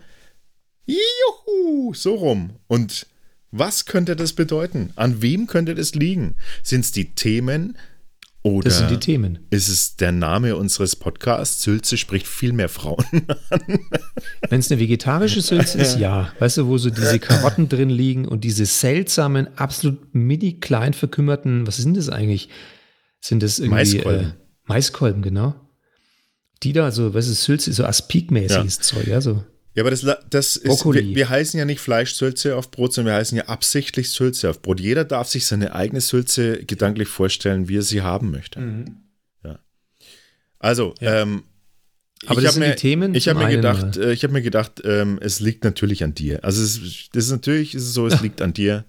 juhu, 0.87 1.93
so 1.93 2.15
rum. 2.15 2.55
Und 2.65 3.05
was 3.51 3.85
könnte 3.85 4.15
das 4.15 4.33
bedeuten? 4.33 4.93
An 4.95 5.21
wem 5.21 5.45
könnte 5.45 5.75
das 5.75 5.93
liegen? 5.93 6.35
Sind 6.63 6.85
es 6.85 6.91
die 6.91 7.13
Themen 7.13 7.77
oder 8.45 8.65
Das 8.65 8.77
sind 8.77 8.91
die 8.91 8.99
Themen. 8.99 9.39
ist 9.49 9.69
es 9.69 9.95
der 9.95 10.11
Name 10.11 10.55
unseres 10.55 10.95
Podcasts? 10.95 11.63
Sülze 11.63 11.97
spricht 11.97 12.27
viel 12.27 12.53
mehr 12.53 12.69
Frauen. 12.69 13.03
Wenn 14.49 14.59
es 14.59 14.71
eine 14.71 14.79
vegetarische 14.79 15.41
Sülze 15.41 15.79
ist, 15.79 15.97
ja. 15.97 16.31
Weißt 16.37 16.57
du, 16.57 16.67
wo 16.67 16.77
so 16.77 16.91
diese 16.91 17.17
Karotten 17.17 17.69
drin 17.69 17.89
liegen 17.89 18.27
und 18.27 18.43
diese 18.43 18.67
seltsamen, 18.67 19.47
absolut 19.57 20.13
mini 20.13 20.59
klein 20.59 20.93
verkümmerten, 20.93 21.65
was 21.65 21.77
sind 21.77 21.97
das 21.97 22.09
eigentlich? 22.09 22.49
Sind 23.19 23.41
das 23.41 23.57
irgendwie 23.57 23.77
Maiskolben. 23.77 24.25
Äh, 24.27 24.33
Maiskolben, 24.65 25.21
genau. 25.23 25.55
Die 26.61 26.71
da, 26.71 26.91
so, 26.91 27.15
was 27.15 27.27
ist 27.27 27.45
Sülze, 27.45 27.73
so 27.73 27.83
Aspik-mäßiges 27.83 28.79
Zeug, 28.81 29.07
ja, 29.07 29.21
so. 29.21 29.43
Ja, 29.75 29.83
aber 29.83 29.91
das, 29.91 30.05
das 30.29 30.55
ist, 30.55 30.63
Brokkoli. 30.65 31.09
wir, 31.09 31.15
wir 31.15 31.29
heißen 31.29 31.57
ja 31.59 31.65
nicht 31.65 31.81
Fleischsülze 31.81 32.55
auf 32.55 32.71
Brot, 32.71 32.93
sondern 32.93 33.13
wir 33.13 33.19
heißen 33.19 33.37
ja 33.37 33.45
absichtlich 33.47 34.09
Sülze 34.09 34.49
auf 34.49 34.61
Brot. 34.61 34.79
Jeder 34.79 35.03
darf 35.03 35.27
sich 35.27 35.45
seine 35.45 35.75
eigene 35.75 35.99
Sülze 36.01 36.63
gedanklich 36.65 37.09
vorstellen, 37.09 37.67
wie 37.67 37.77
er 37.77 37.81
sie 37.81 38.01
haben 38.01 38.31
möchte. 38.31 38.59
Ja. 39.43 39.59
Also, 40.59 40.95
ähm, 41.01 41.43
Aber 42.25 42.39
ich 42.39 42.45
das 42.45 42.45
hab 42.45 42.51
sind 42.53 42.63
mir, 42.63 42.69
die 42.69 42.75
Themen 42.81 43.15
Ich 43.15 43.27
habe 43.27 43.39
mir 43.39 43.49
gedacht, 43.49 43.97
äh, 43.97 44.13
ich 44.13 44.23
habe 44.23 44.31
mir 44.33 44.41
gedacht, 44.41 44.81
ähm, 44.85 45.19
es 45.21 45.41
liegt 45.41 45.65
natürlich 45.65 46.03
an 46.05 46.13
dir. 46.15 46.43
Also 46.45 46.63
es, 46.63 46.77
ist- 46.77 47.09
das 47.13 47.25
ist 47.25 47.31
natürlich 47.31 47.75
ist 47.75 47.83
es 47.83 47.93
so, 47.93 48.07
es 48.07 48.21
liegt 48.21 48.41
an 48.41 48.53
dir. 48.53 48.85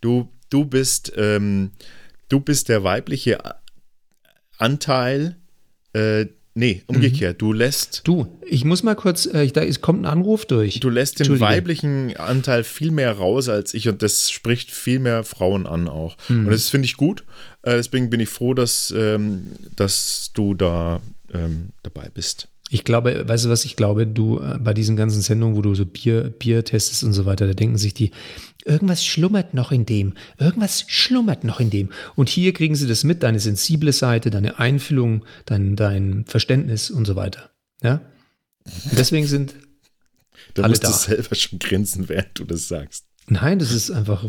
Du, 0.00 0.30
du 0.48 0.64
bist, 0.64 1.12
ähm, 1.16 1.72
du 2.28 2.38
bist 2.38 2.68
der 2.68 2.84
weibliche 2.84 3.38
Anteil. 4.58 5.36
Äh, 5.92 6.26
nee, 6.54 6.82
umgekehrt. 6.86 7.40
Du 7.42 7.52
lässt 7.52 8.02
Du, 8.04 8.26
ich 8.46 8.64
muss 8.64 8.82
mal 8.82 8.94
kurz, 8.94 9.26
äh, 9.26 9.46
da 9.48 9.60
ist, 9.60 9.80
kommt 9.80 10.02
ein 10.02 10.06
Anruf 10.06 10.46
durch. 10.46 10.80
Du 10.80 10.88
lässt 10.88 11.20
den 11.20 11.40
weiblichen 11.40 12.16
Anteil 12.16 12.64
viel 12.64 12.90
mehr 12.90 13.12
raus 13.12 13.48
als 13.48 13.74
ich 13.74 13.88
und 13.88 14.02
das 14.02 14.30
spricht 14.30 14.70
viel 14.70 14.98
mehr 14.98 15.24
Frauen 15.24 15.66
an 15.66 15.88
auch. 15.88 16.16
Hm. 16.28 16.46
Und 16.46 16.52
das 16.52 16.68
finde 16.68 16.86
ich 16.86 16.96
gut. 16.96 17.24
Äh, 17.62 17.72
deswegen 17.72 18.10
bin 18.10 18.20
ich 18.20 18.28
froh, 18.28 18.54
dass, 18.54 18.92
ähm, 18.96 19.46
dass 19.76 20.30
du 20.34 20.54
da 20.54 21.00
ähm, 21.32 21.70
dabei 21.82 22.08
bist. 22.12 22.48
Ich 22.74 22.82
glaube, 22.82 23.28
weißt 23.28 23.44
du 23.44 23.50
was, 23.50 23.64
ich 23.64 23.76
glaube, 23.76 24.04
du 24.04 24.40
äh, 24.40 24.58
bei 24.58 24.74
diesen 24.74 24.96
ganzen 24.96 25.22
Sendungen, 25.22 25.54
wo 25.56 25.62
du 25.62 25.76
so 25.76 25.86
Bier, 25.86 26.30
Bier 26.30 26.64
testest 26.64 27.04
und 27.04 27.12
so 27.12 27.24
weiter, 27.24 27.46
da 27.46 27.54
denken 27.54 27.78
sich 27.78 27.94
die, 27.94 28.10
irgendwas 28.64 29.04
schlummert 29.04 29.54
noch 29.54 29.70
in 29.70 29.86
dem, 29.86 30.14
irgendwas 30.38 30.84
schlummert 30.88 31.44
noch 31.44 31.60
in 31.60 31.70
dem. 31.70 31.90
Und 32.16 32.28
hier 32.28 32.52
kriegen 32.52 32.74
sie 32.74 32.88
das 32.88 33.04
mit, 33.04 33.22
deine 33.22 33.38
sensible 33.38 33.92
Seite, 33.92 34.30
deine 34.30 34.58
Einfühlung, 34.58 35.24
dein, 35.46 35.76
dein 35.76 36.24
Verständnis 36.26 36.90
und 36.90 37.04
so 37.04 37.14
weiter. 37.14 37.50
Ja? 37.80 38.00
Und 38.90 38.98
deswegen 38.98 39.28
sind, 39.28 39.54
Da 40.54 40.62
Alle 40.62 40.70
musst 40.70 40.82
da. 40.82 40.88
du 40.88 40.94
selber 40.94 41.34
schon 41.36 41.60
grinsen, 41.60 42.08
während 42.08 42.36
du 42.36 42.44
das 42.44 42.66
sagst. 42.66 43.04
nein, 43.28 43.60
das 43.60 43.70
ist 43.70 43.92
einfach 43.92 44.24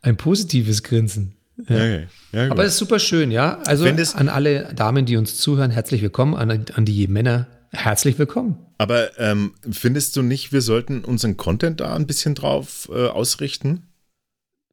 ein 0.00 0.16
positives 0.16 0.82
Grinsen. 0.82 1.36
Ja. 1.58 1.64
Okay. 1.76 2.06
Ja. 2.32 2.50
Aber 2.50 2.64
es 2.64 2.72
ist 2.72 2.78
super 2.78 2.98
schön, 2.98 3.30
ja. 3.30 3.58
Also 3.66 3.84
an 3.86 4.28
alle 4.28 4.72
Damen, 4.74 5.04
die 5.06 5.16
uns 5.16 5.36
zuhören, 5.36 5.70
herzlich 5.70 6.02
willkommen. 6.02 6.34
An, 6.34 6.64
an 6.74 6.84
die 6.84 7.06
Männer, 7.08 7.46
herzlich 7.70 8.18
willkommen. 8.18 8.58
Aber 8.78 9.18
ähm, 9.18 9.52
findest 9.70 10.16
du 10.16 10.22
nicht, 10.22 10.52
wir 10.52 10.60
sollten 10.62 11.04
unseren 11.04 11.36
Content 11.36 11.80
da 11.80 11.94
ein 11.94 12.06
bisschen 12.06 12.34
drauf 12.34 12.88
äh, 12.92 13.06
ausrichten? 13.06 13.82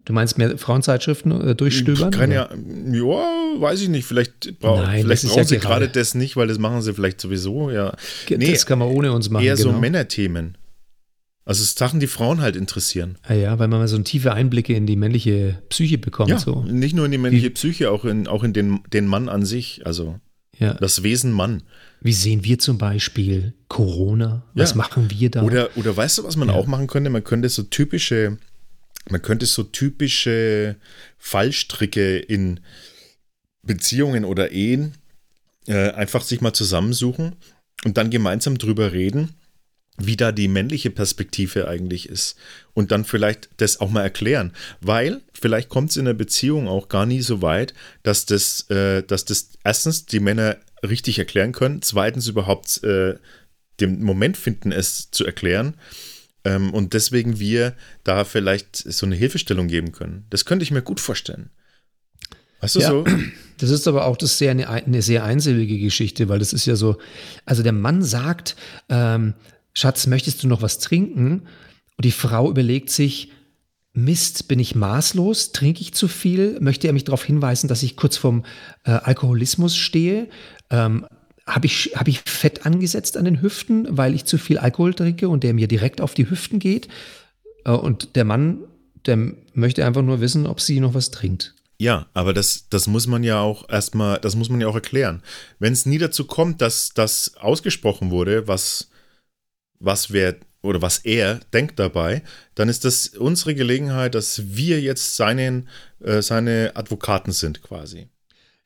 Du 0.06 0.14
meinst 0.14 0.38
mehr 0.40 0.58
Frauenzeitschriften 0.58 1.50
äh, 1.50 1.56
durchstöbern? 1.56 2.10
Kann 2.10 2.32
ja, 2.32 2.50
ja, 2.92 3.62
weiß 3.62 3.82
ich 3.82 3.90
nicht, 3.90 4.06
vielleicht, 4.06 4.60
brau 4.60 4.82
Nein, 4.82 5.02
vielleicht 5.04 5.26
brauchen 5.28 5.38
ja 5.38 5.44
sie 5.44 5.58
gerade- 5.60 5.90
das 5.90 6.16
nicht, 6.16 6.36
weil 6.36 6.48
das 6.48 6.58
machen 6.58 6.82
sie 6.82 6.94
vielleicht 6.94 7.22
sowieso, 7.22 7.70
ja. 7.70 7.96
Nee, 8.30 8.52
das 8.54 8.66
kann 8.66 8.80
man 8.80 8.88
ohne 8.88 9.12
uns 9.12 9.30
machen. 9.30 9.44
eher 9.46 9.58
so 9.58 9.68
genau. 9.70 9.80
Männerthemen. 9.82 10.58
Also 11.46 11.64
es 11.64 11.74
Sachen, 11.74 12.00
die 12.00 12.08
Frauen 12.08 12.42
halt 12.42 12.56
interessieren. 12.56 13.18
Ah 13.24 13.34
ja, 13.34 13.58
weil 13.58 13.68
man 13.68 13.80
mal 13.80 13.88
so 13.88 13.98
tiefe 14.00 14.34
Einblicke 14.34 14.74
in 14.76 14.86
die 14.86 14.96
männliche 14.96 15.62
Psyche 15.70 15.98
bekommt. 15.98 16.30
Ja, 16.30 16.38
So. 16.40 16.62
nicht 16.64 16.96
nur 16.96 17.06
in 17.06 17.12
die 17.12 17.18
männliche 17.18 17.50
Psyche, 17.50 17.90
auch 17.90 18.06
in, 18.06 18.28
auch 18.28 18.44
in 18.44 18.54
den, 18.54 18.82
den 18.94 19.08
Mann 19.08 19.30
an 19.30 19.46
sich, 19.46 19.82
also 19.86 20.20
Ja. 20.58 20.76
das 20.76 21.02
Wesen 21.02 21.32
Mann. 21.32 21.64
Wie 22.02 22.14
sehen 22.14 22.44
wir 22.44 22.60
zum 22.60 22.78
Beispiel 22.78 23.54
Corona? 23.68 24.44
Was 24.54 24.72
Ja. 24.72 24.78
machen 24.78 25.10
wir 25.10 25.32
da? 25.32 25.42
Oder, 25.44 25.70
oder 25.76 25.96
weißt 25.98 26.20
du, 26.20 26.24
was 26.24 26.36
man 26.36 26.50
auch 26.52 26.68
machen 26.68 26.86
könnte? 26.88 27.10
Man 27.10 27.24
könnte 27.24 27.50
so 27.50 27.64
typische, 27.64 28.38
man 29.10 29.22
könnte 29.22 29.46
so 29.48 29.64
typische 29.64 30.76
Fallstricke 31.18 32.20
in 32.20 32.60
Beziehungen 33.64 34.24
oder 34.26 34.52
Ehen 34.52 34.94
äh, 35.68 35.90
einfach 35.92 36.22
sich 36.24 36.42
mal 36.42 36.54
zusammensuchen 36.54 37.36
und 37.86 37.98
dann 37.98 38.10
gemeinsam 38.10 38.58
drüber 38.58 38.94
reden, 38.94 39.30
wie 40.00 40.18
da 40.18 40.32
die 40.32 40.48
männliche 40.48 40.90
Perspektive 40.90 41.68
eigentlich 41.68 42.10
ist. 42.10 42.38
Und 42.74 42.92
dann 42.92 43.06
vielleicht 43.06 43.50
das 43.58 43.80
auch 43.80 43.90
mal 43.90 44.04
erklären. 44.04 44.54
Weil 44.82 45.22
vielleicht 45.34 45.70
kommt 45.70 45.92
es 45.92 45.98
in 45.98 46.06
der 46.06 46.14
Beziehung 46.14 46.68
auch 46.68 46.90
gar 46.90 47.06
nie 47.06 47.22
so 47.22 47.42
weit, 47.42 47.74
dass 48.04 48.26
das, 48.26 48.70
äh, 48.70 49.04
dass 49.04 49.26
das 49.26 49.50
erstens 49.64 50.06
die 50.06 50.20
Männer 50.20 50.58
richtig 50.88 51.20
erklären 51.20 51.52
können, 51.52 51.82
zweitens 51.82 52.28
überhaupt 52.28 52.84
äh, 52.84 53.16
den 53.80 54.02
Moment 54.04 54.38
finden, 54.38 54.72
es 54.72 55.12
zu 55.12 55.26
erklären. 55.26 55.76
Ähm, 56.46 56.74
und 56.74 56.94
deswegen 56.94 57.40
wir 57.40 57.76
da 58.04 58.24
vielleicht 58.24 58.78
so 58.78 59.06
eine 59.06 59.16
Hilfestellung 59.16 59.68
geben 59.68 59.92
können. 59.92 60.26
Das 60.30 60.46
könnte 60.46 60.64
ich 60.64 60.72
mir 60.72 60.82
gut 60.82 61.00
vorstellen. 61.00 61.50
Weißt 62.62 62.76
du 62.76 62.80
Ja. 62.80 62.90
so? 62.90 63.06
Das 63.58 63.70
ist 63.70 63.88
aber 63.88 64.06
auch 64.06 64.16
das 64.16 64.38
sehr, 64.38 64.52
eine, 64.52 64.70
eine 64.70 65.02
sehr 65.02 65.26
einsilbige 65.26 65.80
Geschichte, 65.80 66.30
weil 66.30 66.40
das 66.40 66.54
ist 66.54 66.66
ja 66.66 66.78
so, 66.78 66.98
also 67.46 67.62
der 67.62 67.74
Mann 67.74 68.04
sagt, 68.04 68.56
ähm, 68.88 69.34
Schatz, 69.80 70.08
möchtest 70.08 70.44
du 70.44 70.48
noch 70.48 70.62
was 70.62 70.80
trinken? 70.80 71.48
Und 71.98 72.06
die 72.06 72.12
Frau 72.12 72.50
überlegt 72.50 72.90
sich, 72.90 73.32
Mist, 73.94 74.48
bin 74.48 74.60
ich 74.60 74.76
maßlos? 74.76 75.52
Trinke 75.52 75.82
ich 75.82 75.94
zu 75.94 76.08
viel? 76.08 76.58
Möchte 76.60 76.88
er 76.88 76.94
mich 76.94 77.06
darauf 77.06 77.24
hinweisen, 77.24 77.68
dass 77.68 77.82
ich 77.82 77.96
kurz 77.96 78.18
vorm 78.18 78.46
äh, 78.84 78.92
Alkoholismus 78.92 79.76
stehe? 79.76 80.28
Ähm, 80.70 81.06
Habe 81.48 81.66
ich, 81.66 81.94
hab 81.96 82.08
ich 82.08 82.22
Fett 82.26 82.66
angesetzt 82.66 83.18
an 83.18 83.26
den 83.26 83.42
Hüften, 83.42 83.88
weil 83.90 84.14
ich 84.14 84.26
zu 84.26 84.38
viel 84.38 84.58
Alkohol 84.58 84.94
trinke 84.94 85.28
und 85.30 85.44
der 85.44 85.54
mir 85.54 85.68
direkt 85.68 86.02
auf 86.02 86.14
die 86.14 86.30
Hüften 86.30 86.60
geht? 86.60 86.88
Äh, 87.66 87.72
und 87.72 88.16
der 88.16 88.26
Mann, 88.26 88.60
der 89.06 89.18
möchte 89.54 89.86
einfach 89.86 90.02
nur 90.04 90.22
wissen, 90.22 90.46
ob 90.46 90.62
sie 90.62 90.80
noch 90.80 90.94
was 90.94 91.10
trinkt. 91.10 91.56
Ja, 91.78 92.08
aber 92.14 92.34
das, 92.34 92.68
das 92.70 92.88
muss 92.88 93.08
man 93.08 93.24
ja 93.24 93.40
auch 93.40 93.70
erstmal, 93.70 94.20
das 94.20 94.36
muss 94.36 94.50
man 94.50 94.60
ja 94.60 94.68
auch 94.68 94.76
erklären. 94.76 95.24
Wenn 95.58 95.72
es 95.72 95.86
nie 95.86 95.98
dazu 95.98 96.26
kommt, 96.26 96.62
dass 96.62 96.90
das 96.94 97.38
ausgesprochen 97.38 98.12
wurde, 98.12 98.48
was, 98.48 98.90
was 99.80 100.12
wer 100.12 100.36
oder 100.62 100.82
was 100.82 101.00
er 101.00 101.40
denkt 101.54 101.80
dabei, 101.80 102.22
dann 102.56 102.70
ist 102.70 102.84
das 102.86 103.08
unsere 103.08 103.56
Gelegenheit, 103.56 104.14
dass 104.16 104.56
wir 104.56 104.82
jetzt 104.82 105.16
seinen, 105.16 105.70
äh, 106.02 106.22
seine 106.22 106.72
Advokaten 106.76 107.32
sind 107.32 107.62
quasi. 107.62 108.08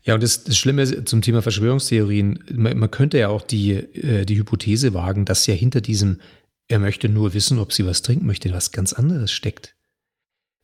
Ja, 0.02 0.16
und 0.16 0.24
das, 0.24 0.44
das 0.44 0.58
Schlimme 0.58 1.06
zum 1.06 1.22
Thema 1.22 1.42
Verschwörungstheorien, 1.42 2.44
man, 2.52 2.78
man 2.78 2.92
könnte 2.92 3.20
ja 3.20 3.30
auch 3.30 3.42
die, 3.42 3.72
äh, 3.74 4.26
die 4.26 4.38
Hypothese 4.38 4.94
wagen, 4.94 5.26
dass 5.26 5.48
ja 5.48 5.54
hinter 5.54 5.82
diesem, 5.82 6.20
er 6.68 6.80
möchte 6.80 7.10
nur 7.10 7.34
wissen, 7.34 7.60
ob 7.60 7.72
sie 7.72 7.86
was 7.86 8.02
trinken 8.02 8.26
möchte, 8.26 8.52
was 8.52 8.72
ganz 8.72 8.92
anderes 8.94 9.32
steckt. 9.32 9.76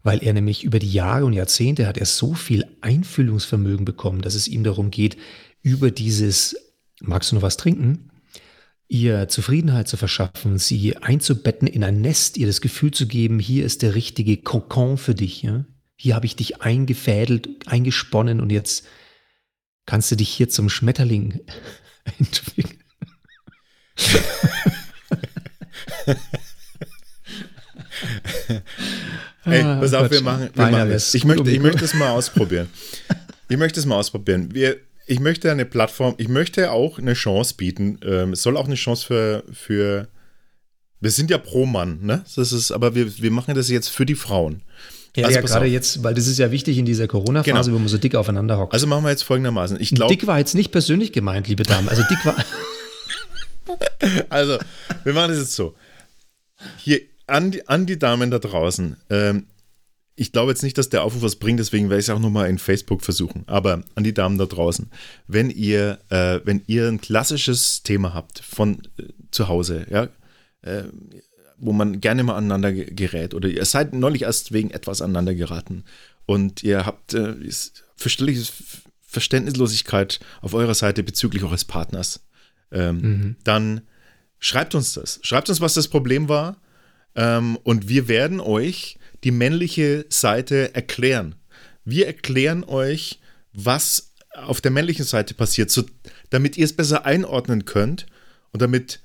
Weil 0.02 0.24
er 0.24 0.34
nämlich 0.34 0.64
über 0.64 0.80
die 0.80 0.92
Jahre 0.92 1.26
und 1.26 1.34
Jahrzehnte 1.34 1.88
hat 1.88 1.98
er 1.98 2.06
so 2.06 2.34
viel 2.34 2.66
Einfühlungsvermögen 2.82 3.86
bekommen, 3.86 4.22
dass 4.22 4.36
es 4.36 4.48
ihm 4.48 4.64
darum 4.64 4.92
geht, 4.92 5.18
über 5.62 5.92
dieses, 5.92 6.56
magst 7.02 7.32
du 7.32 7.36
noch 7.36 7.42
was 7.42 7.58
trinken? 7.58 8.09
Ihr 8.90 9.28
Zufriedenheit 9.28 9.88
zu 9.88 9.98
verschaffen, 9.98 10.58
sie 10.58 10.98
einzubetten 10.98 11.68
in 11.68 11.84
ein 11.84 12.02
Nest, 12.02 12.38
ihr 12.38 12.48
das 12.48 12.60
Gefühl 12.60 12.92
zu 12.92 13.08
geben, 13.08 13.40
hier 13.40 13.64
ist 13.66 13.84
der 13.84 13.96
richtige 13.96 14.36
Kokon 14.38 14.98
für 14.98 15.16
dich. 15.16 15.44
Ja? 15.44 15.64
Hier 15.96 16.16
habe 16.16 16.26
ich 16.26 16.36
dich 16.36 16.62
eingefädelt, 16.62 17.50
eingesponnen 17.68 18.42
und 18.42 18.50
jetzt 18.50 18.86
kannst 19.86 20.12
du 20.12 20.16
dich 20.16 20.30
hier 20.30 20.50
zum 20.50 20.70
Schmetterling 20.70 21.40
entwickeln. 22.20 22.84
Ey, 29.46 29.62
Ah, 29.62 29.80
pass 29.80 29.94
auf, 29.94 30.10
wir 30.10 30.22
machen, 30.22 30.50
wir 30.54 30.68
machen 30.68 30.90
das. 30.90 31.14
Ich 31.14 31.26
möchte, 31.26 31.50
ich 31.50 31.60
möchte 31.60 31.86
es 31.86 31.94
mal 31.94 32.10
ausprobieren. 32.10 32.70
Ich 33.50 33.58
möchte 33.58 33.80
es 33.80 33.86
mal 33.86 33.96
ausprobieren. 33.96 34.54
Wir, 34.54 34.78
ich 35.10 35.20
möchte 35.20 35.52
eine 35.52 35.66
Plattform, 35.66 36.14
ich 36.18 36.28
möchte 36.28 36.72
auch 36.72 37.00
eine 37.00 37.14
Chance 37.14 37.56
bieten. 37.58 38.00
Ähm, 38.06 38.34
es 38.34 38.44
soll 38.44 38.56
auch 38.58 38.66
eine 38.66 38.76
Chance 38.76 39.06
für, 39.06 39.44
für 39.52 40.08
wir 41.02 41.12
sind 41.12 41.30
ja 41.32 41.38
pro 41.38 41.66
Mann, 41.66 42.00
ne? 42.02 42.24
Das 42.36 42.52
ist, 42.52 42.72
aber 42.72 42.94
wir, 42.96 43.18
wir 43.22 43.32
machen 43.32 43.56
das 43.56 43.70
jetzt 43.70 43.88
für 43.90 44.06
die 44.06 44.16
Frauen. 44.16 44.62
Ja, 45.16 45.26
Also 45.26 45.40
ja 45.40 45.46
gerade 45.46 45.66
auf. 45.66 45.72
jetzt, 45.72 46.04
weil 46.04 46.14
das 46.14 46.28
ist 46.28 46.38
ja 46.38 46.52
wichtig 46.52 46.78
in 46.78 46.86
dieser 46.86 47.08
Corona-Phase, 47.08 47.52
Genau. 47.70 47.76
wo 47.76 47.80
man 47.80 47.88
so 47.88 47.98
dick 47.98 48.16
aufeinander 48.16 48.58
hockt. 48.60 48.74
Also 48.74 48.86
machen 48.86 49.04
wir 49.04 49.10
jetzt 49.10 49.24
folgendermaßen. 49.24 49.80
Ich 49.82 49.90
glaube, 49.96 50.14
dick 50.14 50.28
war 50.28 50.38
jetzt 50.38 50.54
nicht 50.56 50.72
persönlich 50.72 51.12
gemeint, 51.12 51.48
liebe 51.48 51.64
Damen. 51.64 51.90
Also 51.90 52.04
dick 52.10 52.24
war. 52.26 52.36
Also, 54.30 54.58
wir 55.04 55.14
machen 55.14 55.30
das 55.30 55.40
jetzt 55.40 55.54
so. 55.54 55.76
Hier 56.78 57.02
an 57.28 57.52
die, 57.52 57.68
an 57.68 57.86
die 57.86 58.00
Damen 58.00 58.32
da 58.32 58.40
draußen. 58.40 58.98
Ähm, 59.12 59.46
ich 60.20 60.32
glaube 60.32 60.52
jetzt 60.52 60.64
nicht, 60.64 60.78
dass 60.78 60.90
der 60.90 61.04
Aufruf 61.04 61.22
was 61.22 61.38
bringt, 61.38 61.60
deswegen 61.60 61.90
werde 61.90 62.00
ich 62.00 62.06
es 62.06 62.10
auch 62.10 62.20
nochmal 62.20 62.50
in 62.50 62.58
Facebook 62.60 63.02
versuchen. 63.02 63.44
Aber 63.48 63.84
an 63.96 64.04
die 64.04 64.14
Damen 64.14 64.38
da 64.38 64.46
draußen, 64.46 64.90
wenn 65.28 65.50
ihr, 65.50 66.00
äh, 66.10 66.40
wenn 66.44 66.62
ihr 66.68 66.88
ein 66.88 67.02
klassisches 67.02 67.84
Thema 67.84 68.14
habt 68.14 68.40
von 68.40 68.82
äh, 68.98 69.04
zu 69.32 69.48
Hause, 69.48 69.86
ja, 69.90 70.10
äh, 70.62 70.84
wo 71.58 71.74
man 71.74 72.00
gerne 72.02 72.24
mal 72.24 72.36
aneinander 72.36 72.72
ge- 72.72 72.94
gerät 72.94 73.34
oder 73.34 73.50
ihr 73.50 73.66
seid 73.66 73.94
neulich 73.94 74.24
erst 74.24 74.52
wegen 74.52 74.72
etwas 74.72 75.02
aneinander 75.02 75.36
geraten 75.36 75.84
und 76.26 76.64
ihr 76.64 76.86
habt 76.86 77.14
äh, 77.14 77.36
Verständnislosigkeit 79.02 80.20
auf 80.42 80.54
eurer 80.54 80.76
Seite 80.76 81.04
bezüglich 81.04 81.44
eures 81.44 81.66
Partners, 81.66 82.28
ähm, 82.72 83.36
dann 83.44 83.82
schreibt 84.38 84.76
uns 84.76 84.94
das. 84.94 85.20
Schreibt 85.24 85.50
uns, 85.50 85.60
was 85.62 85.74
das 85.74 85.88
Problem 85.88 86.30
war. 86.30 86.58
Ähm, 87.16 87.58
und 87.64 87.90
wir 87.90 88.08
werden 88.08 88.40
euch 88.40 88.99
die 89.24 89.32
männliche 89.32 90.06
Seite 90.10 90.74
erklären. 90.76 91.36
Wir 91.86 92.08
erklären 92.08 92.64
euch, 92.64 93.20
was 93.54 94.14
auf 94.34 94.62
der 94.62 94.72
männlichen 94.72 95.06
Seite 95.06 95.34
passiert, 95.34 95.72
so, 95.72 95.84
damit 96.30 96.58
ihr 96.58 96.66
es 96.66 96.76
besser 96.76 97.06
einordnen 97.06 97.66
könnt 97.66 98.06
und 98.52 98.62
damit 98.62 99.00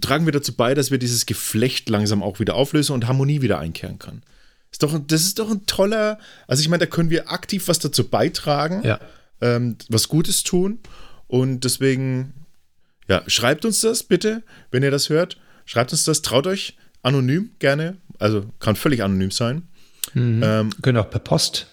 tragen 0.00 0.24
wir 0.24 0.32
dazu 0.32 0.54
bei, 0.54 0.74
dass 0.74 0.90
wir 0.90 0.98
dieses 0.98 1.26
Geflecht 1.26 1.88
langsam 1.90 2.22
auch 2.22 2.40
wieder 2.40 2.54
auflösen 2.54 2.92
und 2.92 3.06
Harmonie 3.06 3.42
wieder 3.42 3.58
einkehren 3.58 3.98
kann. 3.98 4.22
Ist 4.72 4.82
doch, 4.82 4.98
das 5.06 5.22
ist 5.22 5.38
doch 5.38 5.50
ein 5.50 5.66
toller, 5.66 6.18
also 6.46 6.62
ich 6.62 6.68
meine, 6.68 6.80
da 6.80 6.86
können 6.86 7.10
wir 7.10 7.30
aktiv 7.30 7.68
was 7.68 7.78
dazu 7.78 8.08
beitragen 8.08 8.82
Ja. 8.82 8.98
ähm, 9.40 9.76
was 9.88 10.08
Gutes 10.08 10.42
tun. 10.42 10.80
Und 11.26 11.64
deswegen, 11.64 12.32
ja, 13.08 13.22
schreibt 13.26 13.64
uns 13.64 13.80
das 13.80 14.04
bitte, 14.04 14.42
wenn 14.70 14.82
ihr 14.82 14.90
das 14.90 15.08
hört. 15.10 15.38
Schreibt 15.66 15.92
uns 15.92 16.04
das, 16.04 16.22
traut 16.22 16.46
euch 16.46 16.76
anonym 17.02 17.50
gerne. 17.58 17.96
Also 18.18 18.44
kann 18.60 18.76
völlig 18.76 19.02
anonym 19.02 19.30
sein. 19.30 19.68
Mhm. 20.14 20.40
Ähm, 20.44 20.70
Können 20.82 20.98
auch 20.98 21.10
per 21.10 21.20
Post. 21.20 21.66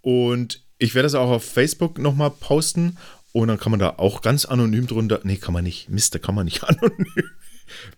und 0.00 0.62
ich 0.78 0.94
werde 0.94 1.06
das 1.06 1.14
auch 1.14 1.30
auf 1.30 1.44
Facebook 1.44 1.98
nochmal 1.98 2.30
posten. 2.30 2.98
Und 3.32 3.48
dann 3.48 3.58
kann 3.58 3.70
man 3.70 3.80
da 3.80 3.94
auch 3.98 4.20
ganz 4.22 4.44
anonym 4.46 4.86
drunter. 4.86 5.20
Nee, 5.22 5.36
kann 5.36 5.52
man 5.54 5.64
nicht. 5.64 5.88
Mist, 5.90 6.14
da 6.14 6.18
kann 6.18 6.34
man 6.34 6.44
nicht 6.46 6.64
anonym. 6.68 7.06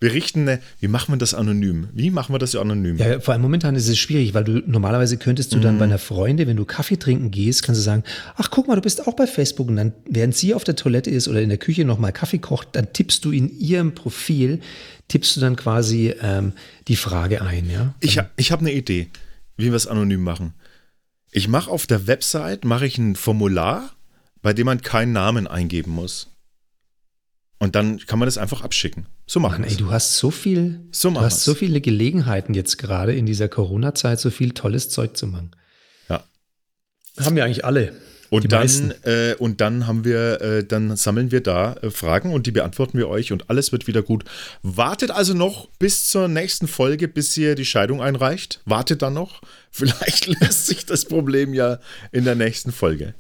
Wir 0.01 0.13
richten 0.13 0.43
eine, 0.49 0.61
wie 0.81 0.89
machen 0.89 1.13
wir 1.13 1.19
das 1.19 1.35
anonym? 1.35 1.89
Wie 1.93 2.11
machen 2.11 2.35
wir 2.35 2.39
das 2.39 2.55
anonym? 2.57 2.97
Ja, 2.97 3.21
vor 3.21 3.33
allem 3.33 3.43
momentan 3.43 3.75
ist 3.77 3.89
es 3.89 3.99
schwierig, 3.99 4.35
weil 4.35 4.45
du 4.45 4.63
normalerweise 4.67 5.17
könntest 5.17 5.53
du 5.55 5.59
dann 5.61 5.75
Mhm. 5.75 5.79
bei 5.79 5.85
einer 5.85 5.99
Freundin, 5.99 6.49
wenn 6.49 6.57
du 6.57 6.65
Kaffee 6.65 6.97
trinken 6.99 7.31
gehst, 7.31 7.63
kannst 7.63 7.81
du 7.81 7.85
sagen, 7.85 8.05
ach 8.37 8.51
guck 8.51 8.69
mal, 8.69 8.75
du 8.77 8.81
bist 8.83 9.07
auch 9.07 9.15
bei 9.15 9.27
Facebook 9.27 9.69
und 9.69 9.77
dann, 9.77 9.93
während 10.09 10.35
sie 10.37 10.55
auf 10.55 10.65
der 10.65 10.77
Toilette 10.77 11.11
ist 11.11 11.29
oder 11.29 11.41
in 11.43 11.49
der 11.49 11.59
Küche 11.59 11.85
nochmal 11.85 12.13
Kaffee 12.13 12.39
kocht, 12.39 12.69
dann 12.73 12.93
tippst 12.93 13.25
du 13.25 13.31
in 13.33 13.51
ihrem 13.59 13.95
Profil, 13.95 14.61
tippst 15.09 15.37
du 15.37 15.41
dann 15.41 15.57
quasi 15.57 16.15
ähm, 16.21 16.53
die 16.89 16.97
Frage 16.97 17.43
ein, 17.43 17.71
ja? 17.71 17.95
Ich, 18.01 18.19
ha- 18.19 18.29
ich 18.37 18.53
habe 18.53 18.61
eine 18.61 18.73
Idee, 18.73 19.09
wie 19.57 19.67
wir 19.67 19.75
es 19.75 19.87
anonym 19.87 20.23
machen. 20.23 20.55
Ich 21.31 21.49
mache 21.49 21.71
auf 21.71 21.87
der 21.87 22.07
Website 22.07 22.65
mache 22.65 22.87
ich 22.87 22.97
ein 22.99 23.15
Formular, 23.17 23.91
bei 24.41 24.53
dem 24.55 24.67
man 24.67 24.81
keinen 24.81 25.13
Namen 25.13 25.47
eingeben 25.47 25.93
muss. 25.93 26.31
Und 27.59 27.75
dann 27.75 27.99
kann 27.99 28.19
man 28.19 28.27
das 28.27 28.39
einfach 28.39 28.63
abschicken. 28.63 29.07
So 29.27 29.41
machen 29.41 29.63
Mann, 29.63 29.71
ey, 29.71 29.77
du 29.77 29.91
hast 29.91 30.17
so 30.17 30.31
viel, 30.31 30.81
So 30.93 31.09
du 31.09 31.15
machen 31.15 31.27
hast 31.27 31.39
wir's. 31.39 31.45
so 31.45 31.55
viele 31.55 31.81
Gelegenheiten 31.81 32.55
jetzt 32.55 32.79
gerade 32.79 33.15
in 33.15 33.27
dieser 33.27 33.49
Corona-Zeit, 33.49 34.21
so 34.21 34.31
viel 34.31 34.53
tolles 34.53 34.91
Zeug 34.91 35.17
zu 35.17 35.27
machen. 35.27 35.51
Ja. 36.09 36.23
Haben 37.19 37.35
wir 37.37 37.45
eigentlich 37.45 37.65
alle. 37.65 37.95
Und 38.31 38.53
dann, 38.53 38.95
äh, 39.05 39.35
und 39.39 39.61
dann 39.61 39.87
haben 39.87 40.05
wir, 40.05 40.41
äh, 40.43 40.65
dann 40.65 40.95
sammeln 40.97 41.31
wir 41.33 41.43
da 41.43 41.73
äh, 41.75 41.91
Fragen 41.91 42.33
und 42.33 42.47
die 42.47 42.51
beantworten 42.51 42.99
wir 42.99 43.09
euch 43.09 43.33
und 43.33 43.49
alles 43.49 43.73
wird 43.73 43.87
wieder 43.87 44.03
gut. 44.03 44.25
Wartet 44.63 45.11
also 45.11 45.33
noch 45.33 45.69
bis 45.79 46.09
zur 46.09 46.29
nächsten 46.29 46.69
Folge, 46.69 47.09
bis 47.09 47.37
ihr 47.39 47.55
die 47.55 47.65
Scheidung 47.65 48.03
einreicht. 48.03 48.61
Wartet 48.67 49.01
dann 49.03 49.15
noch. 49.15 49.41
Vielleicht 49.71 50.27
löst 50.27 50.67
sich 50.67 50.85
das 50.85 51.07
Problem 51.07 51.55
ja 51.55 51.79
in 52.13 52.25
der 52.25 52.35
nächsten 52.35 52.71
Folge. 52.71 53.15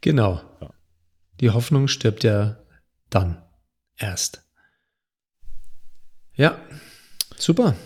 Genau. 0.00 0.42
Ja. 0.60 0.70
Die 1.40 1.50
Hoffnung 1.50 1.86
stirbt 1.88 2.24
ja 2.24 2.58
dann 3.08 3.40
erst. 4.00 4.42
Ja, 6.34 6.58
super. 7.36 7.76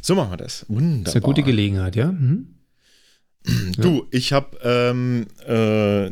So 0.00 0.14
machen 0.14 0.32
wir 0.32 0.36
das. 0.38 0.64
Wunderbar. 0.68 1.04
Das 1.04 1.12
ist 1.12 1.16
eine 1.16 1.24
gute 1.24 1.42
Gelegenheit, 1.42 1.96
ja. 1.96 2.12
Mhm. 2.12 2.56
Du, 3.78 4.06
ich 4.10 4.34
habe, 4.34 4.58
ähm, 4.62 5.26
äh, 5.48 6.08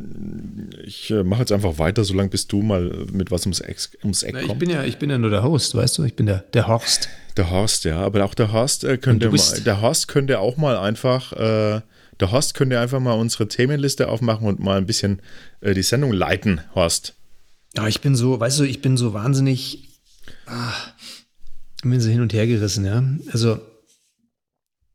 ich 0.83 1.11
äh, 1.11 1.23
mache 1.25 1.41
jetzt 1.41 1.53
einfach 1.53 1.79
weiter, 1.79 2.03
solange 2.03 2.31
bis 2.31 2.47
du 2.47 2.63
mal 2.63 3.07
mit 3.13 3.31
was 3.31 3.43
ums 3.45 3.61
Eck, 3.61 3.99
ums 4.03 4.23
Eck 4.23 4.35
kommst. 4.35 4.51
Ich 4.51 4.59
bin 4.59 4.71
ja, 4.71 4.83
ich 4.85 4.99
bin 4.99 5.11
ja 5.11 5.19
nur 5.19 5.29
der 5.29 5.43
Host, 5.43 5.75
weißt 5.75 5.99
du? 5.99 6.05
Ich 6.05 6.17
bin 6.17 6.25
der, 6.25 6.39
der 6.55 6.69
Horst. 6.69 7.11
Der 7.37 7.51
Horst, 7.51 7.85
ja, 7.85 7.99
aber 7.99 8.25
auch 8.25 8.35
der 8.35 8.53
Horst 8.53 8.85
äh, 8.85 8.97
könnte, 8.97 9.31
mal, 9.31 9.61
der 9.61 9.81
Horst 9.83 10.09
könnte 10.09 10.41
auch 10.41 10.57
mal 10.57 10.79
einfach, 10.79 11.33
äh, 11.35 11.83
der 12.19 12.33
Horst 12.33 12.55
könnte 12.55 12.81
einfach 12.81 12.99
mal 12.99 13.13
unsere 13.13 13.47
Themenliste 13.47 14.09
aufmachen 14.09 14.47
und 14.47 14.59
mal 14.59 14.79
ein 14.79 14.87
bisschen 14.87 15.21
äh, 15.61 15.75
die 15.75 15.83
Sendung 15.83 16.13
leiten, 16.13 16.63
Horst. 16.75 17.15
Ja, 17.77 17.87
ich 17.87 18.01
bin 18.01 18.17
so, 18.17 18.39
weißt 18.41 18.61
du, 18.61 18.65
ich 18.65 18.81
bin 18.81 18.97
so 18.97 19.13
wahnsinnig, 19.13 20.01
ah, 20.47 20.73
ich 21.77 21.83
bin 21.83 22.01
so 22.01 22.09
hin 22.09 22.21
und 22.21 22.33
her 22.33 22.47
gerissen, 22.47 22.85
ja. 22.85 23.03
Also 23.33 23.61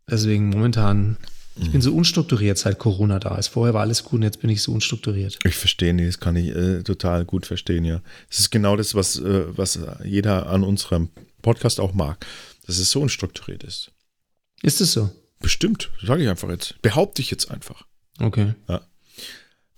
deswegen 0.08 0.50
momentan 0.50 1.18
ich 1.56 1.72
bin 1.72 1.82
so 1.82 1.96
unstrukturiert, 1.96 2.58
seit 2.58 2.80
Corona 2.80 3.20
da 3.20 3.36
ist. 3.36 3.50
Vorher 3.50 3.76
war 3.76 3.82
alles 3.82 4.04
gut 4.04 4.14
und 4.14 4.24
jetzt 4.24 4.42
bin 4.42 4.50
ich 4.50 4.64
so 4.64 4.74
unstrukturiert. 4.74 5.38
Ich 5.44 5.56
verstehe, 5.56 5.94
nee, 5.94 6.06
das 6.06 6.20
kann 6.20 6.36
ich 6.36 6.50
äh, 6.50 6.82
total 6.82 7.26
gut 7.26 7.46
verstehen, 7.46 7.86
ja. 7.86 8.02
Es 8.30 8.40
ist 8.40 8.50
genau 8.50 8.76
das, 8.76 8.96
was, 8.96 9.20
äh, 9.20 9.46
was 9.56 9.80
jeder 10.04 10.48
an 10.48 10.64
unserem 10.64 11.10
Podcast 11.44 11.80
auch 11.80 11.94
mag, 11.94 12.26
dass 12.66 12.80
es 12.80 12.90
so 12.90 13.02
unstrukturiert 13.02 13.64
ist. 13.64 13.92
Ist 14.64 14.82
es 14.82 14.94
so? 14.94 15.12
Bestimmt, 15.40 15.92
sage 16.02 16.24
ich 16.24 16.30
einfach 16.30 16.50
jetzt. 16.50 16.82
Behaupte 16.82 17.22
ich 17.22 17.30
jetzt 17.30 17.52
einfach. 17.52 17.86
Okay. 18.20 18.56
Ja. 18.68 18.82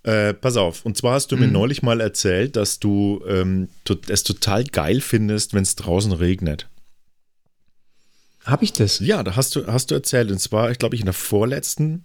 Äh, 0.06 0.34
pass 0.34 0.56
auf, 0.56 0.86
und 0.86 0.96
zwar 0.96 1.14
hast 1.14 1.32
du 1.32 1.36
mir 1.36 1.48
mhm. 1.48 1.52
neulich 1.52 1.82
mal 1.82 2.00
erzählt, 2.00 2.54
dass 2.54 2.78
du 2.78 3.24
ähm, 3.26 3.68
es 4.06 4.22
total 4.22 4.62
geil 4.62 5.00
findest, 5.00 5.52
wenn 5.52 5.64
es 5.64 5.74
draußen 5.74 6.12
regnet. 6.12 6.68
Habe 8.44 8.62
ich 8.62 8.72
das? 8.72 9.00
Ja, 9.00 9.24
da 9.24 9.34
hast 9.34 9.56
du, 9.56 9.66
hast 9.66 9.90
du 9.90 9.96
erzählt. 9.96 10.30
Und 10.30 10.38
zwar, 10.38 10.70
ich 10.70 10.78
glaube, 10.78 10.94
ich 10.94 11.00
in 11.00 11.06
der 11.06 11.12
vorletzten, 11.12 12.04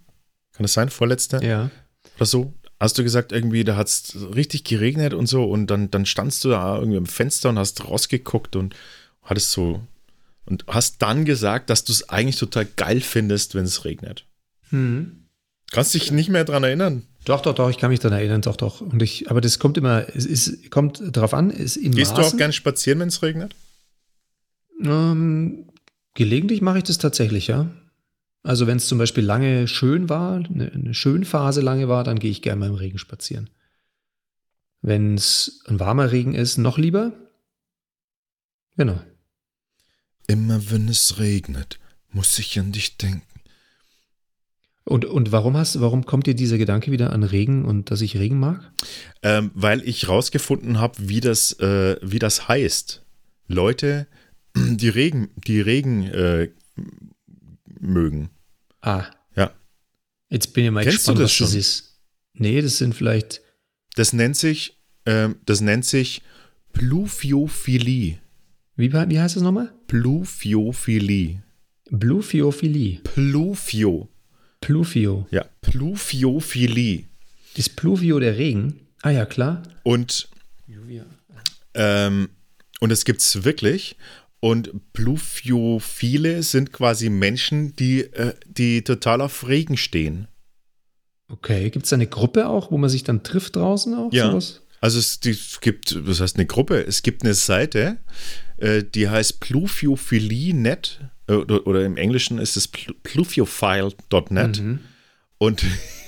kann 0.54 0.64
das 0.64 0.74
sein, 0.74 0.90
vorletzte? 0.90 1.46
Ja. 1.46 1.70
Oder 2.16 2.26
so. 2.26 2.54
Hast 2.80 2.98
du 2.98 3.04
gesagt, 3.04 3.32
irgendwie, 3.32 3.64
da 3.64 3.76
hat 3.76 3.88
es 3.88 4.16
richtig 4.34 4.64
geregnet 4.64 5.14
und 5.14 5.28
so. 5.28 5.44
Und 5.44 5.68
dann, 5.68 5.92
dann 5.92 6.08
standst 6.08 6.44
du 6.44 6.50
da 6.50 6.80
irgendwie 6.80 6.98
am 6.98 7.06
Fenster 7.06 7.50
und 7.50 7.60
hast 7.60 7.88
rausgeguckt 7.88 8.56
und 8.56 8.76
hattest 9.22 9.52
so. 9.52 9.80
Und 10.46 10.66
hast 10.66 11.04
dann 11.04 11.24
gesagt, 11.24 11.70
dass 11.70 11.84
du 11.84 11.92
es 11.92 12.10
eigentlich 12.10 12.38
total 12.38 12.66
geil 12.66 13.00
findest, 13.00 13.54
wenn 13.54 13.66
es 13.66 13.86
regnet. 13.86 14.26
Hm. 14.72 15.28
Kannst 15.72 15.94
dich 15.94 16.12
nicht 16.12 16.30
mehr 16.30 16.46
daran 16.46 16.64
erinnern? 16.64 17.06
Doch, 17.26 17.42
doch, 17.42 17.54
doch, 17.54 17.70
ich 17.70 17.78
kann 17.78 17.92
mich 17.92 18.00
daran 18.00 18.18
erinnern, 18.18 18.42
doch, 18.42 18.56
doch. 18.56 18.82
Und 18.82 19.02
ich, 19.04 19.30
aber 19.30 19.42
das 19.42 19.60
kommt 19.60 19.78
immer, 19.78 20.08
es 20.16 20.26
ist, 20.26 20.72
kommt 20.72 21.02
drauf 21.16 21.34
an, 21.34 21.52
ist 21.52 21.78
in 21.78 21.94
Gehst 21.94 22.12
Maßen. 22.16 22.24
du 22.24 22.28
auch 22.28 22.38
gern 22.38 22.54
spazieren, 22.54 23.00
wenn 23.00 23.10
es 23.10 23.22
regnet? 23.22 23.56
Ähm, 24.84 25.72
Gelegentlich 26.14 26.62
mache 26.62 26.80
ich 26.80 26.84
das 26.84 26.98
tatsächlich, 26.98 27.48
ja. 27.48 27.70
Also 28.44 28.68
wenn 28.68 28.78
es 28.78 28.88
zum 28.88 28.98
Beispiel 28.98 29.24
lange 29.24 29.68
schön 29.68 30.10
war, 30.10 30.38
eine, 30.38 30.72
eine 30.72 30.94
Schönphase 30.94 31.62
lange 31.62 31.88
war, 31.88 32.04
dann 32.04 32.20
gehe 32.20 32.32
ich 32.32 32.42
gerne 32.42 32.60
mal 32.60 32.70
im 32.70 32.76
Regen 32.76 32.98
spazieren. 32.98 33.50
Wenn 34.82 35.16
es 35.16 35.64
ein 35.68 35.80
warmer 35.80 36.12
Regen 36.12 36.34
ist, 36.34 36.58
noch 36.58 36.78
lieber. 36.78 37.14
Genau. 38.78 39.00
Immer 40.28 40.72
wenn 40.72 40.90
es 40.90 41.20
regnet, 41.20 41.80
muss 42.10 42.40
ich 42.40 42.60
an 42.60 42.72
dich 42.72 42.98
denken. 42.98 43.31
Und, 44.84 45.06
und 45.06 45.32
warum 45.32 45.58
hast, 45.58 45.80
warum 45.80 46.06
kommt 46.06 46.26
dir 46.26 46.34
dieser 46.34 46.58
Gedanke 46.58 46.92
wieder 46.92 47.14
an 47.14 47.24
Regen 47.24 47.66
und 47.66 47.92
dass 47.92 48.02
ich 48.02 48.18
Regen 48.18 48.40
mag? 48.40 48.72
Ähm, 49.22 49.52
weil 49.54 49.88
ich 49.88 50.08
rausgefunden 50.08 50.80
habe, 50.80 50.96
wie 51.00 51.22
das, 51.22 51.54
äh, 51.60 51.98
wie 52.02 52.20
das 52.20 52.48
heißt. 52.48 53.04
Leute, 53.48 54.08
die 54.56 54.90
Regen, 54.90 55.30
die 55.36 55.62
Regen 55.62 56.04
äh, 56.06 56.50
mögen. 57.80 58.30
Ah. 58.82 59.06
Ja. 59.36 59.52
Jetzt 60.30 60.54
bin 60.54 60.66
ich 60.66 60.72
mal 60.72 60.84
Kennst 60.84 61.00
gespannt, 61.00 61.20
du 61.20 61.22
das 61.24 61.32
was 61.32 61.36
schon? 61.36 61.48
das 61.48 61.56
ist. 61.56 62.00
Nee, 62.34 62.62
das 62.62 62.78
sind 62.78 62.96
vielleicht. 62.96 63.42
Das 63.96 64.14
nennt 64.14 64.36
sich, 64.36 64.80
äh, 65.06 65.30
das 65.46 65.62
nennt 65.62 65.86
sich 65.86 66.24
Pluviophilie. 66.74 68.20
Wie, 68.76 68.94
wie 68.94 69.20
heißt 69.20 69.36
das 69.36 69.44
nochmal? 69.44 69.74
Pluviophilie. 69.88 71.44
Bluviophilie. 71.92 73.02
Pluvio. 73.04 74.10
Pluvio. 74.62 75.28
Ja, 75.32 75.46
Pluviophilie. 75.62 77.06
Das 77.58 77.68
Pluvio 77.68 78.20
der 78.20 78.38
Regen. 78.38 78.80
Ah 79.02 79.10
ja, 79.10 79.26
klar. 79.26 79.64
Und, 79.84 80.30
ähm, 81.74 82.30
und 82.80 82.92
es 82.92 83.04
gibt 83.04 83.22
es 83.22 83.44
wirklich. 83.44 83.98
Und 84.40 84.94
Pluviophile 84.94 86.42
sind 86.44 86.72
quasi 86.72 87.10
Menschen, 87.10 87.76
die, 87.76 88.02
äh, 88.02 88.34
die 88.48 88.84
total 88.84 89.22
auf 89.22 89.48
Regen 89.48 89.78
stehen. 89.78 90.28
Okay, 91.28 91.70
gibt 91.70 91.86
es 91.86 91.94
eine 91.94 92.08
Gruppe 92.08 92.48
auch, 92.48 92.72
wo 92.72 92.78
man 92.78 92.90
sich 92.90 93.04
dann 93.04 93.24
trifft 93.24 93.56
draußen 93.56 93.94
auch? 93.94 94.12
Ja. 94.12 94.32
Sowas? 94.32 94.62
Also 94.82 94.98
es, 94.98 95.20
gibt, 95.62 95.96
was 96.08 96.20
heißt 96.20 96.38
eine 96.38 96.48
Gruppe? 96.48 96.84
Es 96.84 97.04
gibt 97.04 97.24
eine 97.24 97.36
Seite, 97.36 97.98
äh, 98.58 98.84
die 98.84 99.10
heißt 99.10 99.40
pluviophilie.net 99.40 101.00
äh, 101.02 101.06
oder, 101.40 101.68
oder, 101.68 101.86
im 101.86 101.98
Englischen 101.98 102.38
ist 102.40 102.58
es 102.58 102.68
pluviophile.net. 102.68 104.62
Mhm. 104.62 104.80
Und 105.38 105.64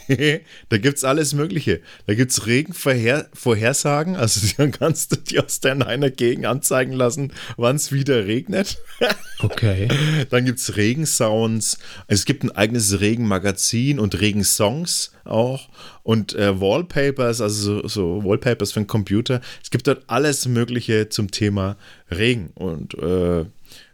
da 0.69 0.77
gibt 0.77 0.97
es 0.97 1.03
alles 1.03 1.33
Mögliche. 1.33 1.81
Da 2.05 2.13
gibt 2.13 2.31
es 2.31 2.45
Regenvorhersagen, 2.45 4.15
also 4.15 4.47
dann 4.57 4.71
kannst 4.71 5.11
du 5.11 5.15
dir 5.17 5.45
aus 5.45 5.59
deiner 5.59 6.09
Gegend 6.09 6.45
anzeigen 6.45 6.93
lassen, 6.93 7.31
wann 7.57 7.75
es 7.75 7.91
wieder 7.91 8.25
regnet. 8.25 8.77
Okay. 9.39 9.89
Dann 10.29 10.45
gibt 10.45 10.59
es 10.59 10.77
Regensounds. 10.77 11.77
Es 12.07 12.23
gibt 12.23 12.43
ein 12.43 12.51
eigenes 12.51 13.01
Regenmagazin 13.01 13.99
und 13.99 14.21
Regensongs 14.21 15.11
auch. 15.25 15.67
Und 16.01 16.33
äh, 16.33 16.61
Wallpapers, 16.61 17.41
also 17.41 17.81
so, 17.81 17.87
so, 17.89 18.23
Wallpapers 18.23 18.71
für 18.71 18.79
den 18.79 18.87
Computer. 18.87 19.41
Es 19.61 19.69
gibt 19.69 19.85
dort 19.87 20.03
alles 20.07 20.47
Mögliche 20.47 21.09
zum 21.09 21.29
Thema 21.29 21.75
Regen. 22.09 22.51
Und 22.55 22.93
äh, 22.93 23.43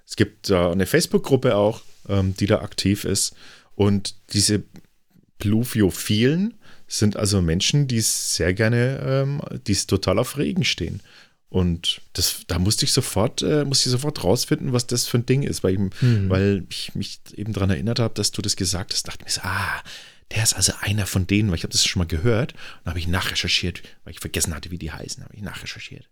es 0.10 0.16
gibt 0.16 0.50
da 0.50 0.72
eine 0.72 0.88
Facebook-Gruppe 0.88 1.56
auch, 1.56 1.82
ähm, 2.08 2.36
die 2.36 2.48
da 2.48 2.62
aktiv 2.62 3.06
ist. 3.06 3.36
Und 3.76 4.16
diese 4.34 4.64
Pluviophilen 5.38 6.56
sind 6.88 7.16
also 7.16 7.42
Menschen, 7.44 7.88
die 7.88 8.02
sehr 8.02 8.56
gerne, 8.56 9.00
ähm, 9.04 9.42
die 9.68 9.76
total 9.76 10.18
auf 10.18 10.38
Regen 10.38 10.64
stehen. 10.64 11.02
Und 11.50 12.02
das, 12.14 12.42
da 12.48 12.58
musste 12.58 12.86
ich 12.86 12.92
sofort, 12.92 13.44
äh, 13.44 13.66
musste 13.66 13.90
ich 13.90 13.92
sofort 13.92 14.24
rausfinden, 14.24 14.74
was 14.74 14.88
das 14.88 15.08
für 15.08 15.20
ein 15.20 15.26
Ding 15.28 15.44
ist, 15.44 15.64
weil 15.64 15.74
ich, 15.74 16.02
mhm. 16.02 16.30
weil 16.30 16.66
ich 16.70 16.96
mich 16.96 17.20
eben 17.36 17.54
daran 17.54 17.70
erinnert 17.70 18.00
habe, 18.00 18.16
dass 18.16 18.32
du 18.32 18.42
das 18.42 18.56
gesagt 18.56 18.94
hast. 18.94 19.08
Dachte 19.08 19.24
mir 19.24 19.32
so, 19.32 19.42
ah, 19.44 19.82
der 20.32 20.42
ist 20.42 20.56
also 20.56 20.74
einer 20.82 21.06
von 21.06 21.28
denen, 21.28 21.50
weil 21.50 21.58
ich 21.58 21.64
habe 21.64 21.72
das 21.72 21.86
schon 21.86 22.00
mal 22.00 22.08
gehört. 22.08 22.54
Und 22.84 22.90
habe 22.90 23.00
ich 23.00 23.08
nachrecherchiert, 23.08 23.84
weil 24.04 24.14
ich 24.14 24.20
vergessen 24.20 24.56
hatte, 24.56 24.72
wie 24.72 24.80
die 24.80 24.92
heißen, 24.92 25.24
habe 25.24 25.36
ich 25.36 25.44
nachrecherchiert. 25.44 26.10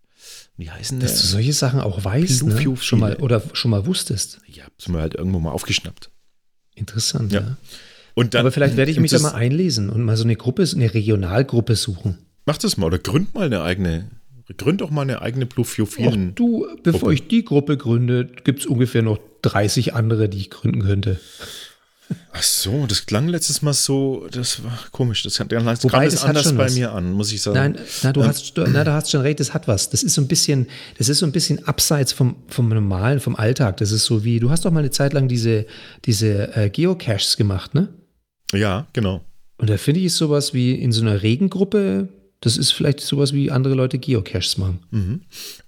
Die 0.56 0.70
heißen. 0.70 0.98
Dass 1.00 1.18
äh, 1.18 1.22
du 1.22 1.26
solche 1.28 1.52
Sachen 1.52 1.80
auch 1.80 2.04
weißt, 2.04 2.44
ne? 2.44 2.76
schon 2.76 2.98
mal 2.98 3.16
oder 3.16 3.42
schon 3.52 3.70
mal 3.70 3.86
wusstest. 3.86 4.40
Ja, 4.46 4.64
das 4.76 4.86
haben 4.86 4.94
wir 4.94 5.00
halt 5.00 5.14
irgendwo 5.14 5.38
mal 5.38 5.52
aufgeschnappt. 5.52 6.10
Interessant, 6.74 7.32
ja. 7.32 7.40
ja. 7.40 7.56
Und 8.14 8.34
dann, 8.34 8.40
Aber 8.40 8.52
vielleicht 8.52 8.76
werde 8.76 8.90
ich 8.90 8.98
mich 8.98 9.12
da 9.12 9.20
mal 9.20 9.34
einlesen 9.34 9.90
und 9.90 10.02
mal 10.02 10.16
so 10.16 10.24
eine 10.24 10.34
Gruppe, 10.34 10.68
eine 10.74 10.92
Regionalgruppe 10.92 11.76
suchen. 11.76 12.18
Mach 12.46 12.58
das 12.58 12.76
mal 12.76 12.86
oder 12.86 12.98
gründ 12.98 13.34
mal 13.34 13.46
eine 13.46 13.62
eigene, 13.62 14.10
gründ 14.56 14.80
doch 14.80 14.90
mal 14.90 15.02
eine 15.02 15.22
eigene 15.22 15.46
Pluviophilen. 15.46 16.30
Ach 16.30 16.34
du, 16.34 16.66
bevor 16.82 17.00
Gruppe. 17.00 17.14
ich 17.14 17.28
die 17.28 17.44
Gruppe 17.44 17.76
gründe, 17.76 18.24
gibt 18.24 18.60
es 18.60 18.66
ungefähr 18.66 19.02
noch 19.02 19.20
30 19.42 19.94
andere, 19.94 20.28
die 20.28 20.38
ich 20.38 20.50
gründen 20.50 20.82
könnte. 20.82 21.20
Ach 22.32 22.42
so, 22.42 22.86
das 22.86 23.04
klang 23.06 23.28
letztes 23.28 23.62
Mal 23.62 23.72
so, 23.72 24.28
das 24.30 24.62
war 24.62 24.78
komisch. 24.92 25.22
Das, 25.22 25.34
das 25.34 25.48
kam 25.48 25.50
Wobei, 25.82 26.06
das 26.06 26.24
anders 26.24 26.52
bei 26.52 26.64
was. 26.64 26.74
mir 26.74 26.92
an, 26.92 27.12
muss 27.12 27.32
ich 27.32 27.42
sagen. 27.42 27.56
Nein, 27.56 27.78
na, 28.02 28.12
du, 28.12 28.20
ähm, 28.20 28.28
hast, 28.28 28.52
na, 28.56 28.84
du 28.84 28.92
hast 28.92 29.10
schon 29.10 29.20
recht, 29.20 29.40
das 29.40 29.52
hat 29.52 29.68
was. 29.68 29.90
Das 29.90 30.02
ist 30.02 30.14
so 30.14 30.22
ein 30.22 30.28
bisschen, 30.28 30.68
das 30.96 31.08
ist 31.08 31.18
so 31.18 31.26
ein 31.26 31.32
bisschen 31.32 31.66
abseits 31.66 32.12
vom, 32.12 32.36
vom 32.48 32.68
Normalen, 32.68 33.20
vom 33.20 33.36
Alltag. 33.36 33.78
Das 33.78 33.92
ist 33.92 34.04
so 34.04 34.24
wie, 34.24 34.40
du 34.40 34.50
hast 34.50 34.64
doch 34.64 34.70
mal 34.70 34.80
eine 34.80 34.90
Zeit 34.90 35.12
lang 35.12 35.28
diese, 35.28 35.66
diese 36.04 36.56
äh, 36.56 36.70
Geocaches 36.70 37.36
gemacht, 37.36 37.74
ne? 37.74 37.88
Ja, 38.52 38.86
genau. 38.92 39.24
Und 39.58 39.68
da 39.68 39.76
finde 39.76 40.00
ich 40.00 40.06
es 40.06 40.16
sowas 40.16 40.54
wie 40.54 40.72
in 40.74 40.92
so 40.92 41.02
einer 41.02 41.22
Regengruppe, 41.22 42.08
das 42.40 42.56
ist 42.56 42.70
vielleicht 42.70 43.00
sowas 43.00 43.32
wie 43.32 43.50
andere 43.50 43.74
Leute 43.74 43.98
Geocaches 43.98 44.58
machen. 44.58 44.80
Mhm. 44.90 45.20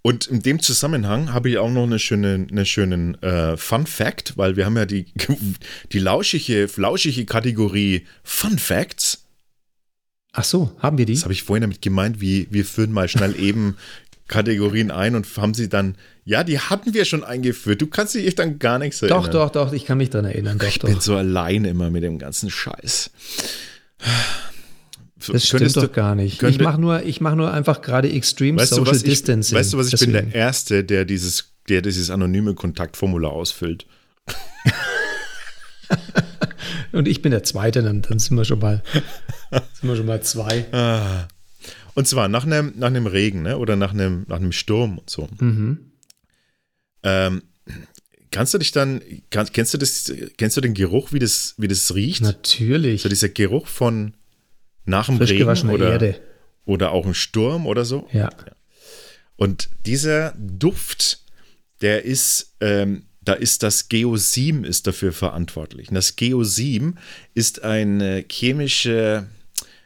Und 0.03 0.27
in 0.27 0.41
dem 0.41 0.61
Zusammenhang 0.61 1.33
habe 1.33 1.51
ich 1.51 1.59
auch 1.59 1.71
noch 1.71 1.83
eine 1.83 1.99
schöne, 1.99 2.47
eine 2.49 2.65
schönen 2.65 3.21
äh, 3.23 3.57
Fun 3.57 3.87
Fact, 3.87 4.37
weil 4.37 4.57
wir 4.57 4.67
haben 4.67 4.77
ja 4.77 4.87
die, 4.87 5.07
die 5.93 5.99
lauschige, 5.99 6.69
flauschige 6.69 7.25
Kategorie 7.25 8.07
Fun 8.23 8.59
Facts. 8.59 9.25
Ach 10.33 10.45
so, 10.45 10.71
haben 10.79 10.97
wir 10.97 11.07
die? 11.07 11.15
Das 11.15 11.25
habe 11.25 11.33
ich 11.33 11.43
vorhin 11.43 11.63
damit 11.63 11.83
gemeint, 11.83 12.21
wie 12.21 12.47
wir 12.51 12.65
führen 12.65 12.93
mal 12.93 13.09
schnell 13.09 13.35
eben 13.41 13.77
Kategorien 14.29 14.93
ein 14.93 15.17
und 15.17 15.27
haben 15.37 15.55
sie 15.55 15.69
dann, 15.69 15.97
ja, 16.25 16.45
die 16.45 16.61
hatten 16.61 16.95
wir 16.95 17.05
schon 17.05 17.25
eingeführt. 17.25 17.83
Du 17.83 17.89
kannst 17.89 18.15
dich 18.15 18.33
dann 18.37 18.61
gar 18.61 18.79
nichts 18.79 19.03
erinnern. 19.03 19.25
Doch, 19.25 19.29
doch, 19.29 19.51
doch, 19.51 19.73
ich 19.73 19.87
kann 19.87 19.99
mich 19.99 20.11
daran 20.11 20.27
erinnern. 20.27 20.59
Doch, 20.59 20.69
ich 20.69 20.79
doch. 20.79 20.89
bin 20.89 21.01
so 21.01 21.17
allein 21.17 21.65
immer 21.65 21.91
mit 21.91 22.05
dem 22.05 22.21
ganzen 22.21 22.49
Scheiß. 22.49 23.11
Das 25.29 25.47
stimmt 25.47 25.77
doch 25.77 25.93
gar 25.93 26.15
nicht. 26.15 26.43
Ich 26.43 26.61
mache 26.61 26.81
nur, 26.81 27.03
ich 27.03 27.21
mach 27.21 27.35
nur 27.35 27.53
einfach 27.53 27.83
gerade 27.83 28.11
Extreme 28.11 28.59
weißt 28.59 28.75
Social 28.75 28.99
du, 28.99 29.05
Distancing. 29.05 29.57
Ich, 29.57 29.61
weißt 29.61 29.73
du, 29.73 29.79
was 29.79 29.87
ich 29.87 29.93
Deswegen. 29.93 30.13
bin 30.13 30.31
der 30.31 30.35
Erste, 30.35 30.85
der 30.85 31.05
dieses, 31.05 31.53
der 31.69 31.83
dieses 31.83 32.11
anonyme 32.11 32.55
Kontaktformular 32.55 33.33
ausfüllt. 33.33 33.87
Und 36.93 37.09
ich 37.09 37.23
bin 37.23 37.31
der 37.31 37.43
Zweite, 37.43 37.83
dann, 37.83 38.03
dann 38.03 38.19
sind 38.19 38.37
wir 38.37 38.45
schon 38.45 38.59
mal, 38.59 38.83
sind 39.51 39.89
wir 39.89 39.97
schon 39.97 40.07
mal 40.07 40.23
zwei. 40.23 40.67
Ah. 40.73 41.29
Und 41.95 42.07
zwar 42.07 42.29
nach 42.29 42.47
einem, 42.47 42.73
nach 42.77 42.87
einem 42.87 43.07
Regen 43.07 43.43
ne? 43.43 43.59
oder 43.59 43.77
nach 43.77 43.93
einem, 43.93 44.25
nach 44.29 44.37
einem 44.37 44.53
Sturm 44.53 44.99
und 44.99 45.11
so. 45.11 45.29
Mhm. 45.41 45.91
Ähm, 47.03 47.43
kannst 48.31 48.55
du 48.55 48.59
dich 48.59 48.73
dann, 48.73 49.03
kann, 49.31 49.49
kennst 49.53 49.75
du 49.75 49.79
das, 49.79 50.13
kennst 50.39 50.57
du 50.57 50.61
den 50.61 50.75
Geruch, 50.75 51.13
wie 51.13 51.19
das, 51.19 51.55
wie 51.59 51.69
das 51.69 51.95
riecht? 51.95 52.23
Natürlich. 52.23 53.03
So 53.03 53.09
dieser 53.09 53.29
Geruch 53.29 53.67
von 53.67 54.15
nach 54.91 55.07
dem 55.07 55.17
Frisch 55.17 55.31
Regen 55.31 55.71
oder, 55.71 55.93
Erde. 55.93 56.21
oder 56.67 56.93
auch 56.93 57.07
ein 57.07 57.15
Sturm 57.15 57.67
oder 57.67 57.85
so. 57.85 58.07
Ja. 58.13 58.29
Und 59.37 59.71
dieser 59.87 60.35
Duft, 60.37 61.25
der 61.81 62.05
ist, 62.05 62.57
ähm, 62.61 63.07
da 63.23 63.33
ist 63.33 63.63
das 63.63 63.89
Geosim 63.89 64.65
ist 64.65 64.87
dafür 64.87 65.13
verantwortlich. 65.13 65.89
Und 65.89 65.95
das 65.95 66.17
Geosim 66.17 66.99
ist 67.33 67.63
eine 67.63 68.25
chemische, 68.31 69.27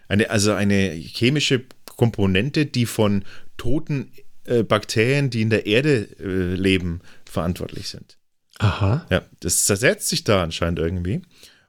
eine, 0.09 0.31
also 0.31 0.53
eine 0.53 0.91
chemische 0.93 1.65
Komponente, 1.85 2.67
die 2.67 2.87
von 2.87 3.25
toten 3.57 4.11
äh, 4.45 4.63
Bakterien, 4.63 5.31
die 5.31 5.43
in 5.43 5.51
der 5.51 5.67
Erde 5.67 6.09
äh, 6.19 6.55
leben, 6.55 7.01
verantwortlich 7.25 7.89
sind. 7.89 8.19
Aha. 8.59 9.07
Ja, 9.11 9.23
das 9.41 9.65
zersetzt 9.65 10.09
sich 10.09 10.25
da 10.25 10.43
anscheinend 10.43 10.79
irgendwie. 10.79 11.23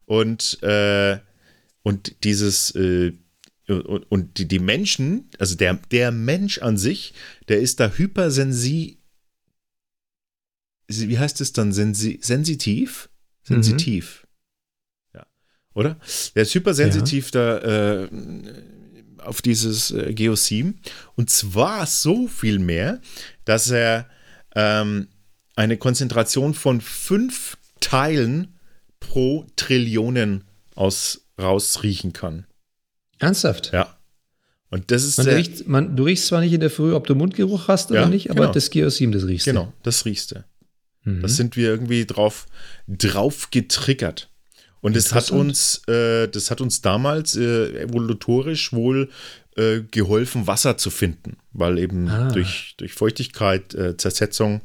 Und, 0.05 0.61
äh, 0.63 1.17
und 1.83 2.23
dieses, 2.23 2.73
äh, 2.75 3.13
und, 3.67 4.03
und 4.11 4.37
die, 4.37 4.47
die 4.47 4.59
Menschen, 4.59 5.29
also 5.39 5.55
der, 5.55 5.75
der 5.91 6.11
Mensch 6.11 6.59
an 6.59 6.77
sich, 6.77 7.13
der 7.47 7.59
ist 7.59 7.79
da 7.79 7.89
hypersensi. 7.89 8.99
Wie 10.87 11.17
heißt 11.17 11.41
es 11.41 11.51
dann? 11.53 11.73
Sensi, 11.73 12.19
sensitiv? 12.21 13.09
Sensitiv. 13.43 14.27
Ja. 15.13 15.25
Oder? 15.73 15.97
Der 16.35 16.43
ist 16.43 16.53
hypersensitiv 16.53 17.31
da 17.31 18.03
äh, 18.03 18.09
auf 19.17 19.41
dieses 19.41 19.91
äh, 19.91 20.13
Geosim. 20.13 20.75
Und 21.15 21.29
zwar 21.29 21.85
so 21.87 22.27
viel 22.27 22.59
mehr, 22.59 23.01
dass 23.45 23.71
er 23.71 24.07
ähm, 24.55 25.07
eine 25.55 25.77
Konzentration 25.77 26.53
von 26.53 26.81
fünf 26.81 27.57
Teilen 27.79 28.59
pro 28.99 29.45
Trillionen 29.55 30.43
aus, 30.75 31.27
rausriechen 31.39 32.13
kann. 32.13 32.45
Ernsthaft? 33.19 33.71
Ja. 33.73 33.95
Und 34.69 34.91
das 34.91 35.03
ist 35.03 35.17
Man 35.17 35.27
riecht, 35.27 35.67
man, 35.67 35.95
du 35.95 36.03
riechst 36.03 36.27
zwar 36.27 36.41
nicht 36.41 36.51
in 36.53 36.59
der 36.59 36.69
Früh, 36.69 36.93
ob 36.93 37.07
du 37.07 37.15
Mundgeruch 37.15 37.67
hast 37.67 37.91
oder 37.91 38.01
Ja, 38.01 38.07
nicht, 38.09 38.29
aber 38.29 38.41
genau. 38.41 38.53
das 38.53 38.69
Geosim, 38.69 39.11
das 39.11 39.25
riechst 39.25 39.45
genau, 39.45 39.71
das 39.83 40.05
riechst 40.05 40.31
du. 40.31 40.35
du. 41.05 41.11
Mhm. 41.11 41.21
Das 41.21 41.35
sind 41.37 41.55
wir 41.55 41.69
irgendwie 41.69 42.05
drauf, 42.05 42.45
drauf 42.87 43.49
getriggert. 43.51 44.29
Und 44.81 44.95
das 44.95 45.13
hat 45.13 45.31
uns, 45.31 45.81
äh, 45.87 46.27
das 46.27 46.51
hat 46.51 46.61
uns 46.61 46.81
damals 46.81 47.35
äh, 47.35 47.83
evolutorisch 47.83 48.71
wohl 48.73 49.09
äh, 49.55 49.79
geholfen, 49.89 50.45
Wasser 50.45 50.77
zu 50.77 50.89
finden, 50.91 51.37
weil 51.53 51.79
eben 51.79 52.07
Ah. 52.09 52.31
durch, 52.31 52.75
durch 52.77 52.93
Feuchtigkeit, 52.93 53.73
äh, 53.73 53.97
Zersetzung 53.97 54.61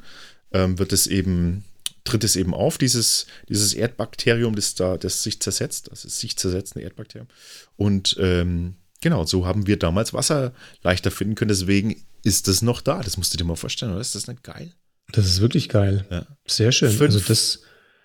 ähm, 0.53 0.79
wird 0.79 0.93
es 0.93 1.07
eben, 1.07 1.65
tritt 2.05 2.25
es 2.25 2.37
eben 2.37 2.55
auf, 2.55 2.79
dieses, 2.79 3.27
dieses 3.49 3.75
Erdbakterium, 3.75 4.55
das 4.55 4.75
da, 4.75 4.97
das 4.97 5.23
sich 5.23 5.41
zersetzt, 5.41 5.89
das 5.91 6.05
ist 6.05 6.19
sich 6.21 6.37
zersetzende 6.37 6.85
Erdbakterium. 6.85 7.29
Und 7.77 8.17
ähm, 8.19 8.75
genau, 9.01 9.25
so 9.27 9.47
haben 9.47 9.67
wir 9.67 9.79
damals 9.79 10.15
Wasser 10.15 10.53
leichter 10.83 11.11
finden 11.11 11.35
können. 11.35 11.51
Deswegen 11.51 11.97
ist 12.25 12.49
das 12.49 12.63
noch 12.63 12.81
da. 12.81 13.01
Das 13.03 13.17
musst 13.17 13.33
du 13.35 13.39
dir 13.39 13.45
mal 13.45 13.57
vorstellen, 13.57 13.93
oder? 13.93 14.01
Ist 14.01 14.15
das 14.15 14.27
nicht 14.29 14.43
geil? 14.43 14.73
Das 15.13 15.27
ist 15.27 15.41
wirklich 15.41 15.69
geil. 15.69 16.07
Ja. 16.11 16.27
Sehr 16.47 16.73
schön. 16.73 16.91
Fünf. 16.91 17.15
Also 17.15 17.21
das, 17.27 17.61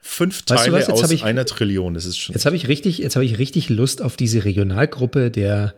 Fünf 0.07 0.35
Weißt 0.35 0.49
du 0.49 0.53
Teile 0.55 0.71
was, 0.73 0.87
jetzt 0.87 1.03
aus 1.03 1.09
ich- 1.11 1.23
einer 1.23 1.45
Trillion, 1.47 1.95
das 1.95 2.05
ist 2.05 2.17
schon 2.19 2.33
jetzt 2.35 2.45
habe 2.45 2.55
ich 2.55 2.67
richtig, 2.67 2.99
jetzt 2.99 3.15
habe 3.15 3.25
ich 3.25 3.39
richtig 3.39 3.69
Lust 3.69 4.03
auf 4.03 4.17
diese 4.17 4.45
Regionalgruppe 4.45 5.31
der 5.31 5.73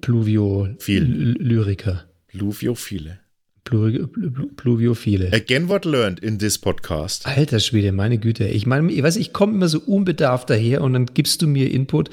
Pluvio-Lyriker. 0.00 2.04
Pluviophile. 2.28 3.18
Plu- 3.64 4.06
Plu- 4.06 4.48
Pluviophile. 4.56 5.32
Again 5.32 5.68
what 5.68 5.84
learned 5.86 6.20
in 6.20 6.38
this 6.38 6.58
podcast. 6.58 7.26
Alter 7.26 7.60
Schwede, 7.60 7.92
meine 7.92 8.18
Güte. 8.18 8.46
Ich 8.46 8.66
meine, 8.66 8.92
ich 8.92 9.02
weiß, 9.02 9.16
ich 9.16 9.32
komme 9.32 9.54
immer 9.54 9.68
so 9.68 9.80
unbedarft 9.80 10.50
daher 10.50 10.82
und 10.82 10.92
dann 10.92 11.06
gibst 11.06 11.40
du 11.40 11.46
mir 11.46 11.70
Input 11.70 12.10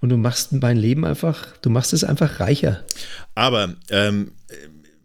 und 0.00 0.08
du 0.08 0.16
machst 0.16 0.52
mein 0.52 0.76
Leben 0.78 1.04
einfach, 1.04 1.46
du 1.58 1.68
machst 1.68 1.92
es 1.92 2.04
einfach 2.04 2.40
reicher. 2.40 2.84
Aber 3.34 3.74
ähm, 3.90 4.32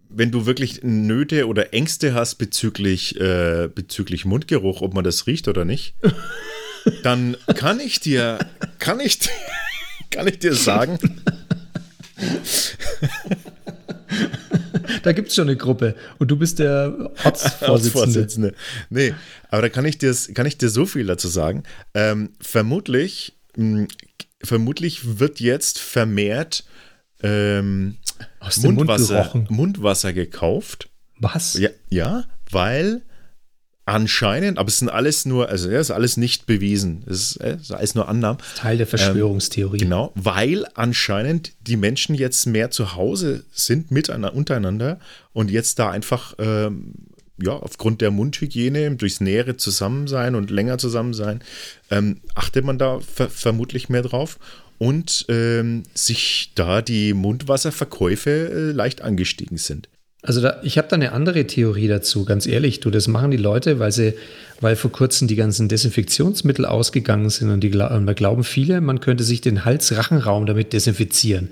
wenn 0.10 0.32
du 0.32 0.46
wirklich 0.46 0.82
Nöte 0.84 1.48
oder 1.48 1.74
Ängste 1.74 2.14
hast 2.14 2.36
bezüglich, 2.36 3.20
äh, 3.20 3.68
bezüglich 3.74 4.24
Mundgeruch, 4.26 4.82
ob 4.82 4.94
man 4.94 5.04
das 5.04 5.28
riecht 5.28 5.48
oder 5.50 5.66
nicht, 5.66 5.96
dann 7.04 7.36
kann 7.56 7.80
ich 7.82 8.00
dir, 8.00 8.40
kann 8.80 9.02
ich, 9.02 9.20
kann 10.12 10.28
ich 10.28 10.40
dir 10.40 10.54
sagen, 10.56 10.98
Da 15.04 15.12
gibt 15.14 15.30
es 15.30 15.36
schon 15.36 15.48
eine 15.48 15.58
Gruppe 15.58 15.96
und 16.18 16.30
du 16.30 16.38
bist 16.38 16.60
der 16.60 17.12
Ortsvorsitzende. 17.24 17.90
Vorsitzende. 17.92 18.54
Nee, 18.90 19.14
aber 19.50 19.62
da 19.64 19.70
kann 19.70 19.86
ich 19.86 19.98
dir, 19.98 20.16
kann 20.34 20.46
ich 20.46 20.58
dir 20.58 20.70
so 20.70 20.86
viel 20.86 21.06
dazu 21.06 21.28
sagen. 21.28 21.64
Ähm, 21.94 22.32
vermutlich, 22.40 23.34
mh, 23.56 23.88
vermutlich 24.44 25.20
wird 25.20 25.40
jetzt 25.40 25.80
vermehrt 25.80 26.66
ähm, 27.22 27.98
Aus 28.40 28.56
dem 28.56 28.64
Mund 28.76 28.78
Mundwasser, 28.78 29.16
gerochen. 29.16 29.48
Mundwasser 29.50 30.14
gekauft. 30.14 30.90
Was? 31.20 31.56
Ja, 31.56 31.70
ja, 31.90 32.24
weil 32.50 33.02
anscheinend, 33.90 34.58
aber 34.58 34.68
es 34.70 34.80
sind 34.80 34.90
alles 34.90 35.26
nur, 35.26 35.50
also 35.50 35.70
ja, 35.70 35.80
ist 35.80 35.92
alles 35.92 36.18
nicht 36.18 36.46
bewiesen. 36.46 37.04
Es 37.08 37.32
ist, 37.32 37.38
äh, 37.38 37.56
ist 37.56 37.72
alles 37.72 37.96
nur 37.96 38.08
Annahmen. 38.08 38.40
Teil 38.56 38.78
der 38.78 38.88
Verschwörungstheorie. 38.88 39.80
Genau, 39.80 40.12
weil 40.16 40.66
anscheinend 40.76 41.54
die 41.62 41.78
Menschen 41.78 42.16
jetzt 42.16 42.46
mehr 42.46 42.72
zu 42.72 42.96
Hause 42.96 43.44
sind 43.52 43.92
miteinander, 43.92 44.34
untereinander 44.34 45.00
und 45.34 45.52
jetzt 45.52 45.80
da 45.80 45.90
einfach 45.90 46.36
ähm, 46.38 46.94
ja 47.42 47.54
aufgrund 47.54 48.02
der 48.02 48.12
Mundhygiene 48.12 48.96
durchs 48.96 49.22
nähere 49.22 49.58
Zusammensein 49.58 50.36
und 50.36 50.52
länger 50.52 50.78
Zusammensein 50.78 51.42
ähm, 51.90 52.22
achtet 52.36 52.66
man 52.66 52.78
da 52.78 53.00
ver 53.00 53.30
vermutlich 53.30 53.90
mehr 53.90 54.04
drauf 54.04 54.40
und 54.78 55.26
ähm, 55.30 55.84
sich 55.94 56.52
da 56.56 56.82
die 56.82 57.14
Mundwasserverkäufe 57.14 58.30
äh, 58.30 58.72
leicht 58.72 59.02
angestiegen 59.02 59.58
sind. 59.58 59.90
Also 60.22 60.42
da, 60.42 60.60
ich 60.64 60.78
habe 60.78 60.88
da 60.90 60.96
eine 60.96 61.14
andere 61.14 61.48
Theorie 61.48 61.88
dazu, 61.88 62.26
ganz 62.26 62.46
ehrlich. 62.46 62.82
Du, 62.82 62.90
das 62.90 63.08
machen 63.08 63.32
die 63.32 63.38
Leute, 63.38 63.80
weil 63.80 63.92
sie, 63.94 64.16
weil 64.60 64.76
vor 64.76 64.92
kurzem 64.92 65.28
die 65.30 65.36
ganzen 65.38 65.70
Desinfektionsmittel 65.70 66.66
ausgegangen 66.66 67.30
sind 67.30 67.50
und 67.52 67.62
die 67.62 67.72
und 67.74 68.06
da 68.06 68.14
glauben 68.14 68.44
viele, 68.44 68.82
man 68.82 69.00
könnte 69.00 69.24
sich 69.24 69.40
den 69.40 69.64
Hals-Rachenraum 69.64 70.46
damit 70.46 70.74
desinfizieren. 70.74 71.50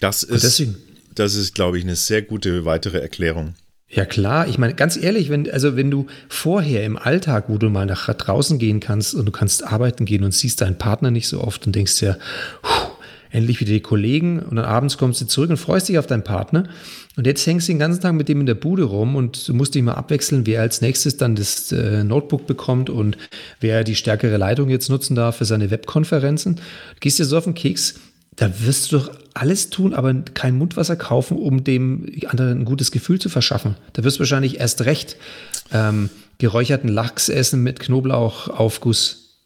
Das 0.00 0.22
ist, 0.24 0.42
deswegen- 0.42 0.76
das 1.14 1.34
ist, 1.36 1.54
glaube 1.54 1.78
ich, 1.78 1.84
eine 1.84 1.96
sehr 1.96 2.22
gute 2.22 2.64
weitere 2.64 2.98
Erklärung. 2.98 3.54
Ja 3.88 4.04
klar, 4.04 4.46
ich 4.48 4.56
meine, 4.56 4.74
ganz 4.74 4.96
ehrlich, 4.96 5.30
wenn, 5.30 5.50
also 5.50 5.76
wenn 5.76 5.90
du 5.90 6.06
vorher 6.28 6.84
im 6.84 6.96
Alltag, 6.96 7.44
wo 7.48 7.58
du 7.58 7.68
mal 7.70 7.86
nach 7.86 8.12
draußen 8.14 8.58
gehen 8.58 8.78
kannst 8.80 9.14
und 9.14 9.26
du 9.26 9.32
kannst 9.32 9.64
arbeiten 9.64 10.04
gehen 10.06 10.22
und 10.22 10.32
siehst 10.32 10.60
deinen 10.60 10.78
Partner 10.78 11.10
nicht 11.10 11.26
so 11.26 11.40
oft 11.40 11.66
und 11.66 11.74
denkst 11.74 11.98
dir, 11.98 12.16
puh, 12.62 12.90
endlich 13.32 13.60
wieder 13.60 13.72
die 13.72 13.80
Kollegen 13.80 14.40
und 14.40 14.56
dann 14.56 14.64
abends 14.64 14.96
kommst 14.96 15.20
du 15.20 15.26
zurück 15.26 15.50
und 15.50 15.56
freust 15.56 15.88
dich 15.88 15.98
auf 15.98 16.06
deinen 16.06 16.22
Partner 16.24 16.68
und 17.16 17.26
jetzt 17.26 17.44
hängst 17.46 17.68
du 17.68 17.72
den 17.72 17.78
ganzen 17.78 18.00
Tag 18.00 18.14
mit 18.14 18.28
dem 18.28 18.40
in 18.40 18.46
der 18.46 18.54
Bude 18.54 18.84
rum 18.84 19.16
und 19.16 19.48
du 19.48 19.54
musst 19.54 19.74
dich 19.74 19.82
mal 19.82 19.94
abwechseln, 19.94 20.46
wer 20.46 20.60
als 20.60 20.80
nächstes 20.80 21.16
dann 21.16 21.34
das 21.34 21.72
äh, 21.72 22.04
Notebook 22.04 22.46
bekommt 22.46 22.88
und 22.88 23.18
wer 23.58 23.82
die 23.82 23.96
stärkere 23.96 24.36
Leitung 24.36 24.68
jetzt 24.68 24.88
nutzen 24.88 25.16
darf 25.16 25.36
für 25.36 25.44
seine 25.44 25.70
Webkonferenzen. 25.70 26.56
Du 26.56 27.00
gehst 27.00 27.18
dir 27.18 27.24
so 27.24 27.36
auf 27.36 27.44
den 27.44 27.54
Keks, 27.54 27.94
da 28.36 28.64
wirst 28.64 28.92
du 28.92 28.98
doch 28.98 29.10
alles 29.34 29.70
tun, 29.70 29.92
aber 29.92 30.14
kein 30.14 30.56
Mundwasser 30.56 30.96
kaufen, 30.96 31.36
um 31.36 31.64
dem 31.64 32.06
anderen 32.28 32.60
ein 32.60 32.64
gutes 32.64 32.92
Gefühl 32.92 33.20
zu 33.20 33.28
verschaffen. 33.28 33.76
Da 33.92 34.04
wirst 34.04 34.16
du 34.16 34.20
wahrscheinlich 34.20 34.60
erst 34.60 34.84
recht 34.84 35.16
ähm, 35.72 36.10
geräucherten 36.38 36.88
Lachs 36.88 37.28
essen 37.28 37.62
mit 37.62 37.80
Knoblauchaufguss. 37.80 39.36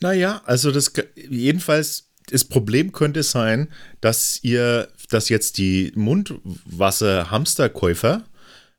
Naja, 0.00 0.42
also 0.44 0.72
das 0.72 0.92
jedenfalls 1.28 2.08
das 2.30 2.44
Problem 2.44 2.92
könnte 2.92 3.22
sein, 3.22 3.68
dass 4.00 4.38
ihr, 4.42 4.88
dass 5.12 5.28
jetzt 5.28 5.58
die 5.58 5.92
Mundwasser-Hamsterkäufer 5.94 8.22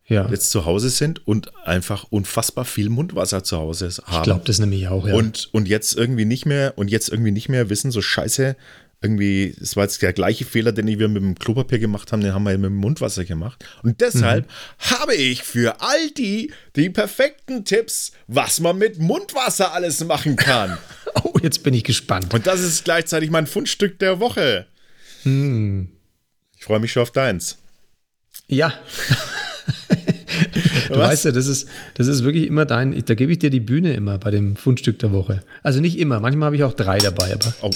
Ja, 0.07 0.27
jetzt 0.29 0.49
zu 0.49 0.65
Hause 0.65 0.89
sind 0.89 1.25
und 1.27 1.55
einfach 1.65 2.07
unfassbar 2.09 2.65
viel 2.65 2.89
Mundwasser 2.89 3.43
zu 3.43 3.57
Hause 3.57 3.89
haben. 4.05 4.17
ich 4.17 4.23
glaube 4.23 4.41
das 4.45 4.59
nämlich 4.59 4.89
auch, 4.89 5.07
ja. 5.07 5.13
und, 5.13 5.49
und 5.53 5.67
jetzt 5.67 5.95
irgendwie 5.95 6.25
nicht 6.25 6.45
mehr 6.45 6.73
und 6.77 6.91
jetzt 6.91 7.07
irgendwie 7.09 7.31
nicht 7.31 7.49
mehr 7.49 7.69
wissen, 7.69 7.91
so 7.91 8.01
scheiße, 8.01 8.55
irgendwie, 9.03 9.53
es 9.61 9.75
war 9.75 9.83
jetzt 9.83 10.01
der 10.01 10.13
gleiche 10.13 10.45
Fehler, 10.45 10.71
den 10.71 10.87
wir 10.87 11.07
mit 11.09 11.21
dem 11.21 11.37
Klopapier 11.37 11.77
gemacht 11.77 12.11
haben, 12.11 12.21
den 12.21 12.33
haben 12.33 12.43
wir 12.43 12.57
mit 12.57 12.69
dem 12.69 12.77
Mundwasser 12.77 13.25
gemacht. 13.25 13.63
Und 13.83 13.99
deshalb 13.99 14.45
mhm. 14.45 14.95
habe 14.95 15.15
ich 15.15 15.43
für 15.43 15.81
all 15.81 16.09
die 16.11 16.51
die 16.77 16.89
perfekten 16.89 17.65
Tipps, 17.65 18.13
was 18.27 18.61
man 18.61 18.77
mit 18.77 18.99
Mundwasser 18.99 19.73
alles 19.73 20.03
machen 20.05 20.37
kann. 20.37 20.77
oh, 21.23 21.33
jetzt 21.41 21.63
bin 21.63 21.73
ich 21.73 21.83
gespannt. 21.83 22.33
Und 22.33 22.47
das 22.47 22.61
ist 22.61 22.85
gleichzeitig 22.85 23.29
mein 23.29 23.45
Fundstück 23.45 23.99
der 23.99 24.21
Woche. 24.21 24.67
Hm. 25.23 25.89
Ich 26.63 26.65
freue 26.65 26.79
mich 26.79 26.93
schon 26.93 27.03
auf 27.03 27.11
deins. 27.11 27.57
Ja. 28.47 28.69
du 30.87 30.91
Was? 30.91 30.97
weißt 30.97 31.25
ja, 31.25 31.31
das 31.33 31.47
ist, 31.47 31.67
das 31.95 32.07
ist 32.07 32.23
wirklich 32.23 32.47
immer 32.47 32.63
dein, 32.63 33.03
da 33.03 33.15
gebe 33.15 33.33
ich 33.33 33.39
dir 33.39 33.49
die 33.49 33.59
Bühne 33.59 33.93
immer 33.95 34.17
bei 34.17 34.31
dem 34.31 34.55
Fundstück 34.55 34.97
der 34.99 35.11
Woche. 35.11 35.43
Also 35.61 35.81
nicht 35.81 35.99
immer, 35.99 36.21
manchmal 36.21 36.45
habe 36.45 36.55
ich 36.55 36.63
auch 36.63 36.71
drei 36.71 36.99
dabei, 36.99 37.33
aber. 37.33 37.53
Oh. 37.63 37.71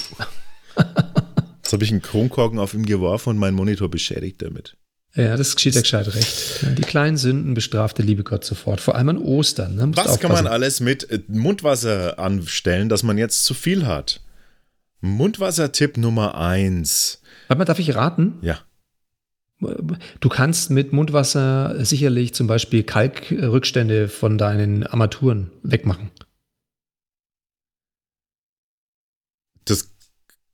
Jetzt 1.58 1.74
habe 1.74 1.84
ich 1.84 1.90
einen 1.90 2.00
Kronkorken 2.00 2.58
auf 2.58 2.72
ihm 2.72 2.86
geworfen 2.86 3.28
und 3.28 3.36
meinen 3.36 3.56
Monitor 3.56 3.90
beschädigt 3.90 4.40
damit. 4.40 4.74
Ja, 5.14 5.36
das 5.36 5.54
geschieht 5.54 5.74
ja 5.74 5.82
gescheit 5.82 6.14
recht. 6.14 6.64
Die 6.78 6.80
kleinen 6.80 7.18
Sünden 7.18 7.52
bestraft 7.52 7.98
der 7.98 8.06
liebe 8.06 8.24
Gott 8.24 8.46
sofort, 8.46 8.80
vor 8.80 8.94
allem 8.94 9.10
an 9.10 9.18
Ostern. 9.18 9.74
Ne? 9.74 9.90
Was 9.96 10.18
kann 10.18 10.32
man 10.32 10.46
alles 10.46 10.80
mit 10.80 11.10
äh, 11.10 11.20
Mundwasser 11.28 12.18
anstellen, 12.18 12.88
dass 12.88 13.02
man 13.02 13.18
jetzt 13.18 13.44
zu 13.44 13.52
viel 13.52 13.84
hat? 13.84 14.22
Mundwasser-Tipp 15.02 15.98
Nummer 15.98 16.38
eins. 16.38 17.20
Warte 17.48 17.58
mal, 17.58 17.64
darf 17.66 17.78
ich 17.78 17.94
raten? 17.94 18.38
Ja. 18.40 18.60
Du 19.60 20.28
kannst 20.28 20.70
mit 20.70 20.92
Mundwasser 20.92 21.84
sicherlich 21.84 22.32
zum 22.32 22.46
Beispiel 22.46 22.84
Kalkrückstände 22.84 24.08
von 24.08 24.38
deinen 24.38 24.86
Armaturen 24.86 25.50
wegmachen. 25.62 26.10
Das 29.64 29.90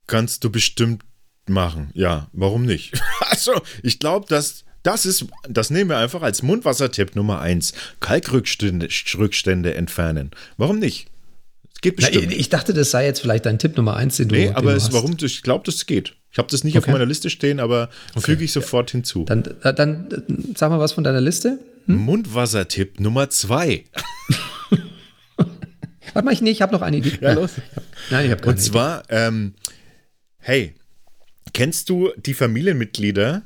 kannst 0.07 0.43
du 0.43 0.51
bestimmt 0.51 1.05
machen. 1.47 1.91
Ja, 1.93 2.29
warum 2.33 2.65
nicht? 2.65 3.01
also, 3.21 3.53
ich 3.83 3.99
glaube, 3.99 4.27
dass 4.29 4.65
das 4.83 5.07
ist, 5.07 5.27
das 5.49 5.71
nehmen 5.71 5.91
wir 5.91 5.97
einfach 5.97 6.23
als 6.23 6.43
Mundwassertipp 6.43 7.17
Nummer 7.17 7.41
eins. 7.41 7.73
Kalkrückstände 8.01 8.89
Rückstände 9.17 9.75
entfernen. 9.75 10.31
Warum 10.59 10.79
nicht? 10.79 11.09
Es 11.75 11.81
geht 11.81 11.97
bestimmt. 11.97 12.27
Na, 12.29 12.37
ich 12.37 12.51
dachte, 12.51 12.75
das 12.75 12.91
sei 12.91 13.07
jetzt 13.07 13.21
vielleicht 13.21 13.47
dein 13.47 13.59
Tipp 13.59 13.77
Nummer 13.77 13.97
eins, 13.97 14.19
den 14.19 14.29
du. 14.29 14.35
Nee, 14.35 14.51
aber 14.51 14.73
du 14.73 14.77
es, 14.77 14.93
warum? 14.93 15.17
Ich 15.21 15.43
glaube, 15.43 15.65
das 15.65 15.87
geht. 15.87 16.15
Ich 16.35 16.39
habe 16.39 16.49
das 16.51 16.65
nicht 16.65 16.77
okay. 16.77 16.89
auf 16.89 16.93
meiner 16.93 17.07
Liste 17.07 17.31
stehen, 17.31 17.61
aber 17.61 17.91
okay. 18.17 18.33
füge 18.33 18.43
ich 18.43 18.51
sofort 18.51 18.91
hinzu. 18.91 19.23
Dann, 19.23 19.45
dann, 19.63 19.77
dann 19.77 20.25
sag 20.57 20.69
mal 20.69 20.81
was 20.81 20.91
von 20.91 21.05
deiner 21.05 21.21
Liste. 21.21 21.61
Hm? 21.87 21.95
Mundwassertipp 21.95 22.99
Nummer 22.99 23.31
zwei. 23.31 23.85
Warte 25.37 26.25
mal, 26.25 26.33
ich, 26.33 26.43
nee, 26.43 26.51
ich 26.51 26.61
habe 26.61 26.73
noch 26.73 26.83
eine 26.83 26.97
Idee. 26.97 27.17
Ja, 27.21 27.35
los. 27.35 27.53
Nein, 28.11 28.25
ich 28.25 28.33
habe 28.33 28.41
keine 28.41 28.57
Und 28.57 28.61
zwar, 28.61 29.05
ähm, 29.11 29.55
hey, 30.39 30.75
kennst 31.53 31.89
du 31.89 32.11
die 32.17 32.35
Familienmitglieder, 32.35 33.43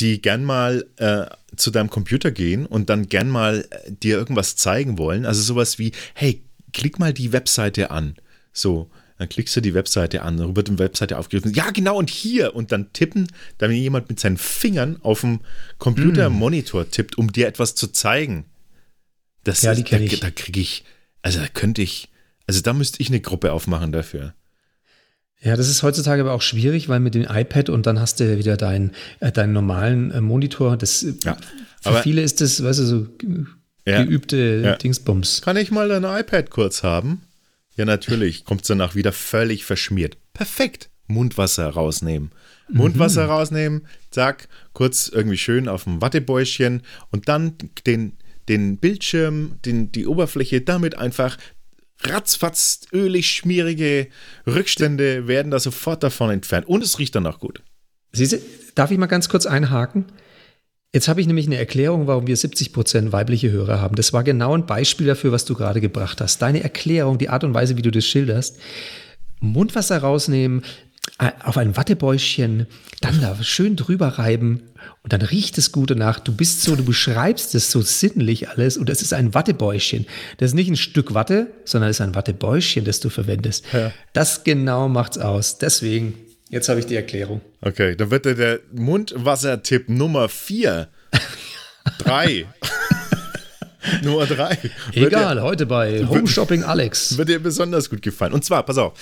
die 0.00 0.22
gern 0.22 0.42
mal 0.42 0.86
äh, 0.96 1.26
zu 1.56 1.70
deinem 1.70 1.90
Computer 1.90 2.30
gehen 2.30 2.64
und 2.64 2.88
dann 2.88 3.10
gern 3.10 3.28
mal 3.28 3.68
äh, 3.68 3.92
dir 3.92 4.16
irgendwas 4.16 4.56
zeigen 4.56 4.96
wollen? 4.96 5.26
Also 5.26 5.42
sowas 5.42 5.78
wie, 5.78 5.92
hey, 6.14 6.42
klick 6.72 6.98
mal 6.98 7.12
die 7.12 7.34
Webseite 7.34 7.90
an. 7.90 8.16
So, 8.54 8.90
dann 9.22 9.28
klickst 9.28 9.54
du 9.54 9.60
die 9.60 9.72
Webseite 9.72 10.22
an, 10.22 10.36
dann 10.36 10.56
wird 10.56 10.66
die 10.66 10.80
Webseite 10.80 11.16
aufgerufen. 11.16 11.54
Ja, 11.54 11.70
genau, 11.70 11.96
und 11.96 12.10
hier. 12.10 12.56
Und 12.56 12.72
dann 12.72 12.92
tippen, 12.92 13.28
dann 13.58 13.70
jemand 13.70 14.08
mit 14.08 14.18
seinen 14.18 14.36
Fingern 14.36 14.98
auf 15.00 15.20
dem 15.20 15.38
Computermonitor 15.78 16.90
tippt, 16.90 17.16
um 17.16 17.30
dir 17.30 17.46
etwas 17.46 17.76
zu 17.76 17.86
zeigen. 17.86 18.46
Das 19.44 19.62
ja, 19.62 19.76
die 19.76 19.84
kenne 19.84 20.06
ich. 20.06 20.18
Da, 20.18 20.26
da 20.26 20.30
kriege 20.32 20.58
ich, 20.58 20.84
also 21.22 21.38
da 21.38 21.46
könnte 21.46 21.82
ich, 21.82 22.08
also 22.48 22.60
da 22.62 22.72
müsste 22.72 23.00
ich 23.00 23.10
eine 23.10 23.20
Gruppe 23.20 23.52
aufmachen 23.52 23.92
dafür. 23.92 24.34
Ja, 25.40 25.54
das 25.54 25.68
ist 25.68 25.84
heutzutage 25.84 26.22
aber 26.22 26.32
auch 26.32 26.42
schwierig, 26.42 26.88
weil 26.88 26.98
mit 26.98 27.14
dem 27.14 27.22
iPad 27.22 27.68
und 27.68 27.86
dann 27.86 28.00
hast 28.00 28.18
du 28.18 28.38
wieder 28.38 28.56
deinen, 28.56 28.90
äh, 29.20 29.30
deinen 29.30 29.52
normalen 29.52 30.10
äh, 30.10 30.20
Monitor. 30.20 30.76
Das, 30.76 31.04
äh, 31.04 31.14
ja, 31.22 31.36
für 31.80 32.02
viele 32.02 32.22
ist 32.22 32.40
das, 32.40 32.60
weißt 32.60 32.80
du, 32.80 32.84
so 32.84 33.06
geübte 33.84 34.62
ja, 34.64 34.74
Dingsbums. 34.74 35.42
Kann 35.42 35.56
ich 35.56 35.70
mal 35.70 35.88
dein 35.88 36.02
iPad 36.02 36.50
kurz 36.50 36.82
haben? 36.82 37.22
Ja, 37.76 37.84
natürlich. 37.84 38.44
Kommt 38.44 38.62
es 38.62 38.68
danach 38.68 38.94
wieder 38.94 39.12
völlig 39.12 39.64
verschmiert. 39.64 40.18
Perfekt. 40.34 40.90
Mundwasser 41.06 41.68
rausnehmen. 41.68 42.30
Mhm. 42.68 42.78
Mundwasser 42.78 43.26
rausnehmen, 43.26 43.86
zack, 44.10 44.48
kurz 44.72 45.08
irgendwie 45.08 45.36
schön 45.36 45.68
auf 45.68 45.84
dem 45.84 46.00
Wattebäuschen 46.00 46.82
und 47.10 47.28
dann 47.28 47.54
den, 47.86 48.16
den 48.48 48.78
Bildschirm, 48.78 49.58
den, 49.64 49.92
die 49.92 50.06
Oberfläche 50.06 50.60
damit 50.60 50.96
einfach 50.96 51.36
ratzfatz 52.04 52.80
ölig 52.92 53.30
schmierige 53.30 54.08
Rückstände 54.46 55.28
werden 55.28 55.50
da 55.50 55.60
sofort 55.60 56.02
davon 56.02 56.30
entfernt. 56.30 56.66
Und 56.66 56.82
es 56.82 56.98
riecht 56.98 57.14
dann 57.14 57.26
auch 57.26 57.38
gut. 57.38 57.62
Siehst 58.12 58.32
du, 58.32 58.38
darf 58.74 58.90
ich 58.90 58.98
mal 58.98 59.06
ganz 59.06 59.28
kurz 59.28 59.46
einhaken? 59.46 60.06
Jetzt 60.94 61.08
habe 61.08 61.22
ich 61.22 61.26
nämlich 61.26 61.46
eine 61.46 61.56
Erklärung, 61.56 62.06
warum 62.06 62.26
wir 62.26 62.36
70 62.36 62.74
Prozent 62.74 63.12
weibliche 63.12 63.50
Hörer 63.50 63.80
haben. 63.80 63.96
Das 63.96 64.12
war 64.12 64.22
genau 64.24 64.54
ein 64.54 64.66
Beispiel 64.66 65.06
dafür, 65.06 65.32
was 65.32 65.46
du 65.46 65.54
gerade 65.54 65.80
gebracht 65.80 66.20
hast. 66.20 66.42
Deine 66.42 66.62
Erklärung, 66.62 67.16
die 67.16 67.30
Art 67.30 67.44
und 67.44 67.54
Weise, 67.54 67.78
wie 67.78 67.82
du 67.82 67.90
das 67.90 68.04
schilderst. 68.04 68.58
Mundwasser 69.40 69.98
rausnehmen, 69.98 70.62
auf 71.42 71.56
ein 71.56 71.76
Wattebäuschen, 71.76 72.66
dann 73.00 73.20
da 73.20 73.42
schön 73.42 73.74
drüber 73.74 74.06
reiben 74.18 74.62
und 75.02 75.12
dann 75.12 75.22
riecht 75.22 75.58
es 75.58 75.72
gut 75.72 75.90
danach. 75.90 76.20
Du 76.20 76.32
bist 76.32 76.62
so, 76.62 76.76
du 76.76 76.84
beschreibst 76.84 77.54
es 77.54 77.70
so 77.70 77.80
sinnlich 77.80 78.50
alles 78.50 78.76
und 78.76 78.88
es 78.88 79.02
ist 79.02 79.12
ein 79.12 79.34
Wattebäuschen. 79.34 80.06
Das 80.36 80.50
ist 80.50 80.54
nicht 80.54 80.68
ein 80.68 80.76
Stück 80.76 81.14
Watte, 81.14 81.48
sondern 81.64 81.90
es 81.90 81.96
ist 81.96 82.02
ein 82.02 82.14
Wattebäuschen, 82.14 82.84
das 82.84 83.00
du 83.00 83.08
verwendest. 83.08 83.64
Ja. 83.72 83.92
Das 84.12 84.44
genau 84.44 84.88
macht's 84.88 85.18
aus. 85.18 85.58
Deswegen 85.58 86.14
Jetzt 86.52 86.68
habe 86.68 86.80
ich 86.80 86.86
die 86.86 86.96
Erklärung. 86.96 87.40
Okay, 87.62 87.96
dann 87.96 88.10
wird 88.10 88.26
der 88.26 88.60
Mundwassertipp 88.72 89.88
Nummer 89.88 90.28
4. 90.28 90.86
3. 91.98 92.46
Nummer 94.02 94.26
3. 94.26 94.58
Egal, 94.92 95.36
dir, 95.36 95.42
heute 95.42 95.64
bei 95.64 96.06
Home 96.06 96.26
Shopping 96.26 96.62
Alex. 96.62 97.16
Wird 97.16 97.30
dir 97.30 97.42
besonders 97.42 97.88
gut 97.88 98.02
gefallen. 98.02 98.34
Und 98.34 98.44
zwar, 98.44 98.64
pass 98.64 98.76
auf, 98.76 98.92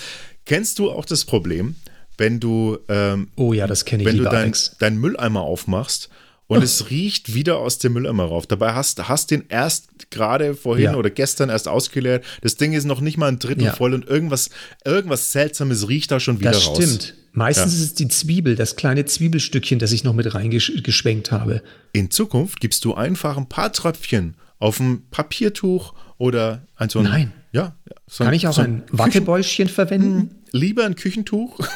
kennst 0.46 0.78
du 0.78 0.92
auch 0.92 1.04
das 1.04 1.24
Problem, 1.24 1.74
wenn 2.18 2.38
du, 2.38 2.78
ähm, 2.88 3.32
oh 3.34 3.52
ja, 3.52 3.66
das 3.66 3.84
kenne 3.84 4.04
ich, 4.04 4.08
wenn 4.08 4.18
du 4.18 4.24
dein, 4.24 4.54
deinen 4.78 5.00
Mülleimer 5.00 5.40
aufmachst 5.40 6.08
und 6.46 6.62
es 6.62 6.88
riecht 6.88 7.34
wieder 7.34 7.58
aus 7.58 7.78
dem 7.78 7.94
Mülleimer 7.94 8.26
rauf. 8.26 8.46
Dabei 8.46 8.74
hast 8.74 9.08
hast 9.08 9.32
den 9.32 9.46
erst 9.48 10.10
gerade 10.10 10.54
vorhin 10.54 10.84
ja. 10.84 10.94
oder 10.94 11.10
gestern 11.10 11.48
erst 11.48 11.66
ausgeleert. 11.66 12.24
Das 12.42 12.54
Ding 12.54 12.74
ist 12.74 12.84
noch 12.84 13.00
nicht 13.00 13.16
mal 13.16 13.26
ein 13.26 13.40
Drittel 13.40 13.64
ja. 13.64 13.72
voll 13.72 13.92
und 13.92 14.06
irgendwas, 14.06 14.50
irgendwas 14.84 15.32
Seltsames 15.32 15.88
riecht 15.88 16.12
da 16.12 16.20
schon 16.20 16.38
wieder 16.38 16.52
das 16.52 16.68
raus. 16.68 16.78
Das 16.78 16.94
stimmt. 16.94 17.19
Meistens 17.32 17.72
ja. 17.72 17.78
ist 17.78 17.84
es 17.84 17.94
die 17.94 18.08
Zwiebel, 18.08 18.56
das 18.56 18.76
kleine 18.76 19.04
Zwiebelstückchen, 19.04 19.78
das 19.78 19.92
ich 19.92 20.04
noch 20.04 20.14
mit 20.14 20.34
reingeschwenkt 20.34 21.30
habe. 21.30 21.62
In 21.92 22.10
Zukunft 22.10 22.60
gibst 22.60 22.84
du 22.84 22.94
einfach 22.94 23.36
ein 23.36 23.48
paar 23.48 23.72
Tröpfchen 23.72 24.34
auf 24.58 24.80
ein 24.80 25.08
Papiertuch 25.10 25.94
oder 26.18 26.66
ein 26.76 26.88
so 26.88 26.98
ein, 26.98 27.04
Nein. 27.04 27.32
Ja. 27.52 27.76
So 28.06 28.24
Kann 28.24 28.34
ich 28.34 28.46
auch 28.46 28.52
so 28.52 28.62
ein 28.62 28.82
Wattebäuschen 28.90 29.68
verwenden? 29.68 30.18
Hm, 30.18 30.30
lieber 30.52 30.84
ein 30.84 30.96
Küchentuch. 30.96 31.58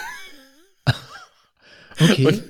Okay. 2.01 2.27
Und, 2.27 2.43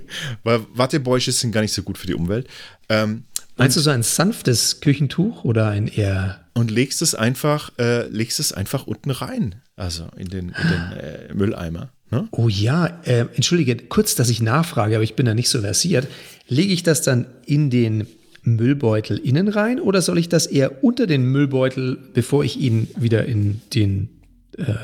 weil 0.42 0.60
Wattebäusche 0.72 1.30
sind 1.30 1.52
gar 1.52 1.60
nicht 1.60 1.74
so 1.74 1.82
gut 1.82 1.98
für 1.98 2.06
die 2.06 2.14
Umwelt. 2.14 2.48
Ähm, 2.88 3.24
Meinst 3.56 3.76
du 3.76 3.80
so 3.80 3.90
ein 3.90 4.02
sanftes 4.02 4.80
Küchentuch 4.80 5.44
oder 5.44 5.68
ein 5.68 5.86
eher. 5.86 6.44
Und 6.54 6.70
legst 6.70 7.02
es 7.02 7.14
einfach, 7.14 7.70
äh, 7.78 8.06
legst 8.08 8.40
es 8.40 8.52
einfach 8.52 8.86
unten 8.86 9.10
rein. 9.10 9.62
Also 9.76 10.08
in 10.16 10.28
den, 10.28 10.48
in 10.48 10.68
den 10.68 10.92
äh, 10.92 11.34
Mülleimer. 11.34 11.90
Ne? 12.10 12.28
Oh 12.30 12.48
ja, 12.48 12.86
äh, 13.04 13.26
entschuldige, 13.34 13.76
kurz, 13.76 14.14
dass 14.14 14.30
ich 14.30 14.42
nachfrage, 14.42 14.94
aber 14.96 15.04
ich 15.04 15.14
bin 15.14 15.26
da 15.26 15.34
nicht 15.34 15.48
so 15.48 15.60
versiert. 15.60 16.06
Lege 16.48 16.72
ich 16.72 16.82
das 16.82 17.02
dann 17.02 17.26
in 17.46 17.70
den 17.70 18.06
Müllbeutel 18.42 19.18
innen 19.18 19.48
rein 19.48 19.80
oder 19.80 20.02
soll 20.02 20.18
ich 20.18 20.28
das 20.28 20.46
eher 20.46 20.84
unter 20.84 21.06
den 21.06 21.24
Müllbeutel, 21.24 21.98
bevor 22.12 22.44
ich 22.44 22.58
ihn 22.58 22.88
wieder 22.96 23.24
in 23.24 23.62
den 23.72 24.10
äh, 24.58 24.74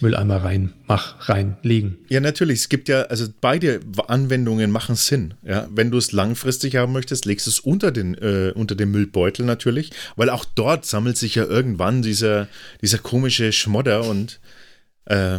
Mülleimer 0.00 0.36
rein, 0.36 0.72
mach, 0.86 1.28
reinlegen. 1.28 1.98
Ja, 2.08 2.20
natürlich. 2.20 2.60
Es 2.60 2.68
gibt 2.68 2.88
ja, 2.88 3.02
also 3.02 3.26
beide 3.40 3.80
Anwendungen 4.08 4.70
machen 4.70 4.94
Sinn. 4.96 5.34
Ja, 5.42 5.68
wenn 5.70 5.90
du 5.90 5.98
es 5.98 6.12
langfristig 6.12 6.76
haben 6.76 6.92
möchtest, 6.92 7.26
legst 7.26 7.46
du 7.46 7.50
es 7.50 7.60
unter 7.60 7.90
den, 7.90 8.14
äh, 8.14 8.52
unter 8.54 8.74
den 8.74 8.90
Müllbeutel 8.90 9.44
natürlich, 9.44 9.90
weil 10.16 10.30
auch 10.30 10.44
dort 10.44 10.86
sammelt 10.86 11.16
sich 11.16 11.34
ja 11.34 11.44
irgendwann 11.44 12.02
dieser, 12.02 12.48
dieser 12.80 12.98
komische 12.98 13.52
Schmodder 13.52 14.04
und 14.04 14.40
äh, 15.06 15.38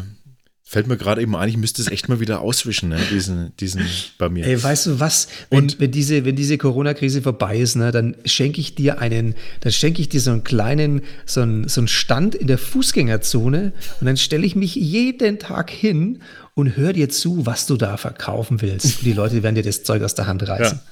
Fällt 0.71 0.87
mir 0.87 0.95
gerade 0.95 1.21
eben 1.21 1.35
ein, 1.35 1.49
ich 1.49 1.57
müsste 1.57 1.81
es 1.81 1.89
echt 1.89 2.07
mal 2.07 2.21
wieder 2.21 2.39
auswischen, 2.39 2.87
ne? 2.87 2.99
diesen, 3.11 3.53
diesen 3.57 3.85
bei 4.17 4.29
mir. 4.29 4.47
Ey, 4.47 4.63
weißt 4.63 4.85
du 4.85 4.99
was? 5.01 5.27
Wenn, 5.49 5.63
und, 5.63 5.81
wenn 5.81 5.91
diese, 5.91 6.23
wenn 6.23 6.37
diese 6.37 6.57
Corona-Krise 6.57 7.21
vorbei 7.21 7.57
ist, 7.57 7.75
ne, 7.75 7.91
dann 7.91 8.15
schenke 8.23 8.61
ich 8.61 8.73
dir 8.73 8.99
einen, 8.99 9.35
dann 9.59 9.73
schenke 9.73 9.99
ich 9.99 10.07
dir 10.07 10.21
so 10.21 10.31
einen 10.31 10.45
kleinen, 10.45 11.01
so 11.25 11.41
einen, 11.41 11.67
so 11.67 11.81
einen 11.81 11.89
Stand 11.89 12.35
in 12.35 12.47
der 12.47 12.57
Fußgängerzone 12.57 13.73
und 13.99 14.07
dann 14.07 14.15
stelle 14.15 14.45
ich 14.45 14.55
mich 14.55 14.75
jeden 14.75 15.39
Tag 15.39 15.69
hin 15.69 16.21
und 16.53 16.77
höre 16.77 16.93
dir 16.93 17.09
zu, 17.09 17.45
was 17.45 17.65
du 17.65 17.75
da 17.75 17.97
verkaufen 17.97 18.61
willst. 18.61 18.99
Und 18.99 19.05
die 19.05 19.11
Leute 19.11 19.43
werden 19.43 19.55
dir 19.55 19.63
das 19.63 19.83
Zeug 19.83 20.01
aus 20.03 20.15
der 20.15 20.27
Hand 20.27 20.47
reißen. 20.47 20.77
Ja, 20.77 20.91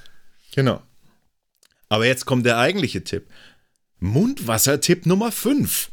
genau. 0.54 0.82
Aber 1.88 2.04
jetzt 2.04 2.26
kommt 2.26 2.44
der 2.44 2.58
eigentliche 2.58 3.02
Tipp. 3.02 3.28
Mundwassertipp 3.98 5.06
Nummer 5.06 5.32
5. 5.32 5.90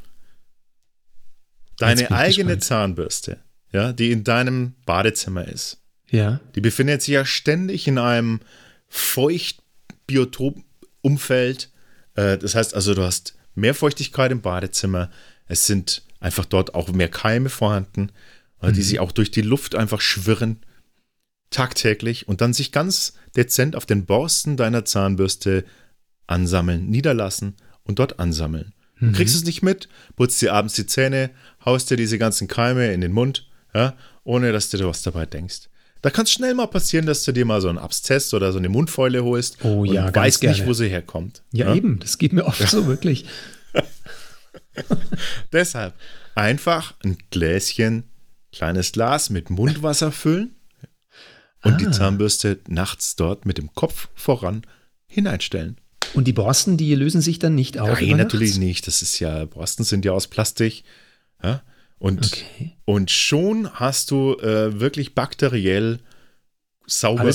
Deine 1.77 2.11
eigene 2.11 2.55
gespannt. 2.55 2.63
Zahnbürste 2.65 3.46
ja, 3.72 3.93
die 3.93 4.11
in 4.11 4.24
deinem 4.24 4.74
Badezimmer 4.86 5.47
ist, 5.47 5.78
Ja. 6.09 6.39
die 6.55 6.61
befindet 6.61 7.01
sich 7.01 7.13
ja 7.13 7.26
ständig 7.26 7.88
in 7.88 7.97
einem 7.97 8.39
Feuchtbiotop-Umfeld. 8.88 11.70
Äh, 12.15 12.38
das 12.38 12.55
heißt 12.55 12.74
also, 12.74 12.93
du 12.93 13.03
hast 13.03 13.36
mehr 13.55 13.74
Feuchtigkeit 13.74 14.32
im 14.32 14.41
Badezimmer. 14.41 15.09
Es 15.47 15.65
sind 15.65 16.03
einfach 16.20 16.45
dort 16.45 16.76
auch 16.76 16.91
mehr 16.91 17.09
Keime 17.09 17.49
vorhanden, 17.49 18.11
äh, 18.61 18.72
die 18.72 18.82
sich 18.82 18.99
auch 18.99 19.11
durch 19.11 19.32
die 19.32 19.41
Luft 19.41 19.76
einfach 19.76 20.01
schwirren. 20.01 20.59
Tagtäglich 21.49 22.28
und 22.28 22.41
dann 22.41 22.53
sich 22.53 22.74
ganz 22.74 23.13
dezent 23.38 23.78
auf 23.78 23.86
den 23.86 24.05
Borsten 24.05 24.57
deiner 24.57 24.84
Zahnbürste 24.84 25.63
ansammeln, 26.28 26.89
niederlassen 26.89 27.55
und 27.84 27.99
dort 27.99 28.20
ansammeln. 28.20 28.74
Du 28.99 29.11
kriegst 29.13 29.36
es 29.36 29.45
nicht 29.45 29.61
mit, 29.61 29.88
putzt 30.18 30.41
dir 30.41 30.53
abends 30.53 30.74
die 30.74 30.88
Zähne, 30.88 31.30
haust 31.63 31.89
dir 31.89 31.95
diese 31.97 32.18
ganzen 32.18 32.47
Keime 32.49 32.91
in 32.91 32.99
den 32.99 33.13
Mund, 33.13 33.47
ja, 33.78 33.95
ohne 34.23 34.51
dass 34.51 34.69
du 34.69 34.78
dir 34.78 34.88
was 34.88 35.01
dabei 35.03 35.25
denkst. 35.25 35.69
Da 36.01 36.09
kann 36.11 36.25
es 36.25 36.32
schnell 36.32 36.53
mal 36.53 36.67
passieren, 36.67 37.05
dass 37.05 37.23
du 37.23 37.32
dir 37.32 37.45
mal 37.45 37.59
so 37.61 37.69
einen 37.69 37.78
Abszess 37.80 38.34
oder 38.34 38.51
so 38.51 38.57
eine 38.59 38.69
Mundfäule 38.69 39.23
holst 39.23 39.63
Oh 39.65 39.84
ja, 39.84 40.05
und 40.07 40.13
ganz 40.13 40.25
weißt 40.25 40.43
nicht, 40.43 40.55
gerne. 40.57 40.69
wo 40.69 40.73
sie 40.73 40.88
herkommt. 40.89 41.41
Ja, 41.51 41.73
eben, 41.73 41.99
das 41.99 42.17
geht 42.17 42.34
mir 42.34 42.45
oft 42.45 42.67
so 42.69 42.86
wirklich. 42.88 43.25
Deshalb 45.51 45.95
einfach 46.36 46.93
ein 47.03 47.17
Gläschen, 47.32 48.03
kleines 48.51 48.91
Glas 48.91 49.30
mit 49.30 49.49
Mundwasser 49.49 50.11
füllen 50.11 50.55
und 51.63 51.73
Ah. 51.73 51.78
die 51.78 51.91
Zahnbürste 51.91 52.59
nachts 52.67 53.15
dort 53.15 53.45
mit 53.45 53.57
dem 53.57 53.73
Kopf 53.73 54.09
voran 54.15 54.61
hineinstellen. 55.07 55.78
Und 56.13 56.25
die 56.25 56.34
Borsten, 56.34 56.78
die 56.78 56.93
lösen 56.95 57.21
sich 57.21 57.39
dann 57.39 57.55
nicht 57.55 57.80
auf. 57.80 57.99
Nein, 57.99 58.17
natürlich 58.17 58.51
nachts? 58.51 58.59
nicht. 58.59 58.88
Das 58.88 59.01
ist 59.01 59.19
ja, 59.19 59.45
Borsten 59.45 59.84
sind 59.84 60.05
ja 60.05 60.11
aus 60.11 60.28
Plastik. 60.28 60.84
Ja? 61.43 61.63
Und, 61.99 62.25
Okay. 62.25 62.73
und 62.85 63.09
schon 63.11 63.71
hast 63.73 64.11
du 64.11 64.35
äh, 64.39 64.79
wirklich 64.79 65.15
bakteriell 65.15 65.99
saubere. 66.85 67.27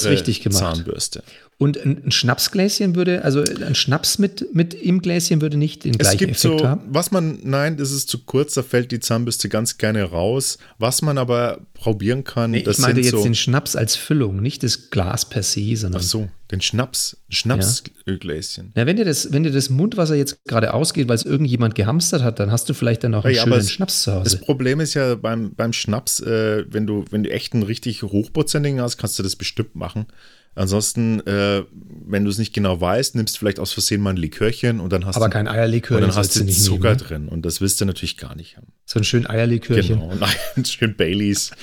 Zahnbürste. 0.74 1.24
Und 1.62 1.78
ein, 1.78 2.02
ein 2.06 2.10
Schnapsgläschen 2.10 2.94
würde, 2.96 3.22
also 3.24 3.42
ein 3.42 3.74
Schnaps 3.74 4.18
mit, 4.18 4.54
mit 4.54 4.74
im 4.74 5.00
Gläschen 5.00 5.40
würde 5.40 5.56
nicht 5.56 5.84
den 5.84 5.92
Es 5.92 5.98
gleichen 5.98 6.18
gibt 6.18 6.30
Effekt 6.32 6.60
so, 6.60 6.66
haben. 6.68 6.82
was 6.88 7.10
man, 7.10 7.38
nein, 7.42 7.76
das 7.76 7.90
ist 7.92 8.08
zu 8.08 8.18
kurz, 8.24 8.54
da 8.54 8.62
fällt 8.62 8.90
die 8.92 9.00
Zahnbürste 9.00 9.48
ganz 9.48 9.78
gerne 9.78 10.02
raus. 10.04 10.58
Was 10.78 11.02
man 11.02 11.18
aber 11.18 11.60
probieren 11.74 12.24
kann, 12.24 12.50
Nee, 12.52 12.62
das 12.62 12.76
ich 12.78 12.82
meinte 12.82 13.00
jetzt 13.00 13.10
so, 13.12 13.22
den 13.22 13.34
Schnaps 13.34 13.76
als 13.76 13.96
Füllung, 13.96 14.40
nicht 14.42 14.62
das 14.62 14.90
Glas 14.90 15.28
per 15.28 15.42
se, 15.42 15.76
sondern. 15.76 16.00
ach 16.00 16.04
so, 16.06 16.28
den 16.50 16.60
Schnaps, 16.60 17.16
Schnapsgläschen. 17.30 18.72
Na, 18.74 18.86
wenn 18.86 18.96
dir 18.96 19.04
das, 19.04 19.32
wenn 19.32 19.42
dir 19.42 19.50
das 19.52 19.70
Mundwasser 19.70 20.14
jetzt 20.14 20.44
gerade 20.44 20.74
ausgeht, 20.74 21.08
weil 21.08 21.16
es 21.16 21.24
irgendjemand 21.24 21.74
gehamstert 21.74 22.22
hat, 22.22 22.38
dann 22.40 22.50
hast 22.50 22.68
du 22.68 22.74
vielleicht 22.74 23.04
dann 23.04 23.14
auch 23.14 23.24
einen 23.24 23.34
Ja, 23.34 23.42
schönen 23.44 23.56
es- 23.56 23.70
Schnaps 23.70 24.02
zu 24.02 24.10
Das 24.10 24.18
Hause. 24.34 24.38
Problem 24.38 24.80
ist 24.80 24.94
ja 24.94 25.14
beim, 25.14 25.54
beim 25.54 25.72
Schnaps, 25.72 26.20
äh, 26.20 26.64
wenn 26.68 26.86
du, 26.86 27.04
wenn 27.10 27.22
du 27.22 27.30
echt 27.30 27.52
einen 27.54 27.62
richtig 27.62 28.02
hochprozentigen 28.02 28.80
hast, 28.80 28.98
kannst 28.98 29.18
du 29.18 29.22
das 29.22 29.36
bestimmt 29.36 29.74
machen. 29.76 30.06
Ansonsten, 30.54 31.20
äh, 31.26 31.64
wenn 31.72 32.24
du 32.24 32.30
es 32.30 32.36
nicht 32.38 32.52
genau 32.52 32.78
weißt, 32.80 33.14
nimmst 33.14 33.34
du 33.36 33.38
vielleicht 33.38 33.58
aus 33.58 33.72
Versehen 33.72 34.02
mal 34.02 34.10
ein 34.10 34.16
Likörchen 34.18 34.80
und 34.80 34.92
dann 34.92 35.06
hast 35.06 35.16
Aber 35.16 35.26
du, 35.26 35.32
kein 35.32 35.48
Eierlikör, 35.48 35.96
und 35.96 36.02
dann 36.02 36.14
hast 36.14 36.36
du 36.36 36.44
nicht 36.44 36.62
Zucker 36.62 36.90
nehmen. 36.90 37.00
ne? 37.00 37.06
drin 37.08 37.28
und 37.28 37.46
das 37.46 37.60
willst 37.62 37.80
du 37.80 37.86
natürlich 37.86 38.18
gar 38.18 38.34
nicht 38.34 38.58
haben. 38.58 38.66
So 38.84 39.00
ein 39.00 39.04
schön 39.04 39.26
Eierlikörchen. 39.26 40.00
Genau, 40.00 40.14
nein, 40.20 40.64
schön 40.64 40.94
Baileys. 40.96 41.52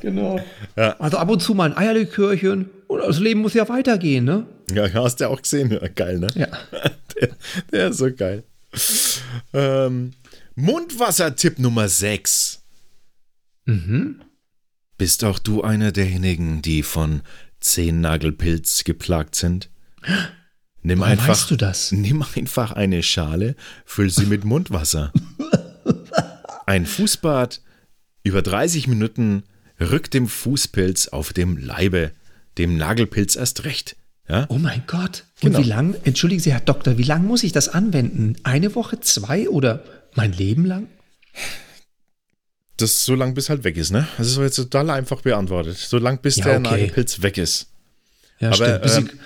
Genau. 0.00 0.40
Also 0.76 1.18
ab 1.18 1.28
und 1.28 1.42
zu 1.42 1.52
mal 1.52 1.70
ein 1.70 1.76
Eierlikörchen 1.76 2.70
und 2.86 3.00
das 3.00 3.20
Leben 3.20 3.40
muss 3.40 3.52
ja 3.52 3.68
weitergehen, 3.68 4.24
ne? 4.24 4.46
Ja, 4.72 4.90
hast 4.94 5.20
du 5.20 5.28
auch 5.28 5.42
gesehen. 5.42 5.70
Ja, 5.70 5.86
geil, 5.88 6.18
ne? 6.18 6.28
Ja. 6.34 6.46
Der, 7.20 7.28
der 7.70 7.88
ist 7.90 7.98
so 7.98 8.10
geil. 8.12 8.42
Ähm, 9.52 10.14
Mundwassertipp 10.56 11.58
Nummer 11.60 11.88
6. 11.88 12.60
Mhm. 13.66 14.22
Bist 14.96 15.24
auch 15.24 15.38
du 15.38 15.62
einer 15.62 15.92
derjenigen, 15.92 16.62
die 16.62 16.82
von 16.82 17.22
Zehennagelpilz 17.60 18.84
geplagt 18.84 19.34
sind? 19.34 19.70
Nimm 20.82 21.00
Woher 21.00 21.12
einfach, 21.12 21.28
weißt 21.28 21.50
du 21.50 21.56
das? 21.56 21.92
nimm 21.92 22.24
einfach 22.36 22.72
eine 22.72 23.02
Schale, 23.02 23.56
füll 23.84 24.10
sie 24.10 24.26
mit 24.26 24.44
Mundwasser. 24.44 25.12
Ein 26.66 26.86
Fußbad 26.86 27.60
über 28.22 28.40
30 28.42 28.86
Minuten 28.88 29.42
rückt 29.80 30.14
dem 30.14 30.28
Fußpilz 30.28 31.08
auf 31.08 31.32
dem 31.32 31.56
Leibe, 31.58 32.12
dem 32.58 32.76
Nagelpilz 32.76 33.36
erst 33.36 33.64
recht. 33.64 33.96
Ja? 34.28 34.46
Oh 34.48 34.56
mein 34.58 34.82
Gott. 34.86 35.24
Und 35.42 35.52
Genau. 35.52 35.58
wie 35.58 35.68
lang, 35.68 35.94
entschuldigen 36.04 36.40
Sie, 36.40 36.52
Herr 36.52 36.60
Doktor, 36.60 36.96
wie 36.96 37.02
lang 37.02 37.26
muss 37.26 37.42
ich 37.42 37.52
das 37.52 37.68
anwenden? 37.68 38.36
Eine 38.44 38.74
Woche, 38.74 39.00
zwei 39.00 39.48
oder 39.48 39.82
mein 40.14 40.32
Leben 40.32 40.64
lang? 40.64 40.86
Das 42.76 43.04
so 43.04 43.14
lang 43.14 43.34
bis 43.34 43.48
halt 43.50 43.62
weg 43.64 43.76
ist, 43.76 43.92
ne? 43.92 44.08
Das 44.18 44.26
ist 44.26 44.36
jetzt 44.36 44.56
total 44.56 44.90
einfach 44.90 45.20
beantwortet. 45.20 45.76
So 45.76 45.98
lang 45.98 46.20
bis 46.20 46.36
Ja, 46.36 46.44
der 46.44 46.54
okay. 46.58 46.70
Nagelpilz 46.70 47.22
weg 47.22 47.38
ist. 47.38 47.68
Ja, 48.40 48.48
Aber, 48.48 48.56
stimmt. 48.56 49.12
Ähm, 49.12 49.18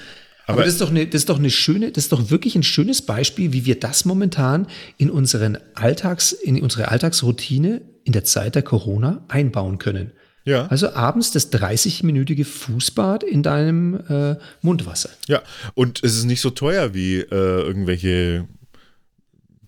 aber, 0.46 0.52
aber- 0.58 0.64
das 0.64 0.74
ist 0.74 0.80
doch 0.82 0.90
eine, 0.90 1.06
das 1.06 1.22
ist 1.22 1.28
doch 1.30 1.38
eine 1.38 1.50
schöne, 1.50 1.90
das 1.90 2.04
ist 2.04 2.12
doch 2.12 2.30
wirklich 2.30 2.56
ein 2.56 2.62
schönes 2.62 3.00
Beispiel, 3.02 3.52
wie 3.52 3.64
wir 3.64 3.80
das 3.80 4.04
momentan 4.04 4.66
in 4.98 5.10
unseren 5.10 5.58
Alltags, 5.74 6.32
in 6.32 6.60
unsere 6.62 6.88
Alltagsroutine 6.88 7.80
in 8.04 8.12
der 8.12 8.24
Zeit 8.24 8.54
der 8.54 8.62
Corona 8.62 9.24
einbauen 9.28 9.78
können. 9.78 10.12
Ja. 10.44 10.66
Also 10.68 10.94
abends 10.94 11.30
das 11.32 11.52
30-minütige 11.52 12.44
Fußbad 12.46 13.22
in 13.22 13.42
deinem 13.42 14.00
äh, 14.08 14.36
Mundwasser. 14.62 15.10
Ja, 15.26 15.42
und 15.74 16.02
es 16.02 16.16
ist 16.16 16.24
nicht 16.24 16.40
so 16.40 16.48
teuer 16.50 16.94
wie 16.94 17.16
äh, 17.18 17.26
irgendwelche 17.30 18.46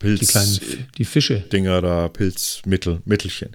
Die 0.03 0.27
kleinen, 0.27 0.89
die 0.99 1.05
Fische. 1.05 1.45
da, 1.81 2.09
Pilzmittel, 2.09 3.01
Mittelchen. 3.05 3.51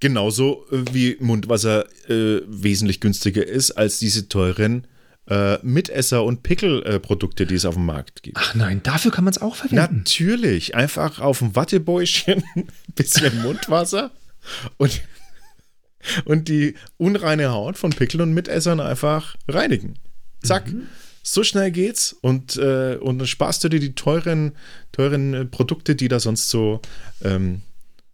Genauso 0.00 0.66
äh, 0.70 0.84
wie 0.92 1.16
Mundwasser 1.20 1.86
äh, 2.08 2.40
wesentlich 2.46 3.00
günstiger 3.00 3.46
ist 3.46 3.72
als 3.72 3.98
diese 3.98 4.28
teuren 4.28 4.86
äh, 5.26 5.58
Mitesser- 5.62 6.24
und 6.24 6.42
Pickelprodukte, 6.42 7.46
die 7.46 7.54
es 7.54 7.64
auf 7.64 7.74
dem 7.74 7.86
Markt 7.86 8.22
gibt. 8.22 8.36
Ach 8.38 8.54
nein, 8.54 8.82
dafür 8.82 9.10
kann 9.10 9.24
man 9.24 9.32
es 9.32 9.40
auch 9.40 9.54
verwenden. 9.54 9.98
Natürlich, 9.98 10.74
einfach 10.74 11.20
auf 11.20 11.38
dem 11.38 11.54
Wattebäuschen 11.54 12.42
ein 12.56 12.68
bisschen 12.94 13.40
Mundwasser 13.42 14.10
und, 14.76 15.00
und 16.24 16.48
die 16.48 16.74
unreine 16.96 17.50
Haut 17.50 17.78
von 17.78 17.90
Pickeln 17.90 18.22
und 18.22 18.34
Mitessern 18.34 18.80
einfach 18.80 19.36
reinigen. 19.48 19.94
Zack. 20.42 20.64
So 21.22 21.44
schnell 21.44 21.70
geht's 21.70 22.12
und, 22.12 22.56
äh, 22.56 22.96
und 22.96 23.18
dann 23.18 23.26
sparst 23.26 23.62
du 23.62 23.68
dir 23.68 23.80
die 23.80 23.94
teuren, 23.94 24.52
teuren 24.92 25.34
äh, 25.34 25.44
Produkte, 25.44 25.94
die 25.94 26.08
da 26.08 26.18
sonst 26.20 26.48
so 26.48 26.80
ähm, 27.22 27.62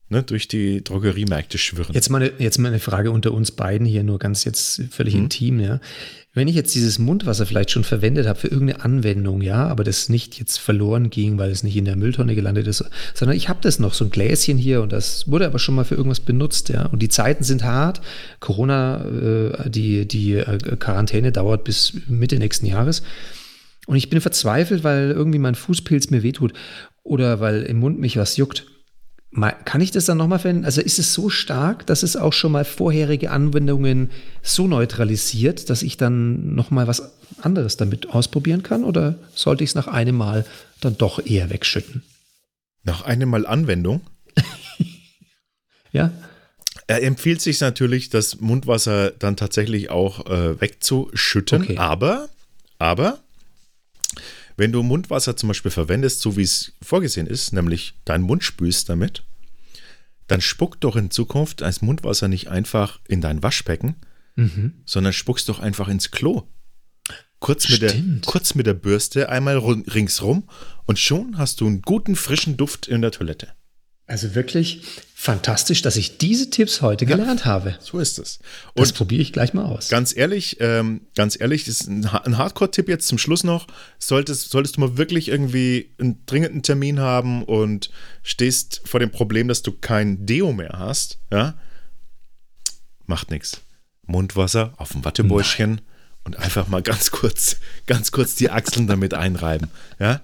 ne, 0.09 0.23
durch 0.23 0.49
die 0.49 0.83
Drogeriemärkte 0.83 1.59
schwirren. 1.59 1.95
Jetzt 1.95 2.11
mal, 2.11 2.23
eine, 2.23 2.33
jetzt 2.39 2.59
mal 2.59 2.69
eine 2.69 2.79
Frage 2.79 3.11
unter 3.11 3.33
uns 3.33 3.51
beiden 3.51 3.87
hier, 3.87 4.03
nur 4.03 4.19
ganz 4.19 4.45
jetzt 4.45 4.83
völlig 4.91 5.15
Mhm. 5.15 5.23
intim, 5.25 5.61
ja. 5.61 5.81
Wenn 6.35 6.49
ich 6.49 6.55
jetzt 6.55 6.75
dieses 6.75 6.99
Mundwasser 6.99 7.47
vielleicht 7.47 7.71
schon 7.71 7.83
verwendet 7.83 8.27
habe 8.27 8.39
für 8.39 8.49
irgendeine 8.49 8.85
Anwendung, 8.85 9.41
ja, 9.41 9.67
aber 9.69 9.85
das 9.85 10.11
nicht 10.11 10.39
jetzt 10.39 10.59
verloren 10.59 11.09
ging, 11.09 11.39
weil 11.39 11.51
es 11.51 11.63
nicht 11.63 11.77
in 11.79 11.87
der 11.87 11.97
Mülltonne 11.97 12.35
gelandet 12.35 12.67
ist, 12.67 12.85
sondern 13.15 13.39
ich 13.39 13.49
habe 13.49 13.61
das 13.63 13.79
noch, 13.79 13.95
so 13.95 14.05
ein 14.05 14.11
Gläschen 14.11 14.59
hier 14.59 14.83
und 14.83 14.93
das 14.93 15.31
wurde 15.31 15.47
aber 15.47 15.59
schon 15.59 15.75
mal 15.75 15.85
für 15.85 15.95
irgendwas 15.95 16.21
benutzt, 16.21 16.69
ja. 16.69 16.85
Und 16.87 17.01
die 17.01 17.09
Zeiten 17.09 17.43
sind 17.43 17.65
hart. 17.65 18.03
Corona, 18.39 19.03
äh, 19.07 19.71
die, 19.71 20.07
die 20.07 20.35
äh, 20.35 20.59
Quarantäne 20.79 21.33
dauert 21.33 21.65
bis 21.65 21.95
Mitte 22.07 22.39
nächsten 22.39 22.67
Jahres. 22.67 23.03
Und 23.87 23.97
ich 23.97 24.11
bin 24.11 24.21
verzweifelt, 24.21 24.85
weil 24.85 25.13
irgendwie 25.13 25.39
mein 25.39 25.55
Fußpilz 25.55 26.11
mir 26.11 26.23
wehtut 26.23 26.53
oder 27.03 27.41
weil 27.41 27.63
im 27.63 27.79
Mund 27.79 27.99
mich 27.99 28.19
was 28.19 28.37
juckt. 28.37 28.67
Kann 29.65 29.81
ich 29.81 29.91
das 29.91 30.07
dann 30.07 30.17
nochmal 30.17 30.39
verwenden? 30.39 30.65
Also 30.65 30.81
ist 30.81 30.99
es 30.99 31.13
so 31.13 31.29
stark, 31.29 31.87
dass 31.87 32.03
es 32.03 32.17
auch 32.17 32.33
schon 32.33 32.53
mal 32.53 32.65
vorherige 32.65 33.31
Anwendungen 33.31 34.11
so 34.43 34.67
neutralisiert, 34.67 35.69
dass 35.69 35.83
ich 35.83 35.97
dann 35.97 36.55
nochmal 36.55 36.87
was 36.87 37.13
anderes 37.43 37.77
damit 37.77 38.09
ausprobieren 38.11 38.63
kann? 38.63 38.85
Oder 38.85 39.17
sollte 39.35 39.63
ich 39.63 39.71
es 39.71 39.75
nach 39.75 39.89
einem 39.89 40.17
Mal 40.17 40.47
dann 40.81 40.97
doch 40.97 41.25
eher 41.25 41.51
wegschütten? 41.51 42.03
Nach 42.83 43.03
einem 43.03 43.29
Mal 43.29 43.47
Anwendung 43.47 44.01
Ja? 45.93 46.13
Er 46.87 47.03
empfiehlt 47.03 47.41
sich 47.41 47.61
natürlich, 47.61 48.11
das 48.11 48.41
Mundwasser 48.41 49.11
dann 49.11 49.37
tatsächlich 49.37 49.91
auch 49.91 50.27
äh, 50.27 50.61
wegzuschütten. 50.61 51.63
Okay. 51.63 51.79
Aber, 51.79 52.29
aber, 52.79 53.19
wenn 54.57 54.73
du 54.73 54.83
Mundwasser 54.83 55.37
zum 55.37 55.49
Beispiel 55.49 55.71
verwendest, 55.71 56.21
so 56.21 56.37
wie 56.37 56.43
es 56.43 56.73
vorgesehen 56.83 57.27
ist, 57.27 57.53
nämlich 57.53 57.95
deinen 58.05 58.25
Mund 58.25 58.43
spülst 58.43 58.89
damit, 58.89 59.23
dann 60.27 60.41
spuck 60.41 60.81
doch 60.81 60.97
in 60.97 61.11
Zukunft 61.11 61.63
als 61.63 61.83
Mundwasser 61.83 62.29
nicht 62.29 62.49
einfach 62.49 63.01
in 63.07 63.21
dein 63.21 63.43
Waschbecken, 63.43 63.97
sondern 64.85 65.13
spuckst 65.13 65.49
doch 65.49 65.61
einfach 65.61 65.89
ins 65.89 66.11
Klo. 66.11 66.43
Kurz 67.39 67.69
mit, 67.69 67.83
der, 67.83 67.95
kurz 68.25 68.55
mit 68.55 68.67
der 68.67 68.75
Bürste 68.75 69.29
einmal 69.29 69.59
ringsrum 69.59 70.49
und 70.87 70.99
schon 70.99 71.37
hast 71.39 71.61
du 71.61 71.67
einen 71.67 71.83
guten 71.83 72.17
frischen 72.17 72.57
Duft 72.57 72.89
in 72.89 73.03
der 73.03 73.13
Toilette. 73.13 73.49
Also 74.09 74.37
wirklich 74.37 74.83
fantastisch, 75.15 75.83
dass 75.83 75.97
ich 75.97 76.19
diese 76.19 76.49
Tipps 76.49 76.81
heute 76.81 77.07
gelernt 77.07 77.45
habe. 77.45 77.77
So 77.81 77.99
ist 77.99 78.21
es. 78.21 78.39
Das 78.77 78.93
probiere 78.93 79.23
ich 79.23 79.33
gleich 79.33 79.53
mal 79.53 79.65
aus. 79.65 79.89
Ganz 79.89 80.17
ehrlich, 80.17 80.59
ähm, 80.61 81.01
ganz 81.17 81.41
ehrlich, 81.41 81.65
das 81.65 81.81
ist 81.81 81.89
ein, 81.89 82.07
ein 82.07 82.39
Hardcore-Tipp 82.39 82.89
jetzt 82.89 83.09
zum 83.09 83.19
Schluss 83.19 83.43
noch. 83.43 83.67
Solltest, 83.99 84.51
solltest 84.51 84.77
du 84.77 84.83
mal 84.83 84.97
wirklich 84.97 85.29
irgendwie 85.29 85.91
einen 85.99 86.25
dringenden 86.27 86.63
Termin 86.63 87.01
haben 87.01 87.43
und 87.43 87.91
stehst 88.23 88.83
vor 88.85 89.01
dem 89.01 89.11
Problem, 89.11 89.49
dass 89.49 89.63
du 89.63 89.73
kein 89.73 90.25
Deo 90.25 90.53
mehr 90.53 90.77
hast, 90.79 91.19
ja, 91.33 91.55
macht 93.07 93.33
nichts. 93.33 93.61
Mundwasser 94.07 94.73
auf 94.77 94.93
dem 94.93 95.05
Wattebäuschen 95.05 95.81
und 96.23 96.37
einfach 96.37 96.69
mal 96.69 96.83
ganz 96.83 97.11
kurz, 97.11 97.57
ganz 97.87 98.13
kurz 98.13 98.37
die 98.37 98.51
Achseln 98.51 98.87
damit 98.87 99.15
einreiben, 99.15 99.71
ja. 99.99 100.21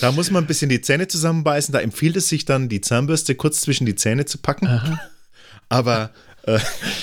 Da 0.00 0.12
muss 0.12 0.30
man 0.30 0.44
ein 0.44 0.46
bisschen 0.46 0.68
die 0.68 0.80
Zähne 0.80 1.08
zusammenbeißen. 1.08 1.72
Da 1.72 1.80
empfiehlt 1.80 2.16
es 2.16 2.28
sich 2.28 2.44
dann, 2.44 2.68
die 2.68 2.80
Zahnbürste 2.80 3.34
kurz 3.34 3.60
zwischen 3.60 3.86
die 3.86 3.94
Zähne 3.94 4.24
zu 4.26 4.38
packen. 4.38 4.68
Aber 5.68 6.10
äh, 6.44 6.58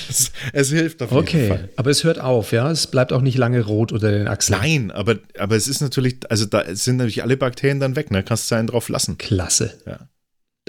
es, 0.09 0.31
es 0.53 0.69
hilft 0.69 1.01
auf 1.01 1.11
jeden 1.11 1.21
Okay, 1.23 1.47
Fall. 1.49 1.69
aber 1.75 1.89
es 1.91 2.03
hört 2.03 2.19
auf, 2.19 2.51
ja? 2.51 2.69
Es 2.71 2.87
bleibt 2.87 3.13
auch 3.13 3.21
nicht 3.21 3.37
lange 3.37 3.61
rot 3.61 3.91
unter 3.91 4.11
den 4.11 4.27
Achseln. 4.27 4.59
Nein, 4.59 4.91
aber, 4.91 5.17
aber 5.37 5.55
es 5.55 5.67
ist 5.67 5.81
natürlich, 5.81 6.19
also 6.29 6.45
da 6.45 6.63
sind 6.75 6.97
natürlich 6.97 7.23
alle 7.23 7.37
Bakterien 7.37 7.79
dann 7.79 7.95
weg, 7.95 8.11
ne? 8.11 8.23
Kannst 8.23 8.49
du 8.51 8.55
einen 8.55 8.67
drauf 8.67 8.89
lassen. 8.89 9.17
Klasse. 9.17 9.73
Ja. 9.85 9.99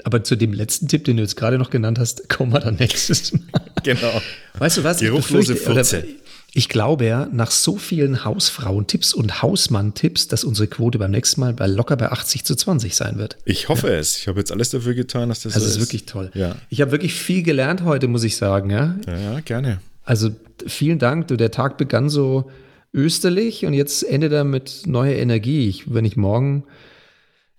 Aber 0.03 0.23
zu 0.23 0.35
dem 0.35 0.53
letzten 0.53 0.87
Tipp, 0.87 1.05
den 1.05 1.17
du 1.17 1.23
jetzt 1.23 1.35
gerade 1.35 1.57
noch 1.57 1.71
genannt 1.71 1.97
hast, 1.97 2.29
kommen 2.29 2.53
wir 2.53 2.59
dann 2.59 2.75
nächstes 2.79 3.33
Mal. 3.33 3.41
Genau. 3.83 4.21
Weißt 4.57 4.77
du 4.77 4.83
was? 4.83 4.99
Geruchlose 4.99 5.55
Furze. 5.55 6.05
Ich 6.57 6.69
glaube 6.69 7.05
ja, 7.05 7.29
nach 7.31 7.51
so 7.51 7.77
vielen 7.77 8.25
Hausfrauentipps 8.25 9.13
und 9.13 9.43
Hausmann-Tipps, 9.43 10.27
dass 10.27 10.43
unsere 10.43 10.67
Quote 10.67 10.97
beim 10.97 11.11
nächsten 11.11 11.39
Mal 11.39 11.53
bei 11.53 11.67
locker 11.67 11.95
bei 11.97 12.11
80 12.11 12.45
zu 12.45 12.55
20 12.55 12.95
sein 12.95 13.19
wird. 13.19 13.37
Ich 13.45 13.69
hoffe 13.69 13.89
es. 13.89 14.17
Ich 14.17 14.27
habe 14.27 14.39
jetzt 14.39 14.51
alles 14.51 14.71
dafür 14.71 14.95
getan, 14.95 15.29
dass 15.29 15.43
das 15.43 15.53
Also 15.53 15.67
so 15.67 15.69
es 15.69 15.75
ist 15.75 15.81
wirklich 15.83 16.07
toll. 16.07 16.31
Ja. 16.33 16.55
Ich 16.71 16.81
habe 16.81 16.89
wirklich 16.89 17.13
viel 17.13 17.43
gelernt 17.43 17.83
heute, 17.83 18.07
muss 18.07 18.23
ich 18.23 18.37
sagen. 18.37 18.71
Ja? 18.71 18.95
Ja, 19.05 19.19
ja, 19.19 19.39
gerne. 19.41 19.81
Also 20.03 20.31
vielen 20.65 20.97
Dank. 20.97 21.27
Der 21.27 21.51
Tag 21.51 21.77
begann 21.77 22.09
so 22.09 22.49
österlich 22.91 23.63
und 23.67 23.75
jetzt 23.75 24.01
endet 24.01 24.33
er 24.33 24.43
mit 24.43 24.87
neuer 24.87 25.13
Energie. 25.13 25.69
Ich, 25.69 25.93
wenn 25.93 26.05
ich 26.05 26.17
morgen 26.17 26.63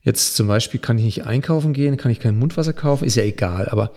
jetzt 0.02 0.34
zum 0.34 0.48
Beispiel 0.48 0.80
kann 0.80 0.98
ich 0.98 1.04
nicht 1.04 1.24
einkaufen 1.24 1.72
gehen, 1.72 1.98
kann 1.98 2.10
ich 2.10 2.18
kein 2.18 2.36
Mundwasser 2.36 2.72
kaufen, 2.72 3.04
ist 3.04 3.14
ja 3.14 3.22
egal. 3.22 3.68
Aber 3.68 3.92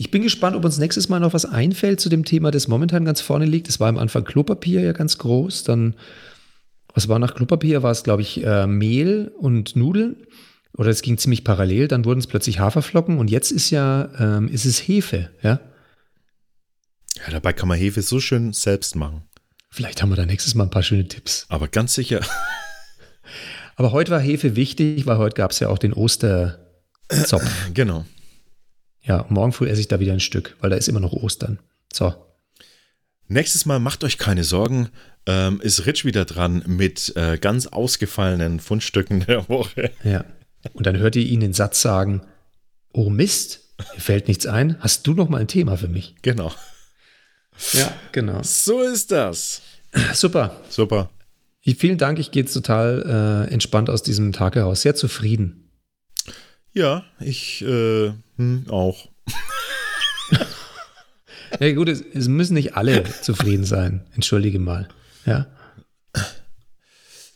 ich 0.00 0.12
bin 0.12 0.22
gespannt, 0.22 0.54
ob 0.54 0.64
uns 0.64 0.78
nächstes 0.78 1.08
Mal 1.08 1.18
noch 1.18 1.34
was 1.34 1.44
einfällt 1.44 2.00
zu 2.00 2.08
dem 2.08 2.24
Thema, 2.24 2.52
das 2.52 2.68
momentan 2.68 3.04
ganz 3.04 3.20
vorne 3.20 3.46
liegt. 3.46 3.68
Es 3.68 3.80
war 3.80 3.88
am 3.88 3.98
Anfang 3.98 4.22
Klopapier 4.22 4.80
ja 4.80 4.92
ganz 4.92 5.18
groß. 5.18 5.64
Dann, 5.64 5.96
was 6.94 7.08
war 7.08 7.18
nach 7.18 7.34
Klopapier? 7.34 7.82
War 7.82 7.90
es, 7.90 8.04
glaube 8.04 8.22
ich, 8.22 8.44
äh, 8.44 8.68
Mehl 8.68 9.32
und 9.36 9.74
Nudeln. 9.74 10.24
Oder 10.76 10.90
es 10.90 11.02
ging 11.02 11.18
ziemlich 11.18 11.42
parallel. 11.42 11.88
Dann 11.88 12.04
wurden 12.04 12.20
es 12.20 12.28
plötzlich 12.28 12.60
Haferflocken 12.60 13.18
und 13.18 13.28
jetzt 13.28 13.50
ist 13.50 13.70
ja, 13.70 14.08
ähm, 14.20 14.48
ist 14.48 14.66
es 14.66 14.78
Hefe, 14.78 15.30
ja. 15.42 15.60
Ja, 17.16 17.32
dabei 17.32 17.52
kann 17.52 17.68
man 17.68 17.76
Hefe 17.76 18.00
so 18.02 18.20
schön 18.20 18.52
selbst 18.52 18.94
machen. 18.94 19.22
Vielleicht 19.68 20.00
haben 20.00 20.10
wir 20.10 20.16
da 20.16 20.26
nächstes 20.26 20.54
Mal 20.54 20.64
ein 20.64 20.70
paar 20.70 20.84
schöne 20.84 21.08
Tipps. 21.08 21.44
Aber 21.48 21.66
ganz 21.66 21.94
sicher. 21.94 22.20
Aber 23.74 23.90
heute 23.90 24.12
war 24.12 24.20
Hefe 24.20 24.54
wichtig, 24.54 25.06
weil 25.06 25.18
heute 25.18 25.34
gab 25.34 25.50
es 25.50 25.58
ja 25.58 25.68
auch 25.68 25.78
den 25.78 25.92
Osterzopf. 25.92 27.44
genau. 27.74 28.04
Ja, 29.08 29.24
morgen 29.30 29.52
früh 29.52 29.68
esse 29.68 29.80
ich 29.80 29.88
da 29.88 30.00
wieder 30.00 30.12
ein 30.12 30.20
Stück, 30.20 30.54
weil 30.60 30.68
da 30.68 30.76
ist 30.76 30.86
immer 30.86 31.00
noch 31.00 31.14
Ostern. 31.14 31.58
So. 31.90 32.14
Nächstes 33.26 33.64
Mal 33.64 33.80
macht 33.80 34.04
euch 34.04 34.18
keine 34.18 34.44
Sorgen. 34.44 34.90
Ähm, 35.26 35.60
ist 35.62 35.86
Rich 35.86 36.04
wieder 36.04 36.26
dran 36.26 36.62
mit 36.66 37.14
äh, 37.16 37.38
ganz 37.38 37.66
ausgefallenen 37.66 38.60
Fundstücken 38.60 39.20
der 39.26 39.48
Woche. 39.48 39.90
Ja. 40.04 40.26
Und 40.74 40.86
dann 40.86 40.98
hört 40.98 41.16
ihr 41.16 41.24
ihn 41.24 41.40
den 41.40 41.54
Satz 41.54 41.80
sagen: 41.80 42.20
Oh 42.92 43.08
Mist, 43.08 43.74
mir 43.94 44.00
fällt 44.00 44.28
nichts 44.28 44.46
ein. 44.46 44.76
Hast 44.80 45.06
du 45.06 45.14
noch 45.14 45.30
mal 45.30 45.40
ein 45.40 45.48
Thema 45.48 45.76
für 45.78 45.88
mich? 45.88 46.16
Genau. 46.20 46.52
Ja, 47.72 47.92
genau. 48.12 48.42
So 48.42 48.82
ist 48.82 49.10
das. 49.10 49.62
Super. 50.12 50.60
Super. 50.68 51.10
Vielen 51.62 51.98
Dank. 51.98 52.18
Ich 52.18 52.30
gehe 52.30 52.42
jetzt 52.42 52.54
total 52.54 53.46
äh, 53.48 53.52
entspannt 53.52 53.90
aus 53.90 54.02
diesem 54.02 54.32
Tag 54.32 54.54
heraus. 54.54 54.82
Sehr 54.82 54.94
zufrieden. 54.94 55.70
Ja, 56.72 57.04
ich 57.20 57.62
äh, 57.62 58.12
hm, 58.38 58.64
auch. 58.70 59.08
Ja, 61.60 61.72
gut, 61.72 61.88
es, 61.88 62.04
es 62.12 62.28
müssen 62.28 62.54
nicht 62.54 62.76
alle 62.76 63.04
zufrieden 63.22 63.64
sein. 63.64 64.04
Entschuldige 64.14 64.58
mal. 64.58 64.86
Ja. 65.24 65.46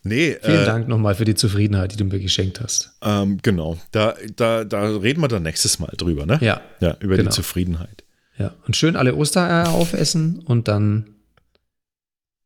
Nee, 0.05 0.37
Vielen 0.43 0.63
äh, 0.63 0.67
Dank 0.67 0.89
nochmal 0.89 1.15
für 1.15 1.25
die 1.25 1.35
Zufriedenheit, 1.35 1.93
die 1.93 1.97
du 1.97 2.05
mir 2.05 2.19
geschenkt 2.19 2.61
hast. 2.61 2.93
Ähm, 3.03 3.39
genau. 3.43 3.79
Da, 3.93 4.15
da, 4.37 4.65
da 4.65 4.97
reden 4.97 5.21
wir 5.23 5.29
dann 5.29 5.45
nächstes 5.45 5.79
Mal 5.79 5.93
drüber, 5.97 6.27
ne? 6.27 6.39
Ja. 6.41 6.61
Ja, 6.81 6.97
über 7.01 7.17
Genau. 7.17 7.31
die 7.31 7.35
Zufriedenheit. 7.35 8.03
Ja. 8.37 8.55
Und 8.67 8.77
schön 8.77 8.97
alle 8.97 9.15
Ostereier 9.15 9.71
aufessen 9.71 10.41
und 10.41 10.67
dann 10.67 11.15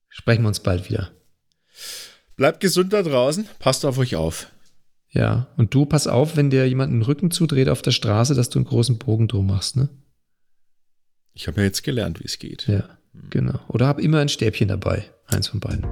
sprechen 0.09 0.43
wir 0.43 0.49
uns 0.49 0.61
bald 0.61 0.89
wieder. 0.91 1.11
Bleibt 2.37 2.61
gesund 2.61 2.93
da 2.93 3.03
draußen. 3.03 3.49
Passt 3.59 3.87
auf 3.87 3.97
euch 3.99 4.17
auf. 4.17 4.49
Ja. 5.17 5.47
Und 5.57 5.73
du 5.73 5.87
pass 5.87 6.07
auf, 6.07 6.37
wenn 6.37 6.51
dir 6.51 6.69
jemand 6.69 6.93
den 6.93 7.03
Rücken 7.03 7.31
zudreht 7.31 7.69
auf 7.69 7.81
der 7.81 7.91
Straße, 7.93 8.35
dass 8.35 8.51
du 8.51 8.59
einen 8.59 8.67
großen 8.67 8.99
Bogen 8.99 9.29
drum 9.29 9.47
machst, 9.47 9.77
ne? 9.77 9.89
Ich 11.33 11.49
habe 11.49 11.61
ja 11.61 11.65
jetzt 11.65 11.83
gelernt, 11.83 12.21
wie 12.21 12.25
es 12.25 12.39
geht. 12.39 12.67
Ja. 12.67 12.85
Genau. 13.31 13.59
Oder 13.69 13.87
hab 13.87 13.99
immer 13.99 14.21
ein 14.21 14.29
Stäbchen 14.29 14.69
dabei. 14.69 15.05
Eins 15.27 15.49
von 15.49 15.61
beiden. 15.61 15.87